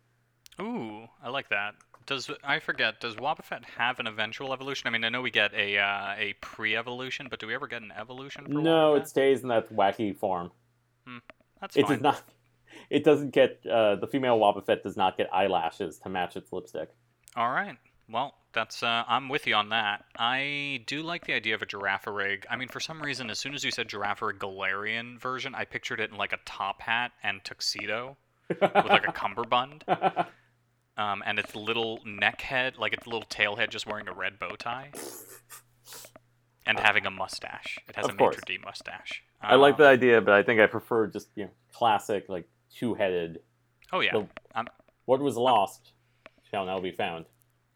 [0.62, 1.76] Ooh, I like that.
[2.06, 3.02] Does I forget?
[3.02, 4.88] Does Wobbuffet have an eventual evolution?
[4.88, 7.82] I mean, I know we get a uh, a pre-evolution, but do we ever get
[7.82, 8.48] an evolution?
[8.48, 9.02] For No, Wobbuffet?
[9.02, 10.52] it stays in that wacky form.
[11.60, 11.98] that's It fine.
[11.98, 12.24] does not.
[12.90, 16.90] It doesn't get uh, the female Wobbuffet does not get eyelashes to match its lipstick.
[17.36, 17.78] All right.
[18.12, 20.04] Well, that's uh, I'm with you on that.
[20.18, 22.44] I do like the idea of a Girafarig.
[22.50, 26.00] I mean, for some reason, as soon as you said Girafarig Galarian version, I pictured
[26.00, 28.18] it in like a top hat and tuxedo
[28.50, 29.84] with like a cummerbund,
[30.98, 34.40] um, and its little neck head, like its little tail head, just wearing a red
[34.40, 34.90] bow tie,
[36.66, 37.78] and having a mustache.
[37.88, 38.38] It has Of a course.
[38.38, 39.24] maitre d mustache.
[39.42, 42.46] I like Um, the idea, but I think I prefer just you know classic like
[42.76, 43.40] two-headed.
[43.92, 44.14] Oh yeah.
[44.14, 44.66] the-
[45.06, 45.92] What was lost
[46.50, 47.26] shall now be found.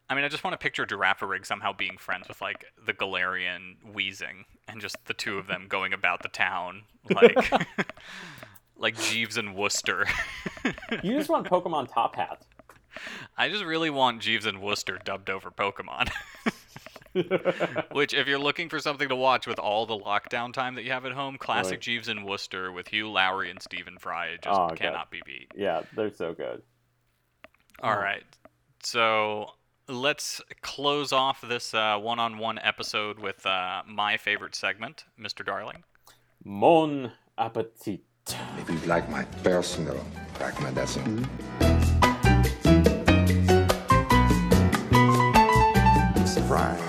[0.09, 3.75] I mean, I just want to picture Girafarig somehow being friends with like the Galarian
[3.93, 7.51] Wheezing, and just the two of them going about the town like
[8.77, 10.05] like Jeeves and Wooster.
[11.03, 12.43] You just want Pokemon Top Hat.
[13.38, 16.11] I just really want Jeeves and Wooster dubbed over Pokemon.
[17.91, 20.91] Which, if you're looking for something to watch with all the lockdown time that you
[20.91, 21.80] have at home, classic Right.
[21.81, 24.77] Jeeves and Wooster with Hugh Laurie and Stephen Fry just Oh, God.
[24.77, 25.51] cannot be beat.
[25.55, 26.61] yeah, they're so good.
[27.81, 27.97] All Oh.
[27.97, 28.23] right.
[28.84, 29.51] So
[29.88, 35.45] let's close off this uh, one-on-one episode with uh, my favorite segment, Mr.
[35.45, 35.84] Darling.
[36.43, 38.01] Mon appetit.
[38.57, 40.03] If you like my personal
[40.39, 41.27] recommendation.
[46.26, 46.80] Surprise.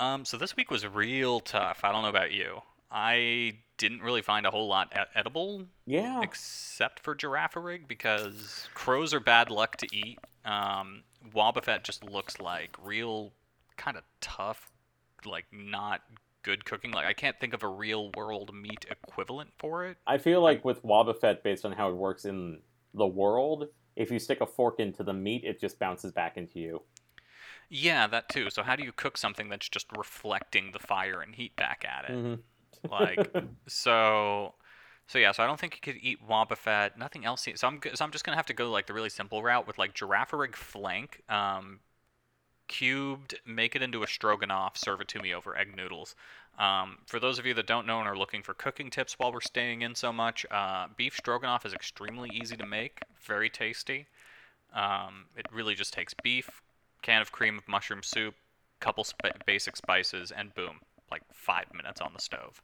[0.00, 1.80] Um, so this week was real tough.
[1.84, 2.60] I don't know about you.
[2.90, 6.20] I didn't really find a whole lot e- edible Yeah.
[6.22, 10.18] except for Girafarig because crows are bad luck to eat.
[10.44, 11.02] Um,
[11.34, 13.32] Wobbuffet just looks like real
[13.76, 14.70] kind of tough,
[15.24, 16.02] like not
[16.42, 16.90] good cooking.
[16.92, 19.98] Like I can't think of a real world meat equivalent for it.
[20.06, 22.60] I feel like with Wobbuffet, based on how it works in
[22.94, 26.60] the world, if you stick a fork into the meat, it just bounces back into
[26.60, 26.82] you.
[27.70, 28.50] Yeah, that too.
[28.50, 32.08] So how do you cook something that's just reflecting the fire and heat back at
[32.08, 32.16] it?
[32.16, 32.38] Mhm.
[32.90, 33.30] Like
[33.68, 34.54] so.
[35.08, 36.96] So yeah, so I don't think you could eat Wobbuffet.
[36.96, 37.48] Nothing else.
[37.56, 39.78] So I'm so I'm just gonna have to go like the really simple route with
[39.78, 41.22] like Girafarig flank.
[41.28, 41.80] Um,
[42.68, 46.14] cubed, make it into a stroganoff, serve it to me over egg noodles.
[46.58, 49.32] Um, for those of you that don't know and are looking for cooking tips while
[49.32, 54.06] we're staying in so much, uh, beef stroganoff is extremely easy to make, very tasty.
[54.74, 56.60] Um, it really just takes beef,
[57.00, 58.34] can of cream of mushroom soup,
[58.80, 60.80] couple sp- basic spices, and boom,
[61.10, 62.60] like five minutes on the stove.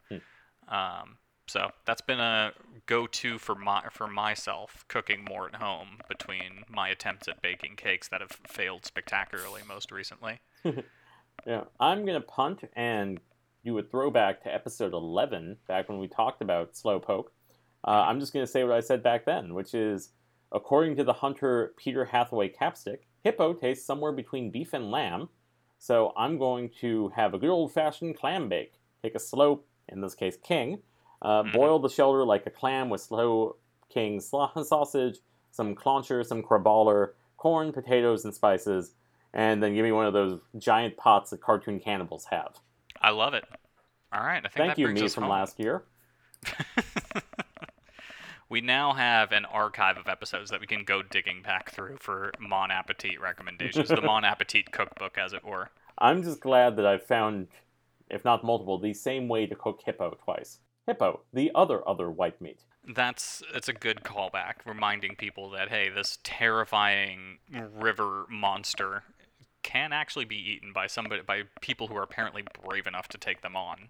[0.67, 1.17] Um,
[1.47, 2.53] so that's been a
[2.85, 8.07] go-to for my for myself cooking more at home between my attempts at baking cakes
[8.09, 10.39] that have failed spectacularly most recently.
[11.45, 13.19] Yeah, I'm gonna punt and
[13.63, 17.27] do a throwback to episode 11, back when we talked about slowpoke.
[17.83, 20.09] Uh, I'm just gonna say what I said back then, which is,
[20.51, 25.29] according to the hunter Peter Hathaway Capstick, hippo tastes somewhere between beef and lamb.
[25.77, 28.79] So I'm going to have a good old-fashioned clam bake.
[29.03, 30.79] Take a slow, in this case, king.
[31.25, 33.55] Uh, Boil the shoulder like a clam with slow
[33.89, 35.17] king sla- sausage,
[35.51, 38.93] some clauncher, some craballer, corn, potatoes, and spices,
[39.33, 42.59] and then give me one of those giant pots that cartoon cannibals have.
[43.01, 43.43] I love it.
[44.13, 45.31] All right, I think Thank that you, brings me us from home.
[45.31, 45.83] last year.
[48.47, 52.31] We now have an archive of episodes that we can go digging back through for
[52.39, 55.71] Mon Appetit recommendations, the Mon Appetit cookbook, as it were.
[55.97, 57.47] I'm just glad that I've found,
[58.09, 60.59] if not multiple, the same way to cook hippo twice.
[60.87, 62.59] Hippo, the other other white meat.
[62.87, 69.03] That's it's a good callback, reminding people that hey, this terrifying river monster
[69.63, 73.41] can actually be eaten by somebody by people who are apparently brave enough to take
[73.41, 73.89] them on.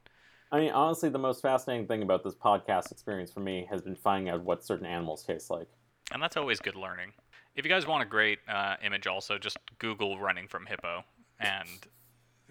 [0.51, 3.95] I mean, honestly, the most fascinating thing about this podcast experience for me has been
[3.95, 5.67] finding out what certain animals taste like.
[6.13, 7.11] And that's always good learning.
[7.55, 11.03] If you guys want a great uh, image, also just Google running from hippo,
[11.39, 11.67] and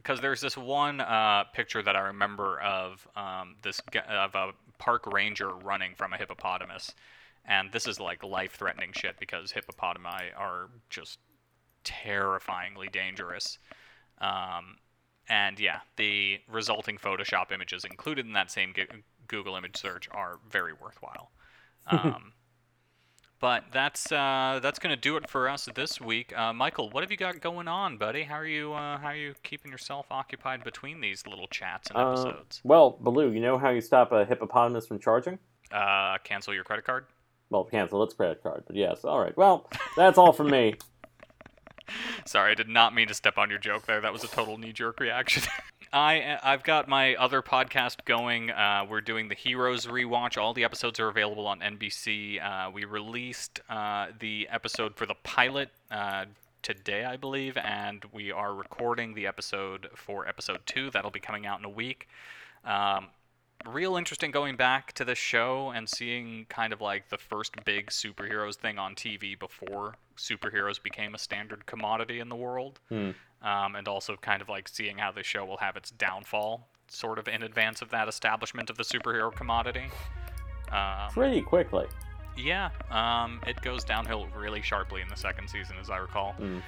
[0.05, 5.11] because there's this one uh, picture that I remember of um, this of a park
[5.13, 6.95] ranger running from a hippopotamus,
[7.47, 11.19] and this is like life-threatening shit because hippopotami are just
[11.85, 13.59] terrifyingly dangerous.
[14.19, 14.77] Um,
[15.29, 18.75] and yeah, the resulting Photoshop images included in that same
[19.27, 21.31] Google image search are very worthwhile.
[21.87, 22.33] Um,
[23.45, 26.35] but that's uh, that's gonna do it for us this week.
[26.35, 28.23] Uh, Michael, what have you got going on, buddy?
[28.23, 31.99] How are you uh, how are you keeping yourself occupied between these little chats and
[31.99, 32.63] Uh, episodes?
[32.65, 35.39] well, Baloo, you know how you stop a hippopotamus from charging?
[35.71, 37.05] Uh, cancel your credit card.
[37.51, 39.05] Well, cancel its credit card, but yes.
[39.05, 39.37] All right.
[39.37, 40.77] Well, that's all from me.
[42.25, 44.01] Sorry, I did not mean to step on your joke there.
[44.01, 45.43] That was a total knee-jerk reaction.
[45.93, 48.51] I I've got my other podcast going.
[48.51, 50.37] Uh, we're doing the Heroes rewatch.
[50.37, 52.43] All the episodes are available on NBC.
[52.43, 56.27] Uh, we released uh, the episode for the pilot uh,
[56.63, 60.91] today, I believe, and we are recording the episode for episode two.
[60.91, 62.09] That'll be coming out in a week.
[62.65, 63.09] Um,
[63.67, 67.89] real interesting going back to this show and seeing kind of like the first big
[67.91, 72.81] superheroes thing on TV before superheroes became a standard commodity in the world.
[73.45, 77.19] Um, and also kind of like seeing how the show will have its downfall sort
[77.19, 79.85] of in advance of that establishment of the superhero commodity.
[80.73, 81.87] Um, Pretty quickly.
[82.39, 86.35] yeah, um, it goes downhill really sharply in the second season, as I recall.
[86.41, 86.63] Mm.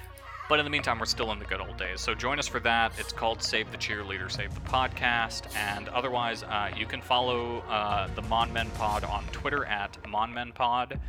[0.49, 1.99] But in the meantime, we're still in the good old days.
[1.99, 2.93] So join us for that.
[2.97, 5.53] It's called Save the Cheerleader, Save the Podcast.
[5.57, 10.33] And otherwise, uh, you can follow uh, the Mon Men Pod on Twitter at Mon
[10.33, 10.99] Men Pod.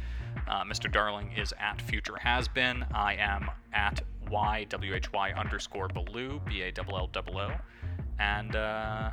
[0.48, 0.90] Uh, Mr.
[0.90, 2.84] Darling is at Future Has Been.
[2.94, 4.00] I am at
[4.30, 7.50] YWHY underscore Baloo, B A L L O O.
[8.18, 9.10] And uh,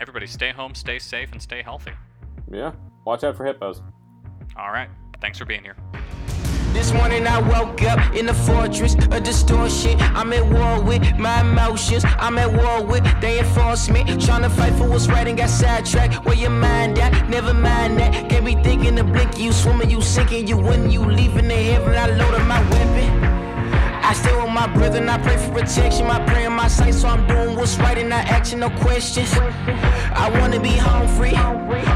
[0.00, 1.92] everybody stay home, stay safe, and stay healthy.
[2.50, 2.72] Yeah.
[3.04, 3.82] Watch out for hippos.
[4.56, 4.90] All right.
[5.20, 5.76] Thanks for being here.
[6.72, 10.00] This morning I woke up in the fortress of distortion.
[10.00, 12.04] I'm at war with my emotions.
[12.06, 14.22] I'm at war with they enforcement.
[14.24, 16.24] Trying to fight for what's right and got sidetracked.
[16.24, 17.28] Where your mind at?
[17.28, 18.30] Never mind that.
[18.30, 19.36] Can't be thinking to blink.
[19.36, 20.46] You swimming, you sinking.
[20.46, 21.94] You when you leaving the heaven.
[21.94, 23.39] I loaded my weapon.
[24.10, 26.08] I stay with my brother and I pray for protection.
[26.08, 29.32] My prayer in my sight, so I'm doing what's right and not action, no questions.
[29.32, 31.36] I wanna be home free.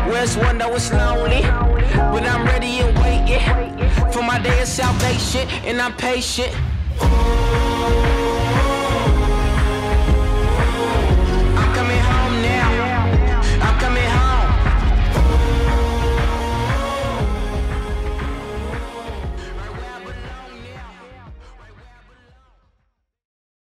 [0.09, 1.43] Where's one though it's lonely?
[1.43, 3.41] But I'm ready and waiting
[4.13, 6.55] for my day of salvation, and I'm patient.
[7.03, 8.14] Ooh,